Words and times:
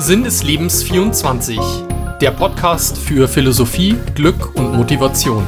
Sinn 0.00 0.22
des 0.22 0.44
Lebens 0.44 0.84
24, 0.84 1.58
der 2.20 2.30
Podcast 2.30 2.96
für 2.96 3.26
Philosophie, 3.26 3.96
Glück 4.14 4.54
und 4.54 4.76
Motivation. 4.76 5.44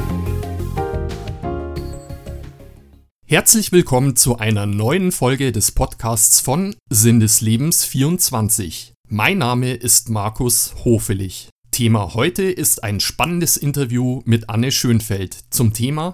Herzlich 3.25 3.71
willkommen 3.71 4.17
zu 4.17 4.39
einer 4.39 4.65
neuen 4.65 5.13
Folge 5.13 5.53
des 5.53 5.71
Podcasts 5.71 6.41
von 6.41 6.75
Sinn 6.89 7.21
des 7.21 7.39
Lebens 7.39 7.85
24. 7.85 8.91
Mein 9.07 9.37
Name 9.37 9.71
ist 9.71 10.09
Markus 10.09 10.75
Hofelich. 10.83 11.47
Thema 11.71 12.13
heute 12.13 12.43
ist 12.43 12.83
ein 12.83 12.99
spannendes 12.99 13.55
Interview 13.55 14.21
mit 14.25 14.49
Anne 14.49 14.73
Schönfeld 14.73 15.37
zum 15.49 15.71
Thema, 15.71 16.13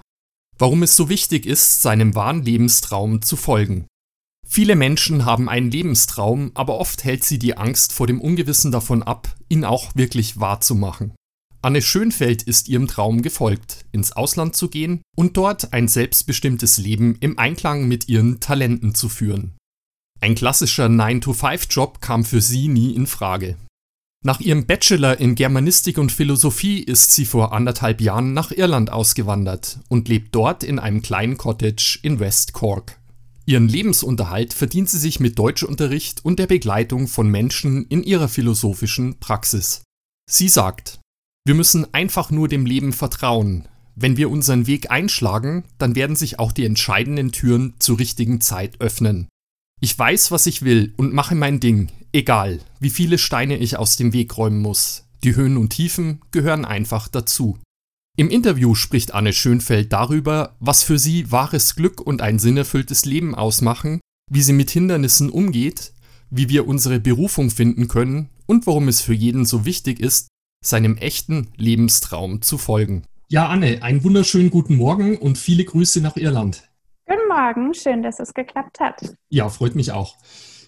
warum 0.60 0.84
es 0.84 0.96
so 0.96 1.10
wichtig 1.10 1.48
ist, 1.48 1.82
seinem 1.82 2.14
wahren 2.14 2.44
Lebenstraum 2.44 3.24
zu 3.24 3.36
folgen. 3.36 3.88
Viele 4.50 4.76
Menschen 4.76 5.26
haben 5.26 5.50
einen 5.50 5.70
Lebenstraum, 5.70 6.52
aber 6.54 6.80
oft 6.80 7.04
hält 7.04 7.24
sie 7.26 7.38
die 7.38 7.58
Angst 7.58 7.92
vor 7.92 8.08
dem 8.08 8.22
Ungewissen 8.22 8.72
davon 8.72 9.04
ab, 9.04 9.36
ihn 9.50 9.66
auch 9.66 9.94
wirklich 9.94 10.40
wahrzumachen. 10.40 11.14
Anne 11.62 11.82
Schönfeld 11.82 12.44
ist 12.44 12.70
ihrem 12.70 12.88
Traum 12.88 13.22
gefolgt, 13.22 13.86
ins 13.92 14.14
Ausland 14.14 14.56
zu 14.56 14.70
gehen 14.70 15.02
und 15.18 15.36
dort 15.36 15.74
ein 15.74 15.88
selbstbestimmtes 15.88 16.78
Leben 16.78 17.18
im 17.20 17.38
Einklang 17.38 17.88
mit 17.88 18.08
ihren 18.08 18.40
Talenten 18.40 18.96
zu 18.96 19.10
führen. 19.10 19.58
Ein 20.22 20.36
klassischer 20.36 20.86
9-to-5-Job 20.86 22.00
kam 22.00 22.24
für 22.24 22.42
sie 22.42 22.70
nie 22.70 22.96
in 22.96 23.06
Frage. 23.06 23.58
Nach 24.24 24.40
ihrem 24.40 24.66
Bachelor 24.66 25.20
in 25.20 25.36
Germanistik 25.36 25.98
und 25.98 26.12
Philosophie 26.12 26.80
ist 26.80 27.12
sie 27.12 27.26
vor 27.26 27.54
anderthalb 27.54 28.02
Jahren 28.02 28.34
nach 28.34 28.52
Irland 28.52 28.92
ausgewandert 28.92 29.80
und 29.90 30.08
lebt 30.08 30.34
dort 30.34 30.64
in 30.64 30.80
einem 30.80 31.02
kleinen 31.02 31.38
Cottage 31.38 32.00
in 32.02 32.20
West 32.20 32.54
Cork. 32.54 33.00
Ihren 33.50 33.70
Lebensunterhalt 33.70 34.54
verdient 34.54 34.90
sie 34.90 35.00
sich 35.00 35.22
mit 35.22 35.40
Deutschunterricht 35.40 36.24
und 36.26 36.38
der 36.38 36.48
Begleitung 36.48 37.08
von 37.08 37.32
Menschen 37.32 37.86
in 37.88 38.04
ihrer 38.04 38.28
philosophischen 38.28 39.20
Praxis. 39.22 39.84
Sie 40.30 40.50
sagt, 40.50 41.00
wir 41.46 41.56
müssen 41.56 41.94
einfach 41.94 42.30
nur 42.30 42.50
dem 42.50 42.66
Leben 42.66 42.92
vertrauen. 42.92 43.70
Wenn 43.96 44.18
wir 44.18 44.30
unseren 44.30 44.68
Weg 44.68 44.92
einschlagen, 44.92 45.64
dann 45.78 45.96
werden 45.96 46.18
sich 46.18 46.40
auch 46.40 46.52
die 46.52 46.66
entscheidenden 46.66 47.32
Türen 47.32 47.76
zur 47.80 48.00
richtigen 48.00 48.42
Zeit 48.42 48.82
öffnen. 48.82 49.30
Ich 49.80 49.98
weiß, 49.98 50.30
was 50.32 50.46
ich 50.46 50.64
will 50.64 50.94
und 50.98 51.14
mache 51.14 51.36
mein 51.36 51.62
Ding, 51.62 51.90
egal, 52.12 52.60
wie 52.82 52.90
viele 52.90 53.18
Steine 53.18 53.58
ich 53.58 53.78
aus 53.78 53.96
dem 53.96 54.12
Weg 54.12 54.38
räumen 54.38 54.62
muss. 54.62 55.06
Die 55.24 55.38
Höhen 55.38 55.56
und 55.56 55.70
Tiefen 55.70 56.20
gehören 56.32 56.66
einfach 56.66 57.08
dazu. 57.08 57.58
Im 58.20 58.32
Interview 58.32 58.74
spricht 58.74 59.14
Anne 59.14 59.32
Schönfeld 59.32 59.94
darüber, 59.94 60.56
was 60.60 60.84
für 60.84 60.98
sie 60.98 61.32
wahres 61.32 61.76
Glück 61.76 62.02
und 62.02 62.20
ein 62.20 62.40
sinnerfülltes 62.40 63.06
Leben 63.06 63.36
ausmachen, 63.36 64.02
wie 64.32 64.42
sie 64.42 64.54
mit 64.54 64.72
Hindernissen 64.72 65.30
umgeht, 65.30 65.94
wie 66.32 66.50
wir 66.50 66.68
unsere 66.68 67.00
Berufung 67.00 67.52
finden 67.52 67.88
können 67.88 68.30
und 68.48 68.66
warum 68.66 68.88
es 68.88 69.02
für 69.02 69.14
jeden 69.14 69.46
so 69.46 69.66
wichtig 69.66 70.00
ist, 70.00 70.30
seinem 70.66 70.98
echten 70.98 71.50
Lebenstraum 71.58 72.42
zu 72.42 72.58
folgen. 72.58 73.04
Ja, 73.30 73.50
Anne, 73.50 73.84
einen 73.84 74.04
wunderschönen 74.04 74.50
guten 74.50 74.78
Morgen 74.78 75.20
und 75.20 75.38
viele 75.38 75.64
Grüße 75.64 76.02
nach 76.02 76.18
Irland. 76.18 76.68
Guten 77.06 77.28
Morgen, 77.30 77.76
schön, 77.76 78.02
dass 78.02 78.20
es 78.20 78.34
geklappt 78.34 78.80
hat. 78.80 79.16
Ja, 79.30 79.48
freut 79.50 79.76
mich 79.76 79.92
auch. 79.92 80.16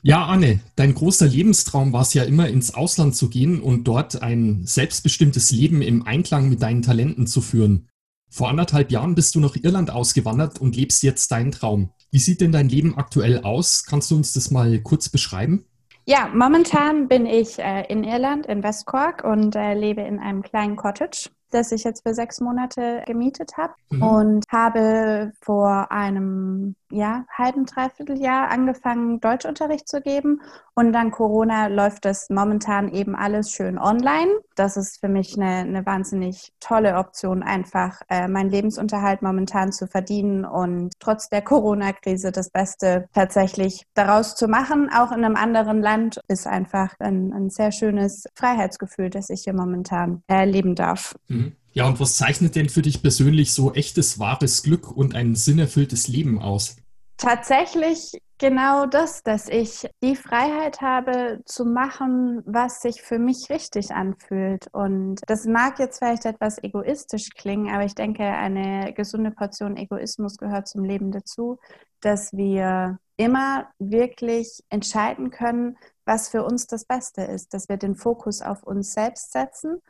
Ja, 0.01 0.25
Anne, 0.25 0.61
dein 0.75 0.93
großer 0.93 1.27
Lebenstraum 1.27 1.91
war 1.91 2.03
es 2.03 2.13
ja 2.13 2.23
immer, 2.23 2.47
ins 2.47 2.73
Ausland 2.73 3.15
zu 3.15 3.29
gehen 3.29 3.61
und 3.61 3.83
dort 3.83 4.21
ein 4.21 4.65
selbstbestimmtes 4.65 5.51
Leben 5.51 5.81
im 5.81 6.07
Einklang 6.07 6.47
mit 6.49 6.61
deinen 6.61 6.81
Talenten 6.81 7.27
zu 7.27 7.41
führen. 7.41 7.89
Vor 8.29 8.49
anderthalb 8.49 8.91
Jahren 8.91 9.15
bist 9.15 9.35
du 9.35 9.39
nach 9.39 9.55
Irland 9.55 9.89
ausgewandert 9.89 10.61
und 10.61 10.75
lebst 10.75 11.03
jetzt 11.03 11.31
deinen 11.31 11.51
Traum. 11.51 11.89
Wie 12.11 12.19
sieht 12.19 12.41
denn 12.41 12.51
dein 12.51 12.69
Leben 12.69 12.97
aktuell 12.97 13.41
aus? 13.41 13.85
Kannst 13.85 14.11
du 14.11 14.15
uns 14.15 14.33
das 14.33 14.51
mal 14.51 14.79
kurz 14.79 15.09
beschreiben? 15.09 15.65
Ja, 16.05 16.29
momentan 16.33 17.07
bin 17.07 17.25
ich 17.25 17.59
äh, 17.59 17.85
in 17.87 18.03
Irland, 18.03 18.45
in 18.45 18.63
West 18.63 18.85
Cork 18.85 19.23
und 19.23 19.55
äh, 19.55 19.73
lebe 19.73 20.01
in 20.01 20.19
einem 20.19 20.43
kleinen 20.43 20.75
Cottage 20.75 21.29
das 21.51 21.71
ich 21.71 21.83
jetzt 21.83 22.03
für 22.07 22.13
sechs 22.13 22.39
Monate 22.39 23.03
gemietet 23.05 23.57
habe 23.57 23.73
mhm. 23.89 24.03
und 24.03 24.45
habe 24.51 25.31
vor 25.41 25.91
einem 25.91 26.75
ja, 26.91 27.25
halben, 27.31 27.65
dreiviertel 27.65 28.19
Jahr 28.19 28.49
angefangen, 28.49 29.19
Deutschunterricht 29.19 29.87
zu 29.87 30.01
geben. 30.01 30.41
Und 30.73 30.93
dann 30.93 31.11
Corona 31.11 31.67
läuft 31.67 32.05
das 32.05 32.29
momentan 32.29 32.89
eben 32.89 33.15
alles 33.15 33.51
schön 33.51 33.77
online. 33.77 34.31
Das 34.55 34.77
ist 34.77 34.99
für 34.99 35.09
mich 35.09 35.35
eine, 35.35 35.67
eine 35.67 35.85
wahnsinnig 35.85 36.53
tolle 36.59 36.95
Option, 36.95 37.43
einfach 37.43 38.01
äh, 38.09 38.27
meinen 38.27 38.49
Lebensunterhalt 38.49 39.21
momentan 39.21 39.71
zu 39.71 39.87
verdienen 39.87 40.45
und 40.45 40.93
trotz 40.99 41.29
der 41.29 41.41
Corona-Krise 41.41 42.31
das 42.31 42.49
Beste 42.49 43.07
tatsächlich 43.13 43.85
daraus 43.93 44.35
zu 44.35 44.47
machen. 44.47 44.89
Auch 44.91 45.11
in 45.11 45.23
einem 45.23 45.35
anderen 45.35 45.81
Land 45.81 46.21
ist 46.27 46.47
einfach 46.47 46.95
ein, 46.99 47.33
ein 47.33 47.49
sehr 47.49 47.71
schönes 47.71 48.23
Freiheitsgefühl, 48.35 49.09
das 49.09 49.29
ich 49.29 49.43
hier 49.43 49.53
momentan 49.53 50.23
erleben 50.27 50.75
darf. 50.75 51.15
Mhm. 51.27 51.38
Ja, 51.73 51.87
und 51.87 51.99
was 51.99 52.17
zeichnet 52.17 52.55
denn 52.55 52.69
für 52.69 52.81
dich 52.81 53.01
persönlich 53.01 53.53
so 53.53 53.73
echtes, 53.73 54.19
wahres 54.19 54.63
Glück 54.63 54.91
und 54.91 55.15
ein 55.15 55.35
sinnerfülltes 55.35 56.07
Leben 56.07 56.41
aus? 56.41 56.77
Tatsächlich 57.17 58.17
genau 58.37 58.85
das, 58.85 59.23
dass 59.23 59.49
ich 59.49 59.87
die 60.01 60.15
Freiheit 60.15 60.81
habe 60.81 61.41
zu 61.45 61.65
machen, 61.65 62.41
was 62.45 62.81
sich 62.81 63.01
für 63.01 63.19
mich 63.19 63.49
richtig 63.49 63.91
anfühlt. 63.91 64.67
Und 64.71 65.21
das 65.27 65.45
mag 65.45 65.79
jetzt 65.79 65.99
vielleicht 65.99 66.25
etwas 66.25 66.63
egoistisch 66.63 67.29
klingen, 67.35 67.73
aber 67.73 67.83
ich 67.83 67.93
denke, 67.93 68.23
eine 68.23 68.93
gesunde 68.93 69.31
Portion 69.31 69.75
Egoismus 69.75 70.37
gehört 70.37 70.69
zum 70.69 70.85
Leben 70.85 71.11
dazu, 71.11 71.59
dass 71.99 72.31
wir 72.31 72.99
immer 73.17 73.67
wirklich 73.79 74.63
entscheiden 74.69 75.29
können, 75.29 75.77
was 76.05 76.29
für 76.29 76.45
uns 76.45 76.67
das 76.67 76.85
Beste 76.85 77.23
ist, 77.23 77.53
dass 77.53 77.67
wir 77.67 77.75
den 77.75 77.95
Fokus 77.95 78.41
auf 78.41 78.63
uns 78.63 78.93
selbst 78.93 79.33
setzen 79.33 79.81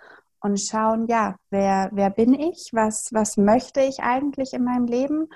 und 0.42 0.60
schauen, 0.60 1.08
ja, 1.08 1.36
wer, 1.50 1.90
wer 1.94 2.10
bin 2.10 2.34
ich, 2.34 2.70
was, 2.74 3.10
was 3.14 3.38
möchte 3.38 3.82
ich 3.82 4.00
eigentlich 4.02 4.54
in 4.54 4.64
meinem 4.64 4.86
Leben 4.86 5.28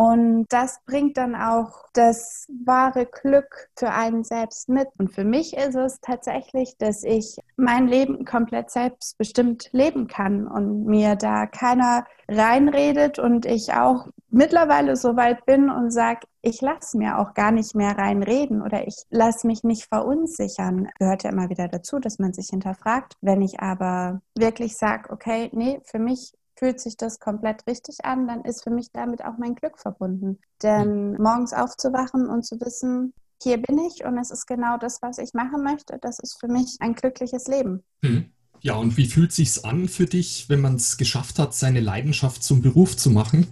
und 0.00 0.46
das 0.48 0.80
bringt 0.86 1.18
dann 1.18 1.34
auch 1.34 1.84
das 1.92 2.46
wahre 2.64 3.04
Glück 3.04 3.68
für 3.76 3.90
einen 3.90 4.24
selbst 4.24 4.70
mit. 4.70 4.88
Und 4.96 5.12
für 5.12 5.24
mich 5.24 5.54
ist 5.54 5.74
es 5.74 6.00
tatsächlich, 6.00 6.78
dass 6.78 7.04
ich 7.04 7.36
mein 7.58 7.86
Leben 7.86 8.24
komplett 8.24 8.70
selbstbestimmt 8.70 9.68
leben 9.72 10.06
kann 10.06 10.46
und 10.46 10.86
mir 10.86 11.16
da 11.16 11.44
keiner 11.44 12.06
reinredet 12.28 13.18
und 13.18 13.44
ich 13.44 13.74
auch 13.74 14.06
mittlerweile 14.30 14.96
so 14.96 15.16
weit 15.16 15.44
bin 15.44 15.68
und 15.68 15.90
sage, 15.90 16.20
ich 16.40 16.62
lasse 16.62 16.96
mir 16.96 17.18
auch 17.18 17.34
gar 17.34 17.50
nicht 17.50 17.74
mehr 17.74 17.98
reinreden 17.98 18.62
oder 18.62 18.86
ich 18.86 19.02
lasse 19.10 19.46
mich 19.46 19.64
nicht 19.64 19.84
verunsichern. 19.84 20.88
Gehört 20.98 21.24
ja 21.24 21.30
immer 21.30 21.50
wieder 21.50 21.68
dazu, 21.68 21.98
dass 21.98 22.18
man 22.18 22.32
sich 22.32 22.46
hinterfragt. 22.48 23.16
Wenn 23.20 23.42
ich 23.42 23.60
aber 23.60 24.22
wirklich 24.34 24.78
sage, 24.78 25.10
okay, 25.10 25.50
nee, 25.52 25.82
für 25.84 25.98
mich 25.98 26.32
fühlt 26.60 26.78
sich 26.78 26.98
das 26.98 27.18
komplett 27.18 27.66
richtig 27.66 28.04
an, 28.04 28.28
dann 28.28 28.42
ist 28.42 28.62
für 28.62 28.70
mich 28.70 28.92
damit 28.92 29.24
auch 29.24 29.38
mein 29.38 29.54
Glück 29.54 29.78
verbunden. 29.78 30.38
Denn 30.62 31.12
mhm. 31.12 31.22
morgens 31.22 31.54
aufzuwachen 31.54 32.28
und 32.28 32.44
zu 32.44 32.60
wissen, 32.60 33.14
hier 33.42 33.56
bin 33.56 33.78
ich 33.78 34.04
und 34.04 34.18
es 34.18 34.30
ist 34.30 34.46
genau 34.46 34.76
das, 34.76 35.00
was 35.00 35.16
ich 35.16 35.32
machen 35.32 35.64
möchte, 35.64 35.98
das 36.02 36.18
ist 36.18 36.38
für 36.38 36.48
mich 36.48 36.76
ein 36.80 36.94
glückliches 36.94 37.48
Leben. 37.48 37.82
Mhm. 38.02 38.30
Ja, 38.60 38.74
und 38.74 38.98
wie 38.98 39.06
fühlt 39.06 39.32
sich's 39.32 39.64
an 39.64 39.88
für 39.88 40.04
dich, 40.04 40.50
wenn 40.50 40.60
man 40.60 40.74
es 40.74 40.98
geschafft 40.98 41.38
hat, 41.38 41.54
seine 41.54 41.80
Leidenschaft 41.80 42.44
zum 42.44 42.60
Beruf 42.60 42.94
zu 42.94 43.08
machen? 43.08 43.46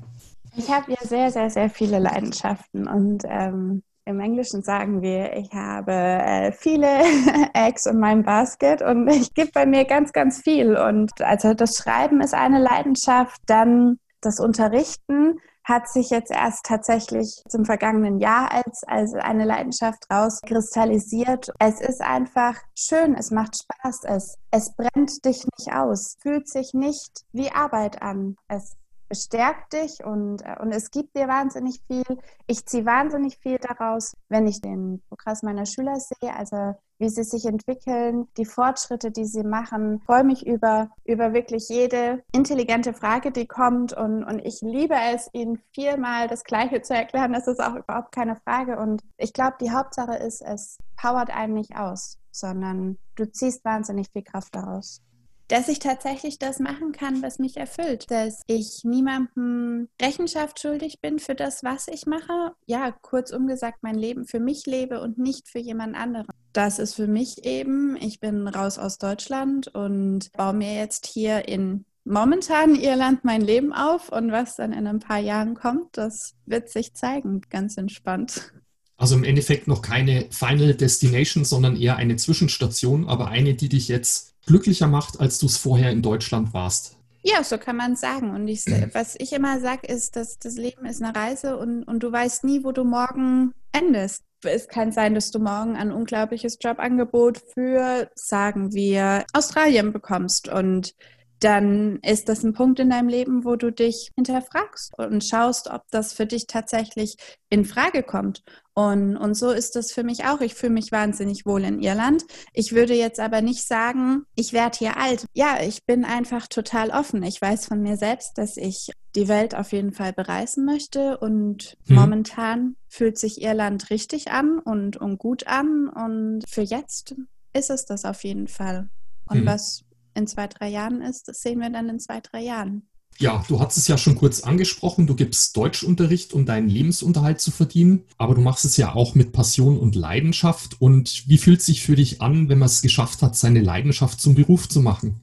Ich 0.54 0.70
habe 0.70 0.92
ja 0.92 0.98
sehr, 1.02 1.32
sehr, 1.32 1.48
sehr 1.48 1.70
viele 1.70 1.98
Leidenschaften 1.98 2.86
und 2.86 3.22
ähm, 3.26 3.82
im 4.08 4.20
Englischen 4.20 4.62
sagen 4.62 5.02
wir, 5.02 5.34
ich 5.34 5.52
habe 5.52 5.92
äh, 5.92 6.52
viele 6.52 6.86
Eggs 7.52 7.84
in 7.84 8.00
meinem 8.00 8.22
Basket 8.22 8.80
und 8.80 9.06
ich 9.12 9.34
gebe 9.34 9.50
bei 9.52 9.66
mir 9.66 9.84
ganz, 9.84 10.12
ganz 10.12 10.40
viel. 10.40 10.76
Und 10.76 11.12
also 11.20 11.52
das 11.54 11.76
Schreiben 11.76 12.20
ist 12.22 12.34
eine 12.34 12.58
Leidenschaft, 12.58 13.40
dann 13.46 13.98
das 14.20 14.40
Unterrichten 14.40 15.38
hat 15.62 15.86
sich 15.86 16.08
jetzt 16.08 16.30
erst 16.30 16.64
tatsächlich 16.64 17.42
zum 17.46 17.66
vergangenen 17.66 18.18
Jahr 18.18 18.50
als, 18.50 18.82
als 18.86 19.12
eine 19.12 19.44
Leidenschaft 19.44 20.06
rauskristallisiert. 20.10 21.50
Es 21.58 21.82
ist 21.82 22.00
einfach 22.00 22.54
schön, 22.74 23.14
es 23.14 23.30
macht 23.30 23.54
Spaß, 23.62 24.04
es, 24.04 24.38
es 24.50 24.72
brennt 24.74 25.24
dich 25.26 25.44
nicht 25.58 25.72
aus, 25.74 26.16
fühlt 26.22 26.48
sich 26.48 26.72
nicht 26.72 27.20
wie 27.32 27.52
Arbeit 27.52 28.00
an. 28.00 28.36
Es 28.48 28.78
bestärkt 29.08 29.72
dich 29.72 30.04
und, 30.04 30.42
äh, 30.42 30.56
und 30.60 30.72
es 30.72 30.90
gibt 30.90 31.16
dir 31.16 31.28
wahnsinnig 31.28 31.80
viel. 31.86 32.04
Ich 32.46 32.66
ziehe 32.66 32.84
wahnsinnig 32.84 33.38
viel 33.38 33.58
daraus, 33.58 34.16
wenn 34.28 34.46
ich 34.46 34.60
den 34.60 35.02
Progress 35.08 35.42
meiner 35.42 35.66
Schüler 35.66 35.96
sehe, 35.96 36.34
also 36.34 36.74
wie 36.98 37.08
sie 37.08 37.22
sich 37.22 37.46
entwickeln, 37.46 38.26
die 38.36 38.44
Fortschritte, 38.44 39.10
die 39.10 39.24
sie 39.24 39.44
machen. 39.44 39.98
Ich 39.98 40.04
freue 40.04 40.24
mich 40.24 40.46
über, 40.46 40.90
über 41.04 41.32
wirklich 41.32 41.68
jede 41.68 42.24
intelligente 42.32 42.92
Frage, 42.92 43.30
die 43.30 43.46
kommt 43.46 43.92
und, 43.92 44.24
und 44.24 44.40
ich 44.40 44.60
liebe 44.62 44.96
es, 45.14 45.30
ihnen 45.32 45.62
viermal 45.72 46.26
das 46.26 46.44
Gleiche 46.44 46.82
zu 46.82 46.94
erklären. 46.94 47.32
Das 47.32 47.46
ist 47.46 47.62
auch 47.62 47.76
überhaupt 47.76 48.12
keine 48.12 48.36
Frage 48.36 48.78
und 48.78 49.02
ich 49.16 49.32
glaube, 49.32 49.56
die 49.60 49.70
Hauptsache 49.70 50.16
ist, 50.16 50.42
es 50.42 50.78
powert 50.96 51.30
einen 51.30 51.54
nicht 51.54 51.76
aus, 51.76 52.18
sondern 52.32 52.98
du 53.14 53.30
ziehst 53.30 53.64
wahnsinnig 53.64 54.08
viel 54.10 54.22
Kraft 54.22 54.54
daraus 54.54 55.00
dass 55.48 55.68
ich 55.68 55.78
tatsächlich 55.78 56.38
das 56.38 56.60
machen 56.60 56.92
kann, 56.92 57.22
was 57.22 57.38
mich 57.38 57.56
erfüllt, 57.56 58.10
dass 58.10 58.42
ich 58.46 58.84
niemandem 58.84 59.88
Rechenschaft 60.00 60.60
schuldig 60.60 61.00
bin 61.00 61.18
für 61.18 61.34
das, 61.34 61.64
was 61.64 61.88
ich 61.88 62.06
mache. 62.06 62.52
Ja, 62.66 62.92
kurzum 62.92 63.46
gesagt, 63.46 63.82
mein 63.82 63.96
Leben 63.96 64.26
für 64.26 64.40
mich 64.40 64.66
lebe 64.66 65.00
und 65.00 65.18
nicht 65.18 65.48
für 65.48 65.58
jemand 65.58 65.96
anderen. 65.96 66.26
das 66.52 66.78
ist 66.78 66.94
für 66.94 67.06
mich 67.06 67.44
eben, 67.44 67.96
ich 67.96 68.20
bin 68.20 68.48
raus 68.48 68.78
aus 68.78 68.98
Deutschland 68.98 69.68
und 69.68 70.32
baue 70.32 70.54
mir 70.54 70.74
jetzt 70.74 71.06
hier 71.06 71.46
in 71.48 71.84
momentan 72.04 72.74
Irland 72.74 73.24
mein 73.24 73.42
Leben 73.42 73.72
auf 73.72 74.10
und 74.10 74.32
was 74.32 74.56
dann 74.56 74.72
in 74.72 74.86
ein 74.86 74.98
paar 74.98 75.18
Jahren 75.18 75.54
kommt, 75.54 75.96
das 75.96 76.34
wird 76.46 76.68
sich 76.68 76.94
zeigen, 76.94 77.42
ganz 77.50 77.76
entspannt. 77.76 78.52
Also 78.96 79.14
im 79.14 79.22
Endeffekt 79.22 79.68
noch 79.68 79.80
keine 79.82 80.26
Final 80.30 80.74
Destination, 80.74 81.44
sondern 81.44 81.76
eher 81.76 81.96
eine 81.96 82.16
Zwischenstation, 82.16 83.08
aber 83.08 83.28
eine, 83.28 83.54
die 83.54 83.68
dich 83.68 83.86
jetzt 83.86 84.34
glücklicher 84.48 84.88
macht, 84.88 85.20
als 85.20 85.38
du 85.38 85.46
es 85.46 85.56
vorher 85.56 85.92
in 85.92 86.02
Deutschland 86.02 86.52
warst. 86.52 86.96
Ja, 87.22 87.44
so 87.44 87.58
kann 87.58 87.76
man 87.76 87.92
es 87.92 88.00
sagen. 88.00 88.30
Und 88.30 88.48
ich, 88.48 88.64
was 88.92 89.14
ich 89.18 89.32
immer 89.32 89.60
sage, 89.60 89.86
ist, 89.86 90.16
dass 90.16 90.38
das 90.38 90.56
Leben 90.56 90.86
ist 90.86 91.02
eine 91.02 91.14
Reise 91.14 91.58
und, 91.58 91.84
und 91.84 92.02
du 92.02 92.10
weißt 92.10 92.44
nie, 92.44 92.64
wo 92.64 92.72
du 92.72 92.84
morgen 92.84 93.52
endest. 93.72 94.24
Es 94.44 94.68
kann 94.68 94.92
sein, 94.92 95.14
dass 95.14 95.30
du 95.30 95.38
morgen 95.38 95.76
ein 95.76 95.92
unglaubliches 95.92 96.58
Jobangebot 96.60 97.42
für, 97.52 98.08
sagen 98.14 98.72
wir, 98.72 99.24
Australien 99.32 99.92
bekommst. 99.92 100.48
Und 100.48 100.94
dann 101.40 102.00
ist 102.02 102.28
das 102.28 102.42
ein 102.42 102.52
Punkt 102.52 102.80
in 102.80 102.90
deinem 102.90 103.08
Leben, 103.08 103.44
wo 103.44 103.56
du 103.56 103.70
dich 103.70 104.10
hinterfragst 104.16 104.92
und 104.98 105.24
schaust, 105.24 105.70
ob 105.70 105.82
das 105.90 106.12
für 106.12 106.26
dich 106.26 106.46
tatsächlich 106.46 107.16
in 107.48 107.64
Frage 107.64 108.02
kommt. 108.02 108.42
Und, 108.74 109.16
und 109.16 109.34
so 109.34 109.50
ist 109.50 109.76
das 109.76 109.92
für 109.92 110.04
mich 110.04 110.24
auch. 110.24 110.40
Ich 110.40 110.54
fühle 110.54 110.72
mich 110.72 110.92
wahnsinnig 110.92 111.46
wohl 111.46 111.64
in 111.64 111.80
Irland. 111.80 112.24
Ich 112.52 112.72
würde 112.72 112.94
jetzt 112.94 113.20
aber 113.20 113.40
nicht 113.40 113.66
sagen, 113.66 114.24
ich 114.34 114.52
werde 114.52 114.78
hier 114.78 114.96
alt. 114.96 115.26
Ja, 115.32 115.58
ich 115.62 115.84
bin 115.84 116.04
einfach 116.04 116.46
total 116.46 116.90
offen. 116.90 117.22
Ich 117.22 117.40
weiß 117.40 117.66
von 117.66 117.82
mir 117.82 117.96
selbst, 117.96 118.38
dass 118.38 118.56
ich 118.56 118.90
die 119.16 119.28
Welt 119.28 119.54
auf 119.54 119.72
jeden 119.72 119.92
Fall 119.92 120.12
bereisen 120.12 120.64
möchte. 120.64 121.18
Und 121.18 121.76
hm. 121.86 121.96
momentan 121.96 122.76
fühlt 122.88 123.18
sich 123.18 123.42
Irland 123.42 123.90
richtig 123.90 124.30
an 124.30 124.58
und, 124.58 124.96
und 124.96 125.18
gut 125.18 125.46
an. 125.46 125.88
Und 125.88 126.44
für 126.48 126.62
jetzt 126.62 127.16
ist 127.52 127.70
es 127.70 127.84
das 127.84 128.04
auf 128.04 128.22
jeden 128.22 128.48
Fall. 128.48 128.90
Und 129.26 129.40
hm. 129.40 129.46
was 129.46 129.84
in 130.18 130.26
zwei, 130.26 130.46
drei 130.46 130.68
Jahren 130.68 131.00
ist, 131.00 131.28
das 131.28 131.40
sehen 131.40 131.60
wir 131.60 131.70
dann 131.70 131.88
in 131.88 131.98
zwei, 131.98 132.20
drei 132.20 132.42
Jahren. 132.42 132.82
Ja, 133.20 133.44
du 133.48 133.58
hast 133.58 133.76
es 133.76 133.88
ja 133.88 133.98
schon 133.98 134.14
kurz 134.14 134.42
angesprochen, 134.42 135.08
du 135.08 135.16
gibst 135.16 135.56
Deutschunterricht, 135.56 136.32
um 136.32 136.46
deinen 136.46 136.68
Lebensunterhalt 136.68 137.40
zu 137.40 137.50
verdienen, 137.50 138.04
aber 138.16 138.36
du 138.36 138.40
machst 138.40 138.64
es 138.64 138.76
ja 138.76 138.94
auch 138.94 139.16
mit 139.16 139.32
Passion 139.32 139.76
und 139.76 139.96
Leidenschaft. 139.96 140.80
Und 140.80 141.26
wie 141.26 141.38
fühlt 141.38 141.58
es 141.58 141.66
sich 141.66 141.82
für 141.82 141.96
dich 141.96 142.22
an, 142.22 142.48
wenn 142.48 142.58
man 142.58 142.66
es 142.66 142.80
geschafft 142.80 143.22
hat, 143.22 143.34
seine 143.34 143.60
Leidenschaft 143.60 144.20
zum 144.20 144.36
Beruf 144.36 144.68
zu 144.68 144.82
machen? 144.82 145.20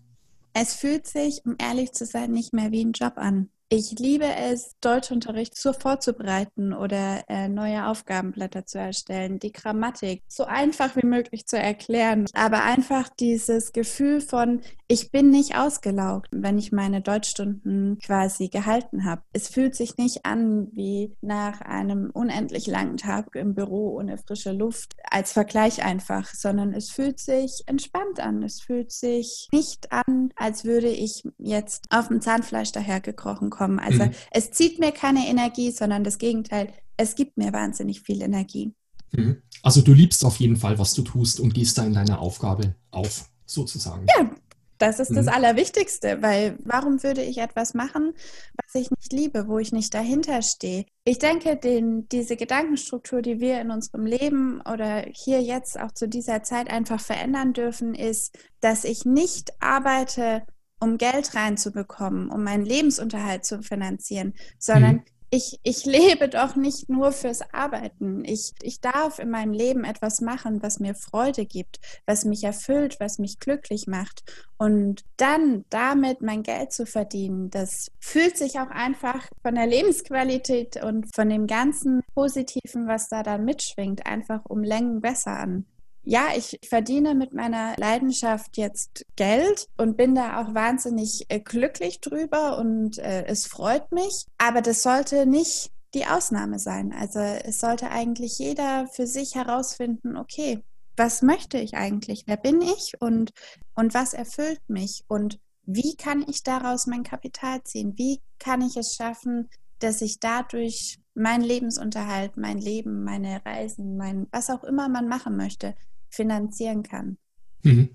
Es 0.51 0.73
fühlt 0.73 1.07
sich, 1.07 1.45
um 1.45 1.55
ehrlich 1.57 1.93
zu 1.93 2.05
sein, 2.05 2.31
nicht 2.31 2.53
mehr 2.53 2.71
wie 2.71 2.83
ein 2.83 2.91
Job 2.91 3.13
an. 3.15 3.49
Ich 3.69 3.97
liebe 3.97 4.25
es, 4.25 4.75
Deutschunterricht 4.79 5.57
so 5.57 5.73
vorzubereiten 5.73 6.71
oder 6.71 7.23
äh, 7.27 7.49
neue 7.49 7.87
Aufgabenblätter 7.87 8.67
zu 8.67 8.77
erstellen, 8.77 9.39
die 9.39 9.51
Grammatik 9.51 10.21
so 10.27 10.43
einfach 10.43 10.95
wie 10.95 11.05
möglich 11.05 11.47
zu 11.47 11.57
erklären, 11.57 12.27
aber 12.35 12.63
einfach 12.63 13.09
dieses 13.09 13.73
Gefühl 13.73 14.21
von, 14.21 14.61
ich 14.87 15.09
bin 15.09 15.31
nicht 15.31 15.57
ausgelaugt, 15.57 16.27
wenn 16.31 16.59
ich 16.59 16.71
meine 16.71 17.01
Deutschstunden 17.01 17.97
quasi 17.97 18.49
gehalten 18.49 19.03
habe. 19.03 19.23
Es 19.33 19.47
fühlt 19.47 19.73
sich 19.73 19.97
nicht 19.97 20.27
an 20.27 20.67
wie 20.73 21.15
nach 21.21 21.61
einem 21.61 22.11
unendlich 22.13 22.67
langen 22.67 22.97
Tag 22.97 23.33
im 23.33 23.55
Büro 23.55 23.97
ohne 23.97 24.19
frische 24.19 24.51
Luft 24.51 24.95
als 25.09 25.31
Vergleich 25.31 25.83
einfach, 25.83 26.27
sondern 26.35 26.71
es 26.71 26.91
fühlt 26.91 27.19
sich 27.19 27.63
entspannt 27.65 28.19
an. 28.19 28.43
Es 28.43 28.61
fühlt 28.61 28.91
sich 28.91 29.47
nicht 29.51 29.91
an, 29.91 30.29
als 30.35 30.65
würde 30.65 30.89
ich 30.89 31.23
jetzt 31.39 31.85
auf 31.89 32.09
dem 32.09 32.21
Zahnfleisch 32.21 32.71
dahergekrochen 32.71 33.49
kommen. 33.55 33.79
Also 33.79 34.05
mhm. 34.05 34.11
es 34.31 34.51
zieht 34.51 34.79
mir 34.79 34.91
keine 34.91 35.27
Energie, 35.27 35.71
sondern 35.71 36.03
das 36.03 36.17
Gegenteil, 36.17 36.73
es 36.97 37.15
gibt 37.15 37.37
mir 37.37 37.53
wahnsinnig 37.53 38.01
viel 38.01 38.21
Energie. 38.21 38.73
Mhm. 39.11 39.41
Also 39.63 39.81
du 39.81 39.93
liebst 39.93 40.23
auf 40.25 40.37
jeden 40.37 40.57
Fall, 40.57 40.77
was 40.79 40.93
du 40.93 41.01
tust 41.01 41.39
und 41.39 41.53
gehst 41.53 41.77
da 41.77 41.85
in 41.85 41.93
deiner 41.93 42.19
Aufgabe 42.19 42.75
auf, 42.91 43.29
sozusagen. 43.45 44.05
Ja, 44.17 44.29
das 44.77 44.99
ist 44.99 45.15
das 45.15 45.27
mhm. 45.27 45.31
Allerwichtigste, 45.31 46.21
weil 46.21 46.57
warum 46.63 47.01
würde 47.01 47.23
ich 47.23 47.37
etwas 47.37 47.73
machen, 47.73 48.13
was 48.61 48.75
ich 48.75 48.91
nicht 48.91 49.13
liebe, 49.13 49.47
wo 49.47 49.57
ich 49.57 49.71
nicht 49.71 49.93
dahinter 49.93 50.41
stehe? 50.41 50.85
Ich 51.05 51.17
denke, 51.17 51.55
den, 51.55 52.09
diese 52.09 52.35
Gedankenstruktur, 52.35 53.21
die 53.21 53.39
wir 53.39 53.61
in 53.61 53.71
unserem 53.71 54.05
Leben 54.05 54.61
oder 54.61 55.05
hier 55.13 55.41
jetzt 55.41 55.79
auch 55.79 55.91
zu 55.91 56.09
dieser 56.09 56.43
Zeit 56.43 56.69
einfach 56.69 56.99
verändern 56.99 57.53
dürfen, 57.53 57.95
ist, 57.95 58.37
dass 58.59 58.83
ich 58.83 59.05
nicht 59.05 59.51
arbeite, 59.61 60.43
um 60.79 60.97
Geld 60.97 61.35
reinzubekommen, 61.35 62.29
um 62.29 62.43
meinen 62.43 62.65
Lebensunterhalt 62.65 63.45
zu 63.45 63.61
finanzieren, 63.61 64.33
sondern 64.59 64.95
mhm. 64.95 65.03
ich, 65.29 65.59
ich 65.63 65.85
lebe 65.85 66.29
doch 66.29 66.55
nicht 66.55 66.89
nur 66.89 67.11
fürs 67.11 67.41
Arbeiten. 67.53 68.23
Ich, 68.25 68.53
ich 68.61 68.81
darf 68.81 69.19
in 69.19 69.29
meinem 69.29 69.53
Leben 69.53 69.83
etwas 69.83 70.21
machen, 70.21 70.61
was 70.61 70.79
mir 70.79 70.93
Freude 70.95 71.45
gibt, 71.45 71.79
was 72.05 72.25
mich 72.25 72.43
erfüllt, 72.43 72.97
was 72.99 73.19
mich 73.19 73.39
glücklich 73.39 73.87
macht. 73.87 74.23
Und 74.57 75.05
dann 75.17 75.65
damit 75.69 76.21
mein 76.21 76.43
Geld 76.43 76.71
zu 76.71 76.85
verdienen, 76.85 77.49
das 77.49 77.91
fühlt 77.99 78.37
sich 78.37 78.59
auch 78.59 78.69
einfach 78.69 79.27
von 79.41 79.55
der 79.55 79.67
Lebensqualität 79.67 80.83
und 80.83 81.13
von 81.15 81.29
dem 81.29 81.47
ganzen 81.47 82.01
Positiven, 82.13 82.87
was 82.87 83.09
da 83.09 83.23
dann 83.23 83.45
mitschwingt, 83.45 84.05
einfach 84.05 84.41
um 84.45 84.63
Längen 84.63 85.01
besser 85.01 85.37
an 85.37 85.65
ja, 86.05 86.27
ich 86.35 86.59
verdiene 86.67 87.15
mit 87.15 87.33
meiner 87.33 87.75
Leidenschaft 87.77 88.57
jetzt 88.57 89.05
Geld 89.15 89.67
und 89.77 89.97
bin 89.97 90.13
da 90.13 90.41
auch 90.41 90.53
wahnsinnig 90.53 91.25
äh, 91.29 91.39
glücklich 91.39 91.99
drüber 91.99 92.57
und 92.59 92.99
äh, 92.99 93.25
es 93.25 93.47
freut 93.47 93.91
mich. 93.91 94.25
Aber 94.37 94.61
das 94.61 94.83
sollte 94.83 95.25
nicht 95.25 95.71
die 95.95 96.05
Ausnahme 96.05 96.59
sein. 96.59 96.93
Also 96.93 97.19
es 97.19 97.59
sollte 97.59 97.89
eigentlich 97.89 98.37
jeder 98.37 98.87
für 98.87 99.07
sich 99.07 99.33
herausfinden, 99.35 100.15
okay, 100.15 100.61
was 100.95 101.21
möchte 101.21 101.57
ich 101.57 101.73
eigentlich? 101.73 102.23
Wer 102.27 102.37
bin 102.37 102.61
ich 102.61 102.93
und, 102.99 103.31
und 103.73 103.93
was 103.93 104.13
erfüllt 104.13 104.61
mich? 104.67 105.03
Und 105.07 105.39
wie 105.63 105.95
kann 105.95 106.23
ich 106.27 106.43
daraus 106.43 106.85
mein 106.85 107.03
Kapital 107.03 107.63
ziehen? 107.63 107.93
Wie 107.97 108.21
kann 108.37 108.61
ich 108.61 108.77
es 108.77 108.95
schaffen, 108.95 109.49
dass 109.79 110.01
ich 110.01 110.19
dadurch 110.19 110.99
meinen 111.15 111.43
Lebensunterhalt, 111.43 112.37
mein 112.37 112.59
Leben, 112.59 113.03
meine 113.03 113.43
Reisen, 113.45 113.97
mein 113.97 114.27
was 114.31 114.49
auch 114.49 114.63
immer 114.63 114.89
man 114.89 115.07
machen 115.07 115.35
möchte, 115.35 115.75
finanzieren 116.15 116.83
kann. 116.83 117.17
Mhm. 117.63 117.89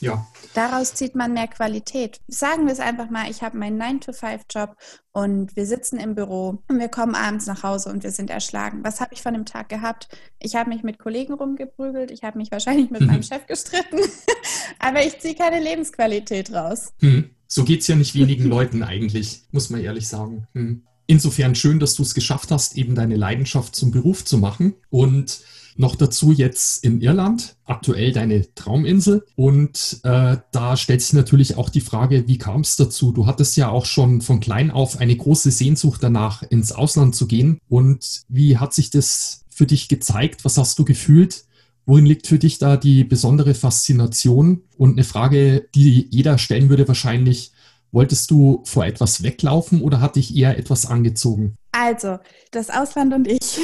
Ja. 0.00 0.26
Daraus 0.54 0.94
zieht 0.94 1.14
man 1.14 1.32
mehr 1.32 1.48
Qualität. 1.48 2.20
Sagen 2.28 2.66
wir 2.66 2.72
es 2.72 2.80
einfach 2.80 3.10
mal, 3.10 3.30
ich 3.30 3.42
habe 3.42 3.58
meinen 3.58 3.80
9-to-5-Job 3.80 4.76
und 5.12 5.56
wir 5.56 5.66
sitzen 5.66 5.98
im 5.98 6.14
Büro 6.14 6.62
und 6.68 6.78
wir 6.78 6.88
kommen 6.88 7.14
abends 7.14 7.46
nach 7.46 7.62
Hause 7.64 7.90
und 7.90 8.04
wir 8.04 8.12
sind 8.12 8.30
erschlagen. 8.30 8.84
Was 8.84 9.00
habe 9.00 9.14
ich 9.14 9.22
von 9.22 9.34
dem 9.34 9.44
Tag 9.44 9.68
gehabt? 9.68 10.08
Ich 10.38 10.54
habe 10.54 10.70
mich 10.70 10.82
mit 10.82 10.98
Kollegen 10.98 11.34
rumgeprügelt, 11.34 12.10
ich 12.10 12.22
habe 12.22 12.38
mich 12.38 12.50
wahrscheinlich 12.52 12.90
mit 12.90 13.00
mhm. 13.00 13.06
meinem 13.08 13.22
Chef 13.22 13.46
gestritten, 13.46 13.98
aber 14.78 15.04
ich 15.04 15.18
ziehe 15.18 15.34
keine 15.34 15.60
Lebensqualität 15.60 16.52
raus. 16.52 16.92
Mhm. 17.00 17.30
So 17.48 17.64
geht 17.64 17.80
es 17.80 17.88
ja 17.88 17.96
nicht 17.96 18.14
wenigen 18.14 18.44
Leuten 18.48 18.82
eigentlich, 18.82 19.42
muss 19.50 19.70
man 19.70 19.80
ehrlich 19.80 20.06
sagen. 20.06 20.46
Mhm. 20.52 20.84
Insofern 21.06 21.54
schön, 21.54 21.80
dass 21.80 21.94
du 21.94 22.02
es 22.02 22.14
geschafft 22.14 22.50
hast, 22.50 22.76
eben 22.76 22.94
deine 22.94 23.16
Leidenschaft 23.16 23.74
zum 23.74 23.90
Beruf 23.90 24.26
zu 24.26 24.36
machen 24.36 24.74
und 24.90 25.40
noch 25.78 25.94
dazu 25.94 26.32
jetzt 26.32 26.84
in 26.84 27.00
Irland, 27.00 27.56
aktuell 27.64 28.12
deine 28.12 28.52
Trauminsel. 28.54 29.24
Und 29.36 30.00
äh, 30.02 30.36
da 30.50 30.76
stellt 30.76 31.00
sich 31.00 31.12
natürlich 31.12 31.56
auch 31.56 31.70
die 31.70 31.80
Frage, 31.80 32.26
wie 32.26 32.36
kam 32.36 32.62
es 32.62 32.76
dazu? 32.76 33.12
Du 33.12 33.26
hattest 33.26 33.56
ja 33.56 33.68
auch 33.68 33.86
schon 33.86 34.20
von 34.20 34.40
klein 34.40 34.70
auf 34.70 34.98
eine 34.98 35.16
große 35.16 35.50
Sehnsucht 35.50 36.02
danach, 36.02 36.42
ins 36.42 36.72
Ausland 36.72 37.14
zu 37.14 37.26
gehen. 37.26 37.60
Und 37.68 38.22
wie 38.28 38.58
hat 38.58 38.74
sich 38.74 38.90
das 38.90 39.44
für 39.50 39.66
dich 39.66 39.88
gezeigt? 39.88 40.44
Was 40.44 40.58
hast 40.58 40.78
du 40.78 40.84
gefühlt? 40.84 41.44
Worin 41.86 42.06
liegt 42.06 42.26
für 42.26 42.38
dich 42.38 42.58
da 42.58 42.76
die 42.76 43.04
besondere 43.04 43.54
Faszination? 43.54 44.62
Und 44.76 44.92
eine 44.92 45.04
Frage, 45.04 45.68
die 45.74 46.08
jeder 46.10 46.38
stellen 46.38 46.68
würde 46.68 46.88
wahrscheinlich, 46.88 47.52
Wolltest 47.90 48.30
du 48.30 48.62
vor 48.64 48.84
etwas 48.84 49.22
weglaufen 49.22 49.82
oder 49.82 50.00
hat 50.00 50.16
dich 50.16 50.36
eher 50.36 50.58
etwas 50.58 50.86
angezogen? 50.86 51.56
Also, 51.72 52.18
das 52.50 52.70
Ausland 52.70 53.14
und 53.14 53.28
ich. 53.28 53.58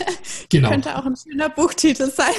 genau. 0.48 0.70
Könnte 0.70 0.96
auch 0.96 1.04
ein 1.04 1.16
schöner 1.16 1.48
Buchtitel 1.48 2.10
sein. 2.10 2.34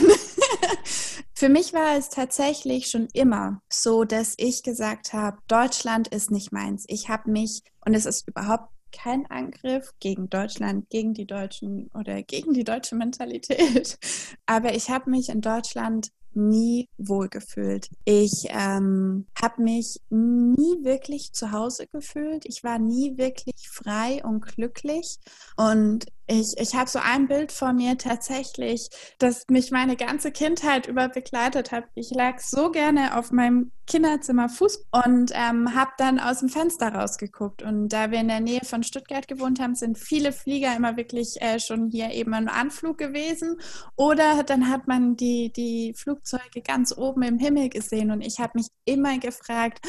Für 1.34 1.48
mich 1.48 1.72
war 1.72 1.98
es 1.98 2.10
tatsächlich 2.10 2.88
schon 2.88 3.08
immer 3.13 3.62
so, 3.69 4.03
dass 4.03 4.34
ich 4.38 4.63
gesagt 4.63 5.13
habe, 5.13 5.38
Deutschland 5.48 6.10
ist 6.10 6.31
nicht 6.31 6.51
meins. 6.51 6.84
Ich 6.88 7.08
habe 7.08 7.31
mich, 7.31 7.62
und 7.86 7.93
es 7.93 8.05
ist 8.05 8.27
überhaupt 8.27 8.69
kein 8.91 9.25
Angriff 9.27 9.93
gegen 10.00 10.29
Deutschland, 10.29 10.89
gegen 10.89 11.13
die 11.13 11.27
Deutschen 11.27 11.89
oder 11.93 12.24
gegen 12.24 12.53
die 12.53 12.63
deutsche 12.63 12.96
Mentalität. 12.96 13.98
Aber 14.46 14.74
ich 14.74 14.89
habe 14.89 15.10
mich 15.10 15.29
in 15.29 15.41
Deutschland 15.41 16.10
nie 16.33 16.89
wohlgefühlt. 16.98 17.89
Ich 18.05 18.48
ähm, 18.50 19.25
habe 19.41 19.62
mich 19.62 20.00
nie 20.09 20.83
wirklich 20.83 21.33
zu 21.33 21.51
Hause 21.51 21.88
gefühlt. 21.88 22.45
Ich 22.45 22.63
war 22.63 22.79
nie 22.79 23.17
wirklich 23.17 23.69
frei 23.69 24.24
und 24.24 24.41
glücklich. 24.41 25.17
Und 25.57 26.05
Ich, 26.31 26.53
ich 26.57 26.75
habe 26.75 26.88
so 26.88 27.00
ein 27.00 27.27
Bild 27.27 27.51
vor 27.51 27.74
mir 27.74 27.98
tatsächlich, 27.98 28.89
das 29.17 29.45
mich 29.50 29.71
meine 29.71 29.95
ganze 29.95 30.31
Kindheit 30.31 30.86
über 30.86 31.09
begleitet 31.09 31.71
hat. 31.71 31.86
Ich 31.95 32.12
lag 32.12 32.38
so 32.39 32.69
gerne 32.69 33.17
auf 33.17 33.31
meinem 33.31 33.71
Kinderzimmer 33.88 34.48
Fuß 34.48 34.86
und 34.91 35.31
ähm, 35.33 35.74
habe 35.74 35.89
dann 35.98 36.19
aus 36.19 36.41
dem 36.41 36.50
Fenster 36.50 36.93
rausgeguckt. 36.93 37.63
Und 37.63 37.89
da 37.89 38.12
wir 38.12 38.19
in 38.19 38.27
der 38.27 38.41
Nähe 38.41 38.62
von 38.63 38.83
Stuttgart 38.83 39.27
gewohnt 39.27 39.59
haben, 39.59 39.74
sind 39.74 39.98
viele 39.98 40.31
Flieger 40.31 40.75
immer 40.75 40.98
wirklich 40.98 41.41
äh, 41.41 41.59
schon 41.59 41.89
hier 41.89 42.12
eben 42.12 42.33
im 42.33 42.48
Anflug 42.48 43.00
gewesen. 43.00 43.59
Oder 43.95 44.43
dann 44.43 44.69
hat 44.69 44.88
man 44.88 45.15
die, 45.15 45.51
die 45.51 45.95
Flugzeuge 45.98 46.62
ganz 46.63 46.95
oben 46.95 47.24
im 47.24 47.39
Himmel 47.39 47.69
gesehen. 47.69 48.12
Und 48.12 48.21
ich 48.21 48.38
habe 48.38 48.51
mich 48.53 48.67
immer 48.86 49.17
gefragt, 49.17 49.79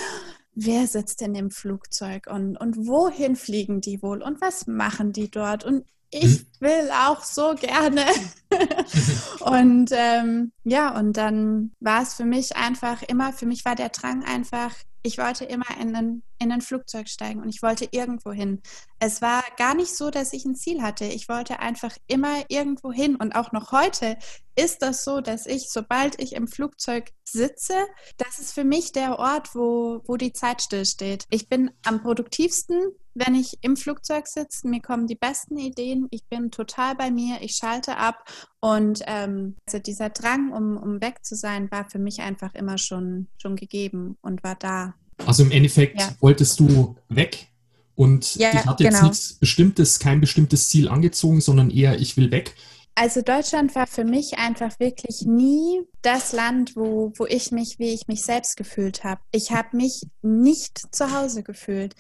wer 0.55 0.87
sitzt 0.87 1.21
denn 1.21 1.35
im 1.35 1.51
Flugzeug 1.51 2.29
und, 2.31 2.57
und 2.57 2.87
wohin 2.87 3.37
fliegen 3.37 3.83
die 3.83 4.03
wohl 4.03 4.23
und 4.23 4.41
was 4.41 4.67
machen 4.67 5.13
die 5.13 5.31
dort? 5.31 5.65
Und 5.65 5.85
ich 6.11 6.39
hm? 6.39 6.47
will 6.61 6.91
auch 6.91 7.23
so 7.23 7.55
gerne. 7.55 8.05
und 9.41 9.91
ähm, 9.93 10.53
ja, 10.65 10.97
und 10.97 11.17
dann 11.17 11.73
war 11.81 12.03
es 12.03 12.15
für 12.15 12.25
mich 12.25 12.57
einfach 12.57 13.03
immer, 13.03 13.33
für 13.33 13.47
mich 13.47 13.65
war 13.65 13.77
der 13.77 13.91
Drang 13.91 14.25
einfach, 14.25 14.75
ich 15.03 15.19
wollte 15.19 15.45
immer 15.45 15.67
in 15.81 15.97
ein, 15.97 16.23
in 16.39 16.53
ein 16.53 16.61
Flugzeug 16.61 17.09
steigen 17.09 17.41
und 17.41 17.49
ich 17.49 17.63
wollte 17.63 17.89
irgendwo 17.91 18.33
hin. 18.33 18.61
Es 18.99 19.23
war 19.23 19.43
gar 19.57 19.75
nicht 19.75 19.97
so, 19.97 20.11
dass 20.11 20.33
ich 20.33 20.45
ein 20.45 20.57
Ziel 20.57 20.83
hatte. 20.83 21.07
Ich 21.07 21.29
wollte 21.29 21.61
einfach 21.61 21.97
immer 22.07 22.45
irgendwo 22.49 22.93
hin. 22.93 23.17
Und 23.17 23.35
auch 23.35 23.53
noch 23.53 23.73
heute 23.73 24.19
ist 24.61 24.83
das 24.83 25.05
so, 25.05 25.21
dass 25.21 25.47
ich, 25.47 25.71
sobald 25.71 26.21
ich 26.21 26.35
im 26.35 26.47
Flugzeug 26.47 27.11
sitze, 27.25 27.75
das 28.19 28.39
ist 28.39 28.53
für 28.53 28.65
mich 28.65 28.93
der 28.93 29.19
Ort, 29.19 29.55
wo, 29.55 30.03
wo 30.07 30.17
die 30.17 30.33
Zeit 30.33 30.63
stillsteht. 30.63 31.25
Ich 31.31 31.49
bin 31.49 31.71
am 31.85 32.03
produktivsten, 32.03 32.77
wenn 33.15 33.35
ich 33.35 33.59
im 33.63 33.77
Flugzeug 33.77 34.27
sitze. 34.27 34.69
Mir 34.69 34.81
kommen 34.81 35.07
die 35.07 35.15
besten 35.15 35.57
Ideen. 35.57 36.09
Ich 36.11 36.25
bin 36.27 36.51
total 36.51 36.95
bei 36.95 37.11
mir. 37.11 37.39
Ich 37.41 37.57
schalte 37.57 37.97
ab. 37.97 38.25
Und 38.61 39.03
ähm, 39.07 39.57
also 39.67 39.79
dieser 39.79 40.11
Drang, 40.11 40.53
um, 40.53 40.77
um 40.77 41.01
weg 41.01 41.25
zu 41.25 41.35
sein, 41.35 41.71
war 41.71 41.89
für 41.89 41.99
mich 41.99 42.21
einfach 42.21 42.55
immer 42.55 42.79
schon, 42.79 43.29
schon 43.41 43.57
gegeben 43.57 44.17
und 44.21 44.43
war 44.45 44.57
da. 44.57 44.95
Also 45.27 45.43
im 45.43 45.51
Endeffekt 45.51 46.01
ja. 46.01 46.15
wolltest 46.21 46.61
du 46.61 46.97
weg 47.09 47.51
und 47.95 48.37
ja, 48.37 48.51
dich 48.51 48.65
hat 48.65 48.81
jetzt 48.81 48.95
genau. 48.95 49.09
nichts 49.09 49.35
Bestimmtes, 49.35 49.99
kein 49.99 50.21
bestimmtes 50.21 50.69
Ziel 50.71 50.89
angezogen, 50.89 51.43
sondern 51.43 51.71
eher, 51.71 52.01
ich 52.01 52.17
will 52.17 52.31
weg. 52.31 52.55
Also 52.95 53.23
Deutschland 53.23 53.75
war 53.75 53.87
für 53.87 54.05
mich 54.05 54.39
einfach 54.39 54.79
wirklich 54.79 55.23
nie 55.23 55.83
das 56.03 56.33
Land, 56.33 56.77
wo, 56.77 57.13
wo 57.17 57.27
ich 57.27 57.51
mich, 57.51 57.79
wie 57.79 57.95
ich 57.95 58.09
mich 58.09 58.25
selbst 58.25 58.57
gefühlt 58.57 59.05
habe. 59.05 59.21
Ich 59.33 59.53
habe 59.53 59.77
mich 59.77 60.03
nicht 60.23 60.95
zu 60.95 61.13
Hause 61.17 61.43
gefühlt. 61.43 61.95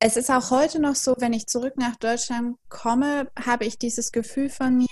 Es 0.00 0.16
ist 0.16 0.30
auch 0.30 0.50
heute 0.50 0.80
noch 0.80 0.94
so, 0.94 1.16
wenn 1.18 1.32
ich 1.32 1.46
zurück 1.46 1.74
nach 1.76 1.96
Deutschland 1.96 2.56
komme, 2.68 3.30
habe 3.38 3.64
ich 3.64 3.78
dieses 3.78 4.12
Gefühl 4.12 4.48
von 4.48 4.78
mir, 4.78 4.86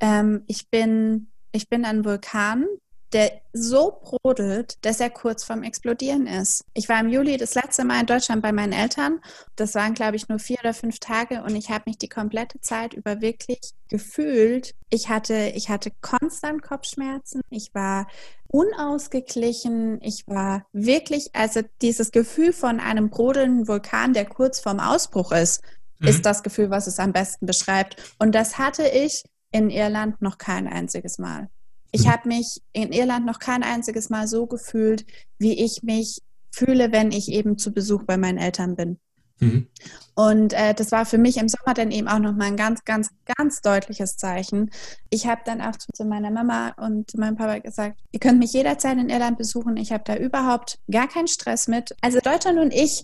ähm, 0.00 0.44
ich, 0.46 0.68
bin, 0.68 1.30
ich 1.52 1.68
bin 1.68 1.84
ein 1.84 2.04
Vulkan, 2.04 2.66
der 3.12 3.42
so 3.52 4.00
brodelt, 4.02 4.84
dass 4.84 5.00
er 5.00 5.10
kurz 5.10 5.44
vorm 5.44 5.62
Explodieren 5.62 6.26
ist. 6.26 6.64
Ich 6.74 6.88
war 6.88 7.00
im 7.00 7.08
Juli 7.08 7.36
das 7.36 7.54
letzte 7.54 7.84
Mal 7.84 8.00
in 8.00 8.06
Deutschland 8.06 8.42
bei 8.42 8.52
meinen 8.52 8.72
Eltern. 8.72 9.20
Das 9.56 9.74
waren, 9.74 9.94
glaube 9.94 10.16
ich, 10.16 10.28
nur 10.28 10.38
vier 10.38 10.58
oder 10.60 10.72
fünf 10.72 10.98
Tage 10.98 11.42
und 11.42 11.54
ich 11.54 11.70
habe 11.70 11.84
mich 11.86 11.98
die 11.98 12.08
komplette 12.08 12.60
Zeit 12.60 12.94
über 12.94 13.20
wirklich 13.20 13.60
gefühlt. 13.88 14.74
Ich 14.88 15.08
hatte, 15.08 15.52
ich 15.54 15.68
hatte 15.68 15.90
konstant 16.00 16.62
Kopfschmerzen. 16.62 17.42
Ich 17.50 17.74
war 17.74 18.06
unausgeglichen. 18.48 20.00
Ich 20.02 20.26
war 20.26 20.66
wirklich, 20.72 21.34
also 21.34 21.60
dieses 21.82 22.10
Gefühl 22.10 22.52
von 22.52 22.80
einem 22.80 23.10
brodelnden 23.10 23.68
Vulkan, 23.68 24.14
der 24.14 24.24
kurz 24.26 24.60
vorm 24.60 24.80
Ausbruch 24.80 25.32
ist, 25.32 25.62
mhm. 25.98 26.08
ist 26.08 26.24
das 26.24 26.42
Gefühl, 26.42 26.70
was 26.70 26.86
es 26.86 26.98
am 26.98 27.12
besten 27.12 27.46
beschreibt. 27.46 28.14
Und 28.18 28.34
das 28.34 28.58
hatte 28.58 28.86
ich 28.88 29.24
in 29.50 29.68
Irland 29.68 30.22
noch 30.22 30.38
kein 30.38 30.66
einziges 30.66 31.18
Mal. 31.18 31.50
Ich 31.92 32.06
mhm. 32.06 32.10
habe 32.10 32.28
mich 32.28 32.60
in 32.72 32.92
Irland 32.92 33.26
noch 33.26 33.38
kein 33.38 33.62
einziges 33.62 34.10
Mal 34.10 34.26
so 34.26 34.46
gefühlt, 34.46 35.06
wie 35.38 35.62
ich 35.62 35.82
mich 35.82 36.20
fühle, 36.50 36.92
wenn 36.92 37.12
ich 37.12 37.30
eben 37.30 37.58
zu 37.58 37.72
Besuch 37.72 38.04
bei 38.04 38.16
meinen 38.16 38.38
Eltern 38.38 38.76
bin. 38.76 38.98
Mhm. 39.42 39.66
Und 40.14 40.52
äh, 40.52 40.74
das 40.74 40.92
war 40.92 41.04
für 41.04 41.18
mich 41.18 41.36
im 41.36 41.48
Sommer 41.48 41.74
dann 41.74 41.90
eben 41.90 42.06
auch 42.06 42.18
nochmal 42.18 42.48
ein 42.48 42.56
ganz, 42.56 42.84
ganz, 42.84 43.08
ganz 43.36 43.60
deutliches 43.60 44.16
Zeichen. 44.16 44.70
Ich 45.10 45.26
habe 45.26 45.40
dann 45.44 45.60
auch 45.60 45.72
zu 45.76 46.04
meiner 46.04 46.30
Mama 46.30 46.74
und 46.76 47.16
meinem 47.16 47.36
Papa 47.36 47.58
gesagt, 47.58 47.98
ihr 48.12 48.20
könnt 48.20 48.38
mich 48.38 48.52
jederzeit 48.52 48.98
in 48.98 49.08
Irland 49.08 49.38
besuchen. 49.38 49.76
Ich 49.76 49.90
habe 49.90 50.04
da 50.06 50.16
überhaupt 50.16 50.78
gar 50.90 51.08
keinen 51.08 51.28
Stress 51.28 51.66
mit. 51.66 51.94
Also 52.02 52.20
Deutschland 52.20 52.58
und 52.58 52.72
ich, 52.72 53.02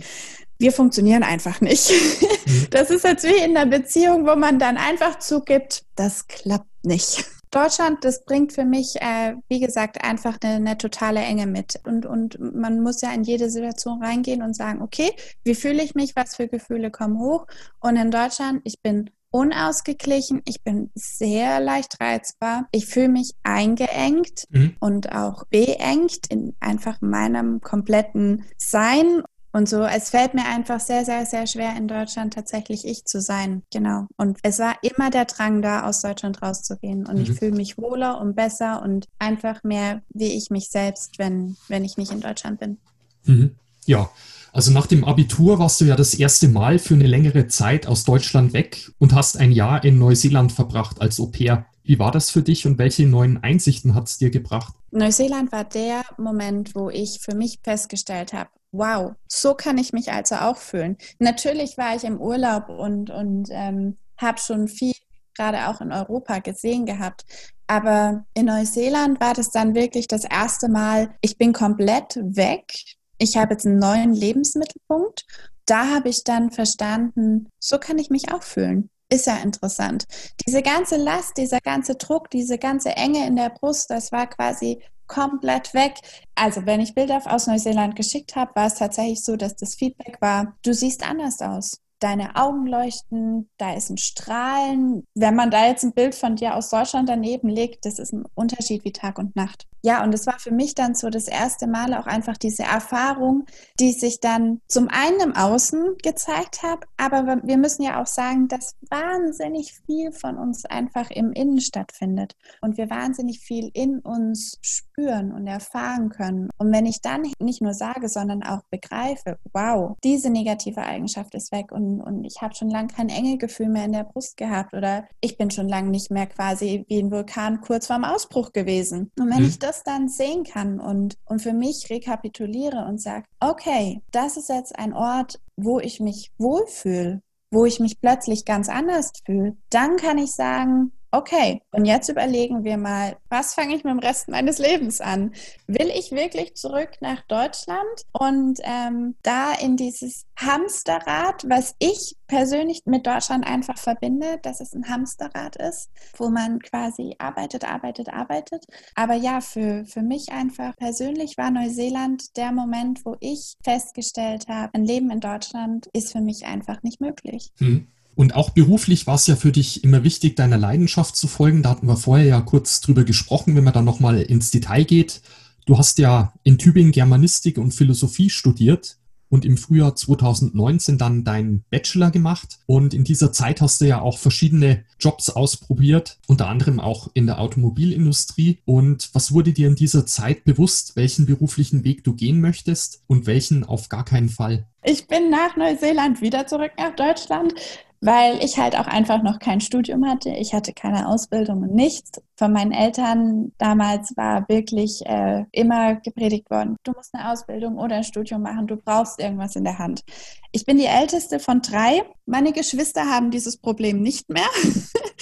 wir 0.59 0.71
funktionieren 0.71 1.23
einfach 1.23 1.61
nicht. 1.61 1.91
Mhm. 1.91 2.27
Das 2.71 2.91
ist 2.91 3.05
jetzt 3.05 3.25
wie 3.25 3.45
in 3.45 3.57
einer 3.57 3.67
Beziehung, 3.67 4.27
wo 4.27 4.35
man 4.35 4.59
dann 4.59 4.77
einfach 4.77 5.19
zugibt, 5.19 5.85
das 5.95 6.27
klappt 6.27 6.85
nicht. 6.85 7.25
Deutschland, 7.51 8.05
das 8.05 8.25
bringt 8.25 8.53
für 8.53 8.65
mich, 8.65 8.97
äh, 9.01 9.35
wie 9.49 9.61
gesagt, 9.61 10.03
einfach 10.05 10.39
eine, 10.43 10.55
eine, 10.55 10.79
totale 10.79 11.21
Enge 11.21 11.47
mit. 11.47 11.81
Und, 11.85 12.07
und 12.07 12.39
man 12.41 12.81
muss 12.81 13.01
ja 13.01 13.13
in 13.13 13.25
jede 13.25 13.51
Situation 13.51 14.03
reingehen 14.03 14.43
und 14.43 14.55
sagen, 14.55 14.83
okay, 14.83 15.11
wie 15.45 15.55
fühle 15.55 15.83
ich 15.83 15.95
mich, 15.95 16.17
was 16.17 16.37
für 16.37 16.49
Gefühle 16.49 16.91
kommen 16.91 17.19
hoch? 17.19 17.47
Und 17.81 17.97
in 17.97 18.11
Deutschland, 18.11 18.61
ich 18.65 18.81
bin 18.83 19.11
unausgeglichen, 19.31 20.43
ich 20.47 20.63
bin 20.63 20.91
sehr 20.95 21.61
leicht 21.61 22.01
reizbar, 22.01 22.67
ich 22.73 22.87
fühle 22.87 23.09
mich 23.09 23.35
eingeengt 23.43 24.45
mhm. 24.51 24.77
und 24.81 25.13
auch 25.13 25.45
beengt 25.45 26.27
in 26.31 26.55
einfach 26.61 27.01
meinem 27.01 27.61
kompletten 27.61 28.45
Sein 28.57 29.23
und 29.53 29.69
so, 29.69 29.83
es 29.83 30.11
fällt 30.11 30.35
mir 30.35 30.45
einfach 30.45 30.79
sehr, 30.79 31.05
sehr, 31.05 31.25
sehr 31.25 31.47
schwer, 31.47 31.75
in 31.77 31.89
Deutschland 31.89 32.35
tatsächlich 32.35 32.87
ich 32.87 33.05
zu 33.05 33.21
sein. 33.21 33.63
Genau. 33.73 34.07
Und 34.17 34.39
es 34.43 34.59
war 34.59 34.77
immer 34.83 35.11
der 35.11 35.25
Drang 35.25 35.63
da, 35.63 35.85
aus 35.85 36.03
Deutschland 36.03 36.43
rauszugehen. 36.43 37.07
Und 37.07 37.17
mhm. 37.17 37.23
ich 37.23 37.33
fühle 37.33 37.57
mich 37.57 37.79
wohler 37.79 38.21
und 38.21 38.37
besser 38.37 38.83
und 38.83 39.07
einfach 39.19 39.65
mehr 39.65 40.03
wie 40.11 40.37
ich 40.37 40.51
mich 40.51 40.69
selbst, 40.69 41.19
wenn, 41.19 41.57
wenn 41.69 41.85
ich 41.85 41.97
nicht 41.97 42.13
in 42.13 42.21
Deutschland 42.21 42.61
bin. 42.61 42.79
Mhm. 43.25 43.57
Ja. 43.87 44.11
Also 44.53 44.71
nach 44.73 44.87
dem 44.87 45.05
Abitur 45.05 45.59
warst 45.59 45.81
du 45.81 45.85
ja 45.85 45.97
das 45.97 46.15
erste 46.15 46.49
Mal 46.49 46.79
für 46.79 46.95
eine 46.95 47.07
längere 47.07 47.47
Zeit 47.49 47.87
aus 47.87 48.05
Deutschland 48.05 48.53
weg 48.53 48.91
und 48.99 49.15
hast 49.15 49.37
ein 49.37 49.53
Jahr 49.53 49.85
in 49.85 49.99
Neuseeland 49.99 50.53
verbracht 50.53 51.01
als 51.01 51.21
Au 51.21 51.27
pair. 51.27 51.67
Wie 51.85 51.99
war 51.99 52.11
das 52.11 52.31
für 52.31 52.43
dich 52.43 52.67
und 52.67 52.77
welche 52.77 53.07
neuen 53.07 53.43
Einsichten 53.43 53.95
hat 53.95 54.09
es 54.09 54.19
dir 54.19 54.31
gebracht? 54.31 54.75
Neuseeland 54.91 55.53
war 55.53 55.65
der 55.65 56.03
Moment, 56.19 56.75
wo 56.75 56.91
ich 56.91 57.21
für 57.21 57.35
mich 57.35 57.61
festgestellt 57.63 58.33
habe, 58.33 58.51
wow, 58.73 59.13
so 59.27 59.55
kann 59.55 59.79
ich 59.79 59.93
mich 59.93 60.13
also 60.13 60.37
auch 60.37 60.57
fühlen. 60.57 60.97
Natürlich 61.19 61.79
war 61.79 61.97
ich 61.97 62.05
im 62.05 62.21
Urlaub 62.21 62.69
und, 62.69 63.11
und 63.11 63.49
ähm, 63.51 63.99
habe 64.19 64.39
schon 64.39 64.69
viel 64.69 64.95
gerade 65.39 65.69
auch 65.69 65.81
in 65.81 65.93
Europa 65.93 66.41
gesehen 66.41 66.85
gehabt. 66.85 67.25
Aber 67.67 68.25
in 68.35 68.47
Neuseeland 68.47 69.21
war 69.21 69.35
das 69.35 69.51
dann 69.51 69.75
wirklich 69.75 70.09
das 70.09 70.25
erste 70.25 70.69
Mal, 70.69 71.15
ich 71.21 71.39
bin 71.39 71.53
komplett 71.53 72.17
weg. 72.17 72.73
Ich 73.19 73.37
habe 73.37 73.55
jetzt 73.55 73.67
einen 73.67 73.79
neuen 73.79 74.13
Lebensmittelpunkt. 74.13 75.25
Da 75.65 75.95
habe 75.95 76.09
ich 76.09 76.25
dann 76.25 76.51
verstanden, 76.51 77.49
so 77.59 77.79
kann 77.79 77.99
ich 77.99 78.11
mich 78.11 78.33
auch 78.33 78.43
fühlen. 78.43 78.91
Ist 79.11 79.27
ja 79.27 79.37
interessant. 79.37 80.05
Diese 80.47 80.63
ganze 80.63 80.97
Last, 80.97 81.37
dieser 81.37 81.61
ganze 81.61 81.95
Druck, 81.95 82.31
diese 82.31 82.59
ganze 82.59 82.91
Enge 82.91 83.27
in 83.27 83.37
der 83.37 83.51
Brust, 83.51 83.91
das 83.91 84.13
war 84.13 84.27
quasi 84.27 84.83
komplett 85.09 85.75
weg. 85.75 85.95
Also 86.35 86.67
wenn 86.67 86.81
ich 86.81 86.95
Bilder 86.95 87.21
aus 87.27 87.47
Neuseeland 87.47 87.97
geschickt 87.97 88.37
habe, 88.37 88.55
war 88.55 88.67
es 88.67 88.75
tatsächlich 88.75 89.25
so, 89.25 89.37
dass 89.37 89.57
das 89.57 89.75
Feedback 89.75 90.19
war, 90.21 90.57
du 90.63 90.73
siehst 90.73 91.09
anders 91.09 91.41
aus 91.41 91.81
deine 92.01 92.37
Augen 92.37 92.67
leuchten, 92.67 93.51
da 93.59 93.75
ist 93.75 93.91
ein 93.91 93.99
Strahlen. 93.99 95.05
Wenn 95.15 95.35
man 95.35 95.51
da 95.51 95.67
jetzt 95.67 95.85
ein 95.85 95.93
Bild 95.93 96.15
von 96.15 96.37
dir 96.37 96.55
aus 96.55 96.71
Deutschland 96.71 97.09
daneben 97.09 97.49
legt, 97.49 97.85
das 97.85 97.99
ist 97.99 98.13
ein 98.13 98.25
Unterschied 98.35 98.85
wie 98.85 98.93
Tag 98.93 99.19
und 99.19 99.35
Nacht. 99.37 99.67
Ja, 99.83 100.03
und 100.03 100.15
es 100.15 100.27
war 100.27 100.39
für 100.39 100.51
mich 100.51 100.75
dann 100.75 100.95
so 100.95 101.11
das 101.11 101.29
erste 101.29 101.67
Mal 101.67 101.95
auch 101.95 102.07
einfach 102.07 102.37
diese 102.37 102.63
Erfahrung, 102.63 103.45
die 103.79 103.93
sich 103.93 104.21
dann 104.21 104.61
zum 104.69 104.89
einen 104.89 105.21
im 105.21 105.37
Außen 105.37 105.97
gezeigt 106.03 106.63
hat, 106.63 106.85
aber 106.97 107.41
wir 107.43 107.57
müssen 107.57 107.83
ja 107.83 108.01
auch 108.01 108.07
sagen, 108.07 108.49
dass 108.49 108.77
wahnsinnig 108.91 109.79
viel 109.87 110.13
von 110.13 110.39
uns 110.39 110.65
einfach 110.65 111.11
im 111.11 111.33
Innen 111.33 111.61
stattfindet 111.61 112.35
und 112.61 112.77
wir 112.77 112.91
wahnsinnig 112.91 113.41
viel 113.41 113.71
in 113.75 114.01
uns 114.01 114.59
spüren 114.63 115.33
und 115.33 115.47
erfahren 115.47 116.09
können. 116.11 116.49
Und 116.59 116.73
wenn 116.73 116.87
ich 116.87 117.01
dann 117.01 117.23
nicht 117.39 117.63
nur 117.63 117.75
sage, 117.75 118.09
sondern 118.09 118.43
auch 118.43 118.63
begreife, 118.71 119.39
wow, 119.53 119.97
diese 120.03 120.31
negative 120.31 120.83
Eigenschaft 120.83 121.35
ist 121.35 121.53
weg 121.53 121.73
und 121.73 121.89
und, 121.89 122.25
ich 122.25 122.43
habe 122.43 122.55
schon 122.55 122.71
lange 122.71 122.89
kein 122.89 123.09
Engelgefühl 123.09 123.69
mehr 123.69 123.85
in 123.85 123.93
der 123.93 124.05
Brust 124.05 124.37
gehabt 124.37 124.75
oder 124.75 125.07
ich 125.21 125.39
bin 125.39 125.51
schon 125.51 125.69
lange 125.69 125.91
nicht 125.91 126.11
mehr 126.11 126.27
quasi 126.27 126.85
wie 126.89 126.99
ein 126.99 127.11
Vulkan 127.11 127.61
kurz 127.61 127.87
vorm 127.87 128.05
Ausbruch 128.05 128.53
gewesen. 128.53 129.11
Und 129.19 129.31
wenn 129.31 129.43
mhm. 129.43 129.49
ich 129.49 129.59
das 129.59 129.68
dann 129.83 130.09
sehen 130.09 130.45
kann 130.45 130.81
und, 130.81 131.17
und 131.25 131.41
für 131.41 131.53
mich 131.53 131.89
rekapituliere 131.91 132.87
und 132.87 133.01
sage, 133.01 133.25
okay, 133.41 134.03
das 134.11 134.37
ist 134.37 134.49
jetzt 134.49 134.79
ein 134.79 134.93
Ort, 134.93 135.41
wo 135.57 135.79
ich 135.79 136.01
mich 136.01 136.33
wohlfühle, 136.39 137.23
wo 137.51 137.65
ich 137.65 137.81
mich 137.81 138.01
plötzlich 138.01 138.45
ganz 138.45 138.69
anders 138.69 139.13
fühle, 139.25 139.57
dann 139.71 139.97
kann 139.97 140.19
ich 140.19 140.33
sagen, 140.33 140.93
okay, 141.11 141.63
und 141.71 141.85
jetzt 141.85 142.09
überlegen 142.09 142.65
wir 142.65 142.77
mal, 142.77 143.17
was 143.29 143.55
fange 143.55 143.75
ich 143.75 143.85
mit 143.85 143.93
dem 143.93 143.99
Rest 143.99 144.29
meines 144.29 144.59
Lebens 144.59 145.01
an? 145.01 145.33
Will 145.67 145.91
ich 145.95 146.13
wirklich 146.13 146.55
zurück 146.55 146.91
nach 147.01 147.23
Deutschland 147.23 148.05
und 148.13 148.59
ähm, 148.63 149.17
da 149.23 149.53
in 149.55 149.77
dieses 149.77 150.27
Hamsterrad, 150.37 151.45
was 151.49 151.75
ich 151.79 152.17
persönlich 152.27 152.83
mit 152.85 153.07
Deutschland 153.07 153.47
einfach 153.47 153.79
verbinde, 153.79 154.39
dass 154.43 154.61
es 154.61 154.75
ein 154.75 154.89
Hamsterrad 154.89 155.57
ist, 155.57 155.91
wo 156.17 156.29
man 156.29 156.61
quasi 156.61 157.17
arbeitet, 157.19 157.65
arbeitet, 157.65 158.09
arbeitet. 158.11 158.65
Aber 158.95 159.15
ja, 159.15 159.41
für, 159.41 159.85
für 159.87 160.03
mich 160.03 160.31
einfach 160.31 160.77
persönlich 160.77 161.39
war 161.39 161.51
Neuseeland 161.51 162.37
der 162.37 162.53
Moment, 162.53 163.05
wo 163.05 163.17
ich 163.21 163.55
festgestellt 163.65 164.47
habe, 164.49 164.75
ein 164.75 164.85
Leben 164.85 165.11
in 165.11 165.21
Deutschland 165.21 165.89
ist 165.93 166.13
für 166.13 166.21
mich 166.21 166.45
einfach 166.47 166.83
nicht 166.83 167.01
möglich. 167.01 167.51
Hm. 167.59 167.89
Und 168.19 168.35
auch 168.35 168.51
beruflich 168.51 169.07
war 169.07 169.15
es 169.15 169.29
ja 169.29 169.37
für 169.37 169.53
dich 169.53 169.85
immer 169.85 170.03
wichtig, 170.03 170.35
deiner 170.35 170.59
Leidenschaft 170.59 171.15
zu 171.15 171.29
folgen. 171.29 171.63
Da 171.63 171.71
hatten 171.71 171.87
wir 171.87 171.97
vorher 171.97 172.27
ja 172.27 172.41
kurz 172.41 172.81
drüber 172.81 173.05
gesprochen, 173.05 173.55
wenn 173.55 173.63
man 173.63 173.73
dann 173.73 173.85
nochmal 173.85 174.21
ins 174.21 174.51
Detail 174.51 174.83
geht. 174.83 175.23
Du 175.67 175.79
hast 175.79 176.01
ja 176.01 176.33
in 176.43 176.59
Tübingen 176.59 176.91
Germanistik 176.91 177.59
und 177.59 177.75
Philosophie 177.75 178.29
studiert 178.29 178.99
und 179.29 179.45
im 179.45 179.57
Frühjahr 179.57 179.95
2019 179.95 180.99
dann 180.99 181.23
deinen 181.23 181.63
Bachelor 181.71 182.11
gemacht. 182.11 182.59
Und 182.67 182.93
in 182.93 183.05
dieser 183.05 183.33
Zeit 183.33 183.61
hast 183.61 183.83
du 183.83 183.85
ja 183.85 184.01
auch 184.01 184.19
verschiedene 184.19 184.85
Jobs 184.99 185.31
ausprobiert, 185.31 186.19
unter 186.27 186.49
anderem 186.49 186.81
auch 186.81 187.11
in 187.15 187.27
der 187.27 187.39
Automobilindustrie. 187.39 188.59
Und 188.65 189.11
was 189.13 189.31
wurde 189.31 189.53
dir 189.53 189.69
in 189.69 189.77
dieser 189.77 190.07
Zeit 190.07 190.43
bewusst, 190.43 190.97
welchen 190.97 191.27
beruflichen 191.27 191.85
Weg 191.85 192.03
du 192.03 192.15
gehen 192.15 192.41
möchtest 192.41 193.01
und 193.07 193.27
welchen 193.27 193.63
auf 193.63 193.89
gar 193.89 194.05
keinen 194.05 194.29
Fall? 194.29 194.67
Ich 194.83 195.07
bin 195.07 195.31
nach 195.31 195.57
Neuseeland 195.57 196.21
wieder 196.21 196.49
zurück 196.49 196.73
nach 196.77 196.97
Deutschland 196.97 197.55
weil 198.01 198.43
ich 198.45 198.59
halt 198.59 198.77
auch 198.77 198.87
einfach 198.87 199.23
noch 199.23 199.39
kein 199.39 199.61
Studium 199.61 200.07
hatte. 200.07 200.31
Ich 200.31 200.55
hatte 200.55 200.73
keine 200.73 201.09
Ausbildung 201.09 201.63
und 201.63 201.75
nichts. 201.75 202.13
Von 202.39 202.53
meinen 202.53 202.71
Eltern 202.71 203.53
damals 203.59 204.17
war 204.17 204.49
wirklich 204.49 205.05
äh, 205.07 205.45
immer 205.51 205.97
gepredigt 205.97 206.49
worden, 206.51 206.77
du 206.85 206.93
musst 206.93 207.13
eine 207.15 207.33
Ausbildung 207.33 207.79
oder 207.79 207.97
ein 207.97 208.05
Studium 208.05 208.43
machen, 208.43 208.69
du 208.69 208.77
brauchst 208.77 209.21
irgendwas 209.21 209.57
in 209.57 209.65
der 209.65 209.79
Hand. 209.79 210.05
Ich 210.53 210.65
bin 210.65 210.79
die 210.79 210.87
älteste 210.87 211.41
von 211.41 211.61
drei. 211.61 212.03
Meine 212.25 212.53
Geschwister 212.53 213.07
haben 213.07 213.31
dieses 213.31 213.59
Problem 213.59 214.01
nicht 214.01 214.31
mehr. 214.31 214.49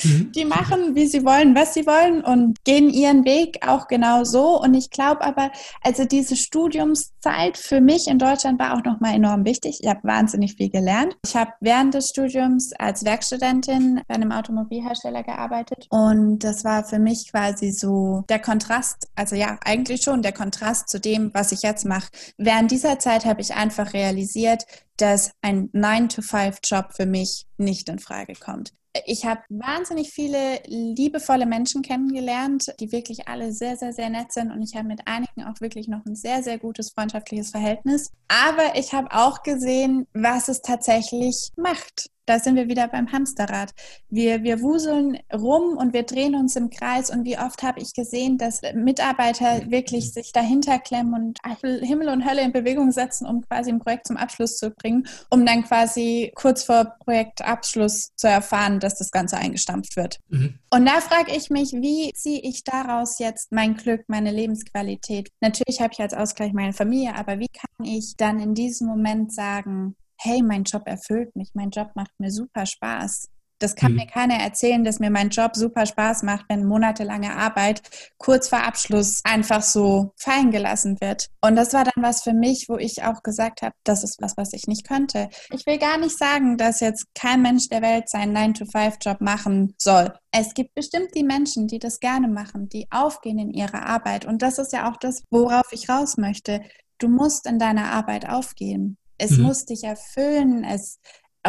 Mhm. 0.05 0.33
Die 0.37 0.45
machen, 0.45 0.95
wie 0.95 1.07
sie 1.07 1.25
wollen, 1.25 1.55
was 1.55 1.73
sie 1.73 1.87
wollen 1.87 2.23
und 2.23 2.63
gehen 2.65 2.91
ihren 2.91 3.25
Weg 3.25 3.67
auch 3.67 3.89
genau 3.89 4.25
so. 4.25 4.61
Und 4.61 4.75
ich 4.75 4.91
glaube 4.91 5.23
aber, 5.23 5.51
also 5.83 6.05
diese 6.05 6.37
Studiumszeit 6.37 7.57
für 7.57 7.81
mich 7.81 8.07
in 8.07 8.19
Deutschland 8.19 8.61
war 8.61 8.77
auch 8.77 8.85
nochmal 8.85 9.15
enorm 9.15 9.47
wichtig. 9.47 9.79
Ich 9.81 9.89
habe 9.89 10.01
wahnsinnig 10.03 10.55
viel 10.57 10.69
gelernt. 10.69 11.17
Ich 11.25 11.35
habe 11.35 11.53
während 11.61 11.95
des 11.95 12.09
Studiums 12.09 12.73
als 12.79 13.05
Werkstudentin 13.05 14.03
bei 14.07 14.15
einem 14.15 14.33
Automobilhersteller 14.33 15.23
gearbeitet 15.23 15.87
und 15.89 16.41
das 16.41 16.65
war 16.65 16.85
für 16.85 16.99
mich 16.99 17.06
quasi 17.31 17.71
so 17.71 18.25
der 18.29 18.39
Kontrast, 18.39 19.09
also 19.15 19.37
ja, 19.37 19.59
eigentlich 19.65 20.03
schon 20.03 20.23
der 20.23 20.33
Kontrast 20.33 20.89
zu 20.89 21.01
dem, 21.01 21.33
was 21.35 21.53
ich 21.53 21.63
jetzt 21.63 21.85
mache. 21.85 22.09
Während 22.37 22.71
dieser 22.71 22.99
Zeit 22.99 23.25
habe 23.25 23.41
ich 23.41 23.55
einfach 23.55 23.93
realisiert, 23.93 24.65
dass 24.97 25.33
ein 25.43 25.71
9-to-5-Job 25.73 26.93
für 26.95 27.07
mich 27.07 27.47
nicht 27.57 27.89
in 27.89 27.99
Frage 27.99 28.35
kommt. 28.35 28.73
Ich 29.05 29.27
habe 29.27 29.43
wahnsinnig 29.51 30.11
viele 30.11 30.61
liebevolle 30.65 31.45
Menschen 31.45 31.83
kennengelernt, 31.83 32.73
die 32.81 32.93
wirklich 32.93 33.29
alle 33.29 33.53
sehr, 33.53 33.77
sehr, 33.77 33.93
sehr 33.93 34.09
nett 34.09 34.33
sind 34.33 34.51
und 34.51 34.63
ich 34.63 34.75
habe 34.75 34.89
mit 34.89 35.03
einigen 35.07 35.45
auch 35.45 35.61
wirklich 35.61 35.89
noch 35.89 36.05
ein 36.07 36.15
sehr, 36.15 36.43
sehr 36.43 36.59
gutes 36.59 36.93
freundschaftliches 36.93 37.51
Verhältnis. 37.51 38.11
Aber 38.29 38.79
ich 38.79 38.95
habe 38.95 39.09
auch 39.13 39.43
gesehen, 39.43 40.07
was 40.15 40.49
es 40.49 40.63
tatsächlich 40.63 41.51
macht 41.57 42.09
da 42.27 42.39
sind 42.39 42.57
wir 42.57 42.69
wieder 42.69 42.89
beim 42.89 43.11
Hamsterrad. 43.13 43.73
Wir, 44.09 44.43
wir 44.43 44.61
wuseln 44.61 45.19
rum 45.33 45.77
und 45.77 45.93
wir 45.93 46.03
drehen 46.03 46.35
uns 46.35 46.57
im 46.57 46.71
Kreis. 46.71 47.11
Und 47.11 47.25
wie 47.25 47.39
oft 47.39 47.63
habe 47.63 47.81
ich 47.81 47.95
gesehen, 47.95 48.37
dass 48.37 48.61
Mitarbeiter 48.75 49.71
wirklich 49.71 50.13
sich 50.13 50.33
dahinter 50.33 50.79
klemmen 50.79 51.15
und 51.15 51.39
Himmel 51.63 52.09
und 52.09 52.29
Hölle 52.29 52.43
in 52.43 52.53
Bewegung 52.53 52.91
setzen, 52.91 53.27
um 53.27 53.43
quasi 53.43 53.71
ein 53.71 53.79
Projekt 53.79 54.09
zum 54.09 54.17
Abschluss 54.17 54.57
zu 54.59 54.71
bringen, 54.71 55.07
um 55.31 55.47
dann 55.47 55.65
quasi 55.65 56.33
kurz 56.35 56.65
vor 56.65 56.97
Projektabschluss 57.05 58.11
zu 58.17 58.29
erfahren, 58.29 58.81
dass 58.81 58.99
das 58.99 59.11
Ganze 59.11 59.37
eingestampft 59.37 59.97
wird. 59.97 60.19
Mhm. 60.29 60.59
Und 60.71 60.87
da 60.87 61.01
frage 61.01 61.35
ich 61.35 61.49
mich, 61.51 61.73
wie 61.73 62.13
ziehe 62.13 62.41
ich 62.43 62.65
daraus 62.65 63.19
jetzt 63.19 63.53
mein 63.53 63.77
Glück, 63.77 64.03
meine 64.09 64.33
Lebensqualität? 64.33 65.31
Natürlich 65.41 65.81
habe 65.81 65.93
ich 65.93 66.01
als 66.01 66.15
Ausgleich 66.15 66.53
meine 66.53 66.73
Familie, 66.73 67.15
aber 67.15 67.39
wie 67.39 67.49
kann 67.49 67.87
ich 67.87 68.17
dann 68.17 68.41
in 68.41 68.55
diesem 68.55 68.89
Moment 68.89 69.33
sagen, 69.33 69.97
hey, 70.19 70.43
mein 70.43 70.65
Job 70.65 70.83
erfüllt 70.87 71.35
mich, 71.37 71.51
mein 71.55 71.71
Job 71.71 71.91
macht 71.95 72.13
mir 72.19 72.31
super 72.31 72.67
Spaß. 72.67 73.29
Das 73.59 73.75
kann 73.75 73.93
mhm. 73.93 73.99
mir 73.99 74.07
keiner 74.07 74.35
erzählen, 74.35 74.85
dass 74.85 74.99
mir 74.99 75.11
mein 75.11 75.31
Job 75.31 75.57
super 75.57 75.87
Spaß 75.87 76.25
macht, 76.25 76.45
wenn 76.49 76.67
monatelange 76.67 77.35
Arbeit 77.37 77.83
kurz 78.19 78.49
vor 78.49 78.63
Abschluss 78.63 79.23
einfach 79.25 79.63
so 79.63 80.13
fallen 80.17 80.51
gelassen 80.51 81.01
wird. 81.01 81.29
Und 81.41 81.57
das 81.57 81.73
war 81.73 81.85
dann 81.85 82.03
was 82.03 82.23
für 82.23 82.35
mich, 82.35 82.67
wo 82.69 82.77
ich 82.77 83.03
auch 83.03 83.23
gesagt 83.23 83.63
habe, 83.63 83.75
das 83.85 84.05
ist 84.05 84.21
was, 84.21 84.37
was 84.37 84.53
ich 84.53 84.67
nicht 84.67 84.87
könnte. 84.87 85.31
Ich 85.51 85.65
will 85.65 85.79
gar 85.79 85.99
nicht 85.99 86.19
sagen, 86.19 86.59
dass 86.59 86.81
jetzt 86.81 87.07
kein 87.15 87.41
Mensch 87.41 87.69
der 87.69 87.81
Welt 87.81 88.11
seinen 88.11 88.37
9-to-5-Job 88.37 89.21
machen 89.21 89.75
soll. 89.79 90.13
Es 90.33 90.53
gibt 90.53 90.75
bestimmt 90.75 91.15
die 91.15 91.25
Menschen, 91.25 91.67
die 91.67 91.79
das 91.79 92.01
gerne 92.01 92.29
machen, 92.29 92.69
die 92.69 92.87
aufgehen 92.91 93.39
in 93.39 93.51
ihrer 93.53 93.87
Arbeit. 93.87 94.27
Und 94.27 94.43
das 94.43 94.59
ist 94.59 94.75
ja 94.75 94.91
auch 94.91 94.99
das, 94.99 95.23
worauf 95.31 95.73
ich 95.73 95.89
raus 95.89 96.19
möchte. 96.19 96.61
Du 96.99 97.09
musst 97.09 97.47
in 97.47 97.59
deiner 97.59 97.91
Arbeit 97.93 98.29
aufgehen. 98.29 98.99
Es 99.19 99.33
mhm. 99.33 99.45
muss 99.45 99.65
dich 99.65 99.85
erfüllen, 99.85 100.65
es 100.65 100.99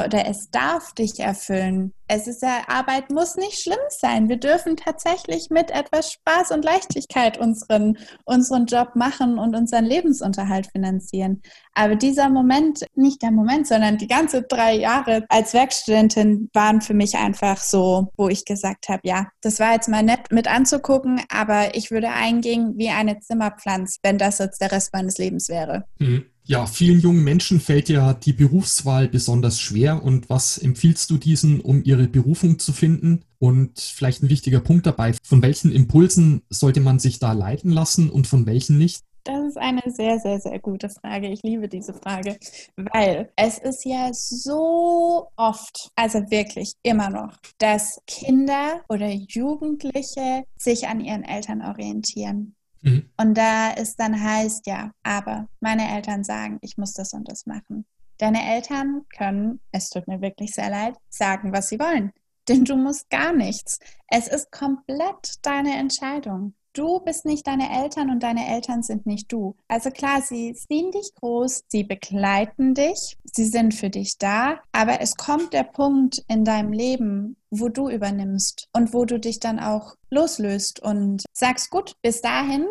oder 0.06 0.28
es 0.28 0.50
darf 0.52 0.94
dich 0.94 1.20
erfüllen. 1.20 1.94
Es 2.08 2.28
ist 2.28 2.42
ja, 2.42 2.62
Arbeit 2.68 3.10
muss 3.10 3.36
nicht 3.36 3.60
schlimm 3.60 3.78
sein. 3.90 4.30
Wir 4.30 4.38
dürfen 4.38 4.78
tatsächlich 4.78 5.50
mit 5.50 5.72
etwas 5.72 6.14
Spaß 6.14 6.52
und 6.52 6.64
Leichtigkeit 6.64 7.38
unseren, 7.38 7.98
unseren 8.24 8.66
Job 8.66 8.96
machen 8.96 9.38
und 9.38 9.56
unseren 9.56 9.86
Lebensunterhalt 9.86 10.68
finanzieren. 10.72 11.42
Aber 11.74 11.96
dieser 11.96 12.30
Moment, 12.30 12.86
nicht 12.96 13.22
der 13.22 13.32
Moment, 13.32 13.68
sondern 13.68 13.98
die 13.98 14.08
ganze 14.08 14.44
drei 14.44 14.76
Jahre 14.76 15.26
als 15.30 15.54
Werkstudentin 15.54 16.50
waren 16.54 16.82
für 16.82 16.94
mich 16.94 17.16
einfach 17.16 17.58
so, 17.58 18.12
wo 18.16 18.30
ich 18.30 18.46
gesagt 18.46 18.90
habe, 18.90 19.02
ja, 19.04 19.28
das 19.42 19.60
war 19.60 19.74
jetzt 19.74 19.90
mal 19.90 20.04
nett 20.04 20.32
mit 20.32 20.48
anzugucken, 20.48 21.22
aber 21.30 21.76
ich 21.76 21.92
würde 21.92 22.10
eingehen 22.10 22.74
wie 22.78 22.90
eine 22.90 23.20
Zimmerpflanze, 23.20 24.00
wenn 24.04 24.18
das 24.18 24.38
jetzt 24.38 24.62
der 24.62 24.72
Rest 24.72 24.94
meines 24.94 25.18
Lebens 25.18 25.50
wäre. 25.50 25.86
Mhm. 26.00 26.26
Ja, 26.50 26.66
vielen 26.66 27.02
jungen 27.02 27.26
Menschen 27.26 27.60
fällt 27.60 27.90
ja 27.90 28.14
die 28.14 28.32
Berufswahl 28.32 29.10
besonders 29.10 29.60
schwer. 29.60 30.02
Und 30.02 30.30
was 30.30 30.58
empfiehlst 30.58 31.10
du 31.10 31.18
diesen, 31.18 31.60
um 31.60 31.84
ihre 31.84 32.08
Berufung 32.08 32.58
zu 32.58 32.72
finden? 32.72 33.26
Und 33.38 33.78
vielleicht 33.78 34.24
ein 34.24 34.30
wichtiger 34.30 34.62
Punkt 34.62 34.86
dabei, 34.86 35.14
von 35.24 35.42
welchen 35.42 35.74
Impulsen 35.74 36.44
sollte 36.50 36.80
man 36.80 37.00
sich 37.00 37.20
da 37.20 37.34
leiten 37.34 37.70
lassen 37.70 38.10
und 38.10 38.28
von 38.28 38.46
welchen 38.46 38.78
nicht? 38.78 39.02
Das 39.26 39.46
ist 39.46 39.58
eine 39.58 39.82
sehr, 39.88 40.20
sehr, 40.20 40.40
sehr 40.40 40.58
gute 40.60 40.88
Frage. 40.88 41.28
Ich 41.28 41.44
liebe 41.44 41.68
diese 41.68 41.94
Frage, 41.94 42.38
weil 42.78 43.30
es 43.36 43.58
ist 43.58 43.84
ja 43.84 44.12
so 44.14 45.28
oft, 45.36 45.90
also 45.98 46.20
wirklich 46.32 46.76
immer 46.82 47.10
noch, 47.10 47.36
dass 47.58 48.00
Kinder 48.08 48.86
oder 48.88 49.10
Jugendliche 49.10 50.46
sich 50.58 50.88
an 50.88 51.02
ihren 51.02 51.24
Eltern 51.24 51.62
orientieren. 51.62 52.56
Mhm. 52.82 53.10
Und 53.18 53.38
da 53.38 53.74
es 53.74 53.96
dann 53.96 54.22
heißt, 54.22 54.68
ja, 54.68 54.92
aber 55.04 55.48
meine 55.60 55.90
Eltern 55.96 56.24
sagen, 56.24 56.60
ich 56.62 56.78
muss 56.78 56.94
das 56.94 57.14
und 57.14 57.30
das 57.30 57.46
machen. 57.46 57.86
Deine 58.18 58.44
Eltern 58.56 59.06
können, 59.16 59.60
es 59.72 59.90
tut 59.90 60.08
mir 60.08 60.22
wirklich 60.22 60.54
sehr 60.54 60.70
leid, 60.70 60.96
sagen, 61.10 61.54
was 61.54 61.70
sie 61.70 61.80
wollen. 61.80 62.12
Denn 62.48 62.64
du 62.64 62.76
musst 62.76 63.10
gar 63.10 63.34
nichts. 63.34 63.80
Es 64.08 64.28
ist 64.28 64.52
komplett 64.52 65.36
deine 65.42 65.78
Entscheidung. 65.78 66.56
Du 66.78 67.00
bist 67.00 67.26
nicht 67.26 67.48
deine 67.48 67.84
Eltern 67.84 68.12
und 68.12 68.22
deine 68.22 68.48
Eltern 68.48 68.84
sind 68.84 69.08
nicht 69.08 69.32
du. 69.32 69.56
Also 69.68 69.90
klar, 69.90 70.22
sie 70.22 70.54
ziehen 70.54 70.92
dich 70.92 71.12
groß, 71.16 71.64
sie 71.70 71.84
begleiten 71.84 72.76
dich, 72.76 73.18
sie 73.24 73.46
sind 73.46 73.74
für 73.74 73.90
dich 73.90 74.20
da, 74.20 74.60
aber 74.74 75.02
es 75.02 75.16
kommt 75.18 75.54
der 75.54 75.64
Punkt 75.64 76.24
in 76.28 76.46
deinem 76.46 76.72
Leben, 76.72 77.36
wo 77.50 77.70
du 77.70 77.90
übernimmst 77.90 78.68
und 78.74 78.94
wo 78.94 79.06
du 79.06 79.20
dich 79.20 79.40
dann 79.40 79.60
auch 79.60 79.96
loslöst 80.12 80.80
und 80.80 81.26
sagst, 81.34 81.72
gut, 81.72 81.96
bis 82.04 82.22
dahin 82.22 82.68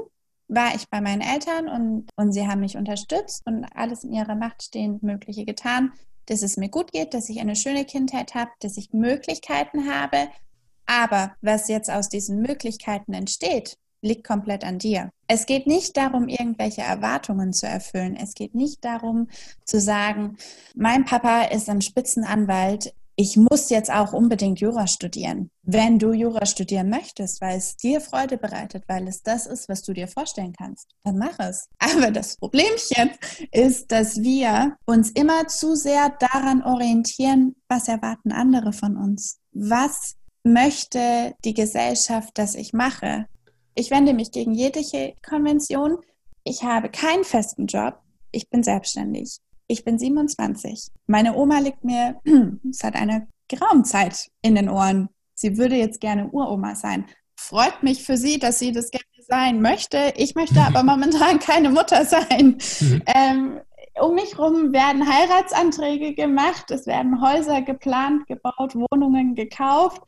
war 0.46 0.72
ich 0.76 0.88
bei 0.88 1.00
meinen 1.00 1.20
Eltern 1.20 1.68
und, 1.68 2.08
und 2.14 2.30
sie 2.30 2.46
haben 2.46 2.60
mich 2.60 2.76
unterstützt 2.76 3.42
und 3.44 3.64
alles 3.74 4.04
in 4.04 4.12
ihrer 4.12 4.36
Macht 4.36 4.62
stehend 4.62 5.02
Mögliche 5.02 5.44
getan, 5.44 5.92
dass 6.26 6.42
es 6.42 6.56
mir 6.56 6.68
gut 6.68 6.92
geht, 6.92 7.12
dass 7.12 7.28
ich 7.28 7.40
eine 7.40 7.56
schöne 7.56 7.84
Kindheit 7.84 8.36
habe, 8.36 8.52
dass 8.60 8.76
ich 8.76 8.92
Möglichkeiten 8.92 9.92
habe. 9.92 10.28
Aber 10.86 11.34
was 11.40 11.66
jetzt 11.66 11.90
aus 11.90 12.08
diesen 12.08 12.40
Möglichkeiten 12.40 13.12
entsteht, 13.12 13.76
liegt 14.02 14.26
komplett 14.26 14.64
an 14.64 14.78
dir. 14.78 15.10
Es 15.28 15.46
geht 15.46 15.66
nicht 15.66 15.96
darum, 15.96 16.28
irgendwelche 16.28 16.82
Erwartungen 16.82 17.52
zu 17.52 17.66
erfüllen. 17.66 18.16
Es 18.16 18.34
geht 18.34 18.54
nicht 18.54 18.84
darum 18.84 19.28
zu 19.64 19.80
sagen, 19.80 20.36
mein 20.74 21.04
Papa 21.04 21.42
ist 21.42 21.68
ein 21.68 21.82
Spitzenanwalt. 21.82 22.94
Ich 23.18 23.36
muss 23.36 23.70
jetzt 23.70 23.90
auch 23.90 24.12
unbedingt 24.12 24.60
Jura 24.60 24.86
studieren. 24.86 25.50
Wenn 25.62 25.98
du 25.98 26.12
Jura 26.12 26.44
studieren 26.44 26.90
möchtest, 26.90 27.40
weil 27.40 27.56
es 27.56 27.76
dir 27.76 28.02
Freude 28.02 28.36
bereitet, 28.36 28.84
weil 28.88 29.08
es 29.08 29.22
das 29.22 29.46
ist, 29.46 29.70
was 29.70 29.82
du 29.82 29.94
dir 29.94 30.06
vorstellen 30.06 30.52
kannst, 30.52 30.90
dann 31.02 31.16
mach 31.16 31.38
es. 31.38 31.68
Aber 31.78 32.10
das 32.10 32.36
Problemchen 32.36 33.10
ist, 33.52 33.90
dass 33.90 34.20
wir 34.20 34.76
uns 34.84 35.10
immer 35.10 35.48
zu 35.48 35.74
sehr 35.74 36.10
daran 36.10 36.62
orientieren, 36.62 37.56
was 37.68 37.88
erwarten 37.88 38.32
andere 38.32 38.74
von 38.74 38.98
uns. 38.98 39.38
Was 39.52 40.16
möchte 40.44 41.34
die 41.44 41.54
Gesellschaft, 41.54 42.36
dass 42.36 42.54
ich 42.54 42.74
mache? 42.74 43.26
Ich 43.78 43.90
wende 43.90 44.14
mich 44.14 44.32
gegen 44.32 44.54
jegliche 44.54 45.14
Konvention. 45.28 45.98
Ich 46.44 46.64
habe 46.64 46.88
keinen 46.88 47.24
festen 47.24 47.66
Job. 47.66 48.00
Ich 48.32 48.48
bin 48.48 48.62
selbstständig. 48.62 49.36
Ich 49.68 49.84
bin 49.84 49.98
27. 49.98 50.88
Meine 51.06 51.36
Oma 51.36 51.58
liegt 51.58 51.84
mir 51.84 52.18
seit 52.70 52.94
einer 52.94 53.26
geraumen 53.48 53.84
Zeit 53.84 54.30
in 54.40 54.54
den 54.54 54.70
Ohren. 54.70 55.10
Sie 55.34 55.58
würde 55.58 55.76
jetzt 55.76 56.00
gerne 56.00 56.30
Uroma 56.30 56.74
sein. 56.74 57.04
Freut 57.38 57.82
mich 57.82 58.02
für 58.02 58.16
sie, 58.16 58.38
dass 58.38 58.58
sie 58.58 58.72
das 58.72 58.90
gerne 58.90 59.04
sein 59.28 59.60
möchte. 59.60 60.14
Ich 60.16 60.34
möchte 60.34 60.62
aber 60.62 60.82
momentan 60.82 61.38
keine 61.38 61.68
Mutter 61.68 62.06
sein. 62.06 62.56
Mhm. 62.80 63.02
Ähm, 63.06 63.60
um 64.00 64.14
mich 64.14 64.38
herum 64.38 64.72
werden 64.72 65.06
Heiratsanträge 65.06 66.14
gemacht, 66.14 66.70
es 66.70 66.86
werden 66.86 67.20
Häuser 67.20 67.60
geplant, 67.60 68.26
gebaut, 68.26 68.74
Wohnungen 68.74 69.34
gekauft. 69.34 70.00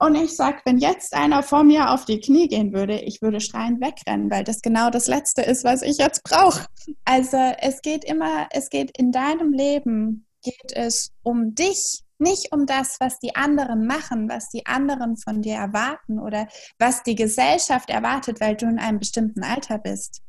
Und 0.00 0.14
ich 0.14 0.36
sage, 0.36 0.60
wenn 0.64 0.78
jetzt 0.78 1.12
einer 1.12 1.42
vor 1.42 1.64
mir 1.64 1.90
auf 1.90 2.04
die 2.04 2.20
Knie 2.20 2.46
gehen 2.46 2.72
würde, 2.72 3.00
ich 3.00 3.20
würde 3.20 3.40
schreiend 3.40 3.80
wegrennen, 3.80 4.30
weil 4.30 4.44
das 4.44 4.62
genau 4.62 4.90
das 4.90 5.08
Letzte 5.08 5.42
ist, 5.42 5.64
was 5.64 5.82
ich 5.82 5.98
jetzt 5.98 6.22
brauche. 6.22 6.66
Also 7.04 7.36
es 7.36 7.82
geht 7.82 8.04
immer, 8.04 8.48
es 8.52 8.70
geht 8.70 8.96
in 8.96 9.10
deinem 9.10 9.52
Leben, 9.52 10.26
geht 10.42 10.72
es 10.72 11.10
um 11.24 11.54
dich, 11.56 12.04
nicht 12.18 12.52
um 12.52 12.66
das, 12.66 12.98
was 13.00 13.18
die 13.18 13.34
anderen 13.34 13.86
machen, 13.86 14.28
was 14.28 14.50
die 14.50 14.66
anderen 14.66 15.16
von 15.16 15.42
dir 15.42 15.54
erwarten 15.54 16.20
oder 16.20 16.48
was 16.78 17.02
die 17.02 17.16
Gesellschaft 17.16 17.90
erwartet, 17.90 18.40
weil 18.40 18.56
du 18.56 18.66
in 18.66 18.78
einem 18.78 19.00
bestimmten 19.00 19.42
Alter 19.42 19.78
bist. 19.78 20.22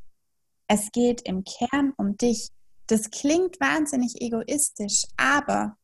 Es 0.67 0.91
geht 0.91 1.21
im 1.23 1.43
Kern 1.43 1.93
um 1.97 2.17
dich. 2.17 2.49
Das 2.87 3.11
klingt 3.11 3.59
wahnsinnig 3.59 4.19
egoistisch, 4.19 5.05
aber 5.17 5.77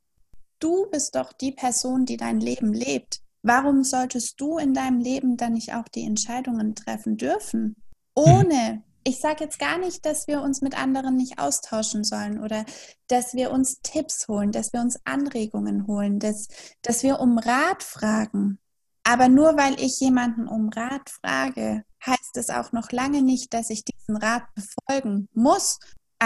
du 0.60 0.88
bist 0.90 1.16
doch 1.16 1.34
die 1.34 1.52
Person, 1.52 2.06
die 2.06 2.18
dein 2.18 2.40
Leben 2.40 2.74
lebt. 2.74 3.22
Warum 3.48 3.84
solltest 3.84 4.42
du 4.42 4.58
in 4.58 4.74
deinem 4.74 5.00
Leben 5.00 5.38
dann 5.38 5.54
nicht 5.54 5.76
auch 5.76 5.88
die 5.88 6.04
Entscheidungen 6.04 6.74
treffen 6.74 7.16
dürfen? 7.16 7.76
Ohne, 8.16 8.82
ich 9.04 9.20
sage 9.20 9.44
jetzt 9.44 9.60
gar 9.60 9.78
nicht, 9.78 10.04
dass 10.04 10.28
wir 10.28 10.42
uns 10.42 10.64
mit 10.64 10.76
anderen 10.76 11.16
nicht 11.16 11.38
austauschen 11.38 12.04
sollen 12.04 12.42
oder 12.42 12.66
dass 13.08 13.36
wir 13.36 13.52
uns 13.52 13.82
Tipps 13.84 14.28
holen, 14.28 14.52
dass 14.52 14.74
wir 14.74 14.82
uns 14.82 15.00
Anregungen 15.06 15.86
holen, 15.86 16.18
dass, 16.18 16.48
dass 16.82 17.04
wir 17.04 17.20
um 17.20 17.38
Rat 17.38 17.84
fragen. 17.84 18.58
Aber 19.04 19.30
nur 19.30 19.56
weil 19.58 19.80
ich 19.80 20.00
jemanden 20.00 20.48
um 20.48 20.70
Rat 20.70 21.12
frage, 21.12 21.84
heißt 22.04 22.38
es 22.38 22.50
auch 22.50 22.72
noch 22.72 22.92
lange 22.92 23.22
nicht, 23.22 23.54
dass 23.54 23.70
ich 23.70 23.84
diesen 23.86 24.18
Rat 24.18 24.48
befolgen 24.56 25.30
muss 25.34 25.78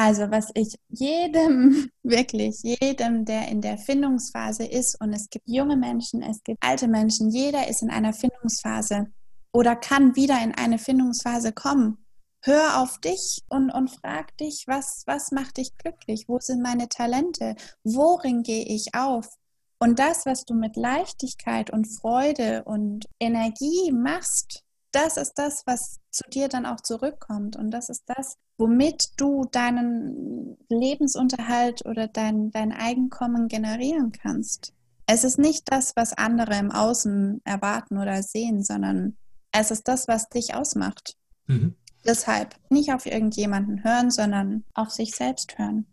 also 0.02 0.32
was 0.32 0.50
ich 0.54 0.76
jedem, 0.88 1.90
wirklich 2.04 2.62
jedem, 2.64 3.26
der 3.26 3.50
in 3.50 3.62
der 3.62 3.78
Findungsphase 3.78 4.66
ist, 4.66 5.00
und 5.02 5.14
es 5.14 5.30
gibt 5.30 5.48
junge 5.48 5.76
Menschen, 5.76 6.22
es 6.22 6.42
gibt 6.44 6.64
alte 6.64 6.88
Menschen, 6.88 7.30
jeder 7.30 7.68
ist 7.68 7.82
in 7.82 7.90
einer 7.90 8.14
Findungsphase 8.14 9.08
oder 9.52 9.76
kann 9.76 10.16
wieder 10.16 10.42
in 10.42 10.56
eine 10.56 10.78
Findungsphase 10.78 11.52
kommen. 11.52 11.98
Hör 12.42 12.82
auf 12.82 13.00
dich 13.00 13.44
und, 13.50 13.70
und 13.70 13.90
frag 13.90 14.38
dich, 14.38 14.64
was, 14.68 15.04
was 15.06 15.32
macht 15.32 15.58
dich 15.58 15.78
glücklich? 15.78 16.26
Wo 16.28 16.40
sind 16.40 16.62
meine 16.62 16.88
Talente? 16.88 17.56
Worin 17.84 18.44
gehe 18.44 18.64
ich 18.64 18.96
auf? 18.96 19.28
Und 19.80 20.00
das, 20.00 20.26
was 20.26 20.46
du 20.46 20.54
mit 20.54 20.78
Leichtigkeit 20.78 21.72
und 21.72 21.86
Freude 21.86 22.64
und 22.64 23.06
Energie 23.20 23.92
machst, 23.92 24.64
das 24.92 25.18
ist 25.18 25.34
das, 25.36 25.64
was 25.66 26.00
zu 26.12 26.24
dir 26.30 26.48
dann 26.48 26.66
auch 26.66 26.82
zurückkommt. 26.82 27.56
Und 27.56 27.72
das 27.72 27.90
ist 27.90 28.04
das, 28.08 28.38
womit 28.58 29.10
du 29.18 29.46
deinen 29.52 30.58
Lebensunterhalt 30.70 31.86
oder 31.86 32.08
dein, 32.08 32.52
dein 32.52 32.72
Einkommen 32.72 33.48
generieren 33.48 34.12
kannst. 34.12 34.74
Es 35.06 35.24
ist 35.24 35.40
nicht 35.40 35.72
das, 35.72 35.96
was 35.96 36.14
andere 36.14 36.58
im 36.58 36.72
Außen 36.72 37.42
erwarten 37.44 37.98
oder 37.98 38.22
sehen, 38.22 38.64
sondern 38.64 39.18
es 39.52 39.72
ist 39.72 39.88
das, 39.88 40.08
was 40.08 40.30
dich 40.30 40.54
ausmacht. 40.54 41.16
Mhm. 41.48 41.76
Deshalb 42.06 42.56
nicht 42.70 42.94
auf 42.94 43.06
irgendjemanden 43.06 43.84
hören, 43.84 44.12
sondern 44.12 44.64
auf 44.74 44.92
sich 44.92 45.16
selbst 45.16 45.58
hören. 45.58 45.86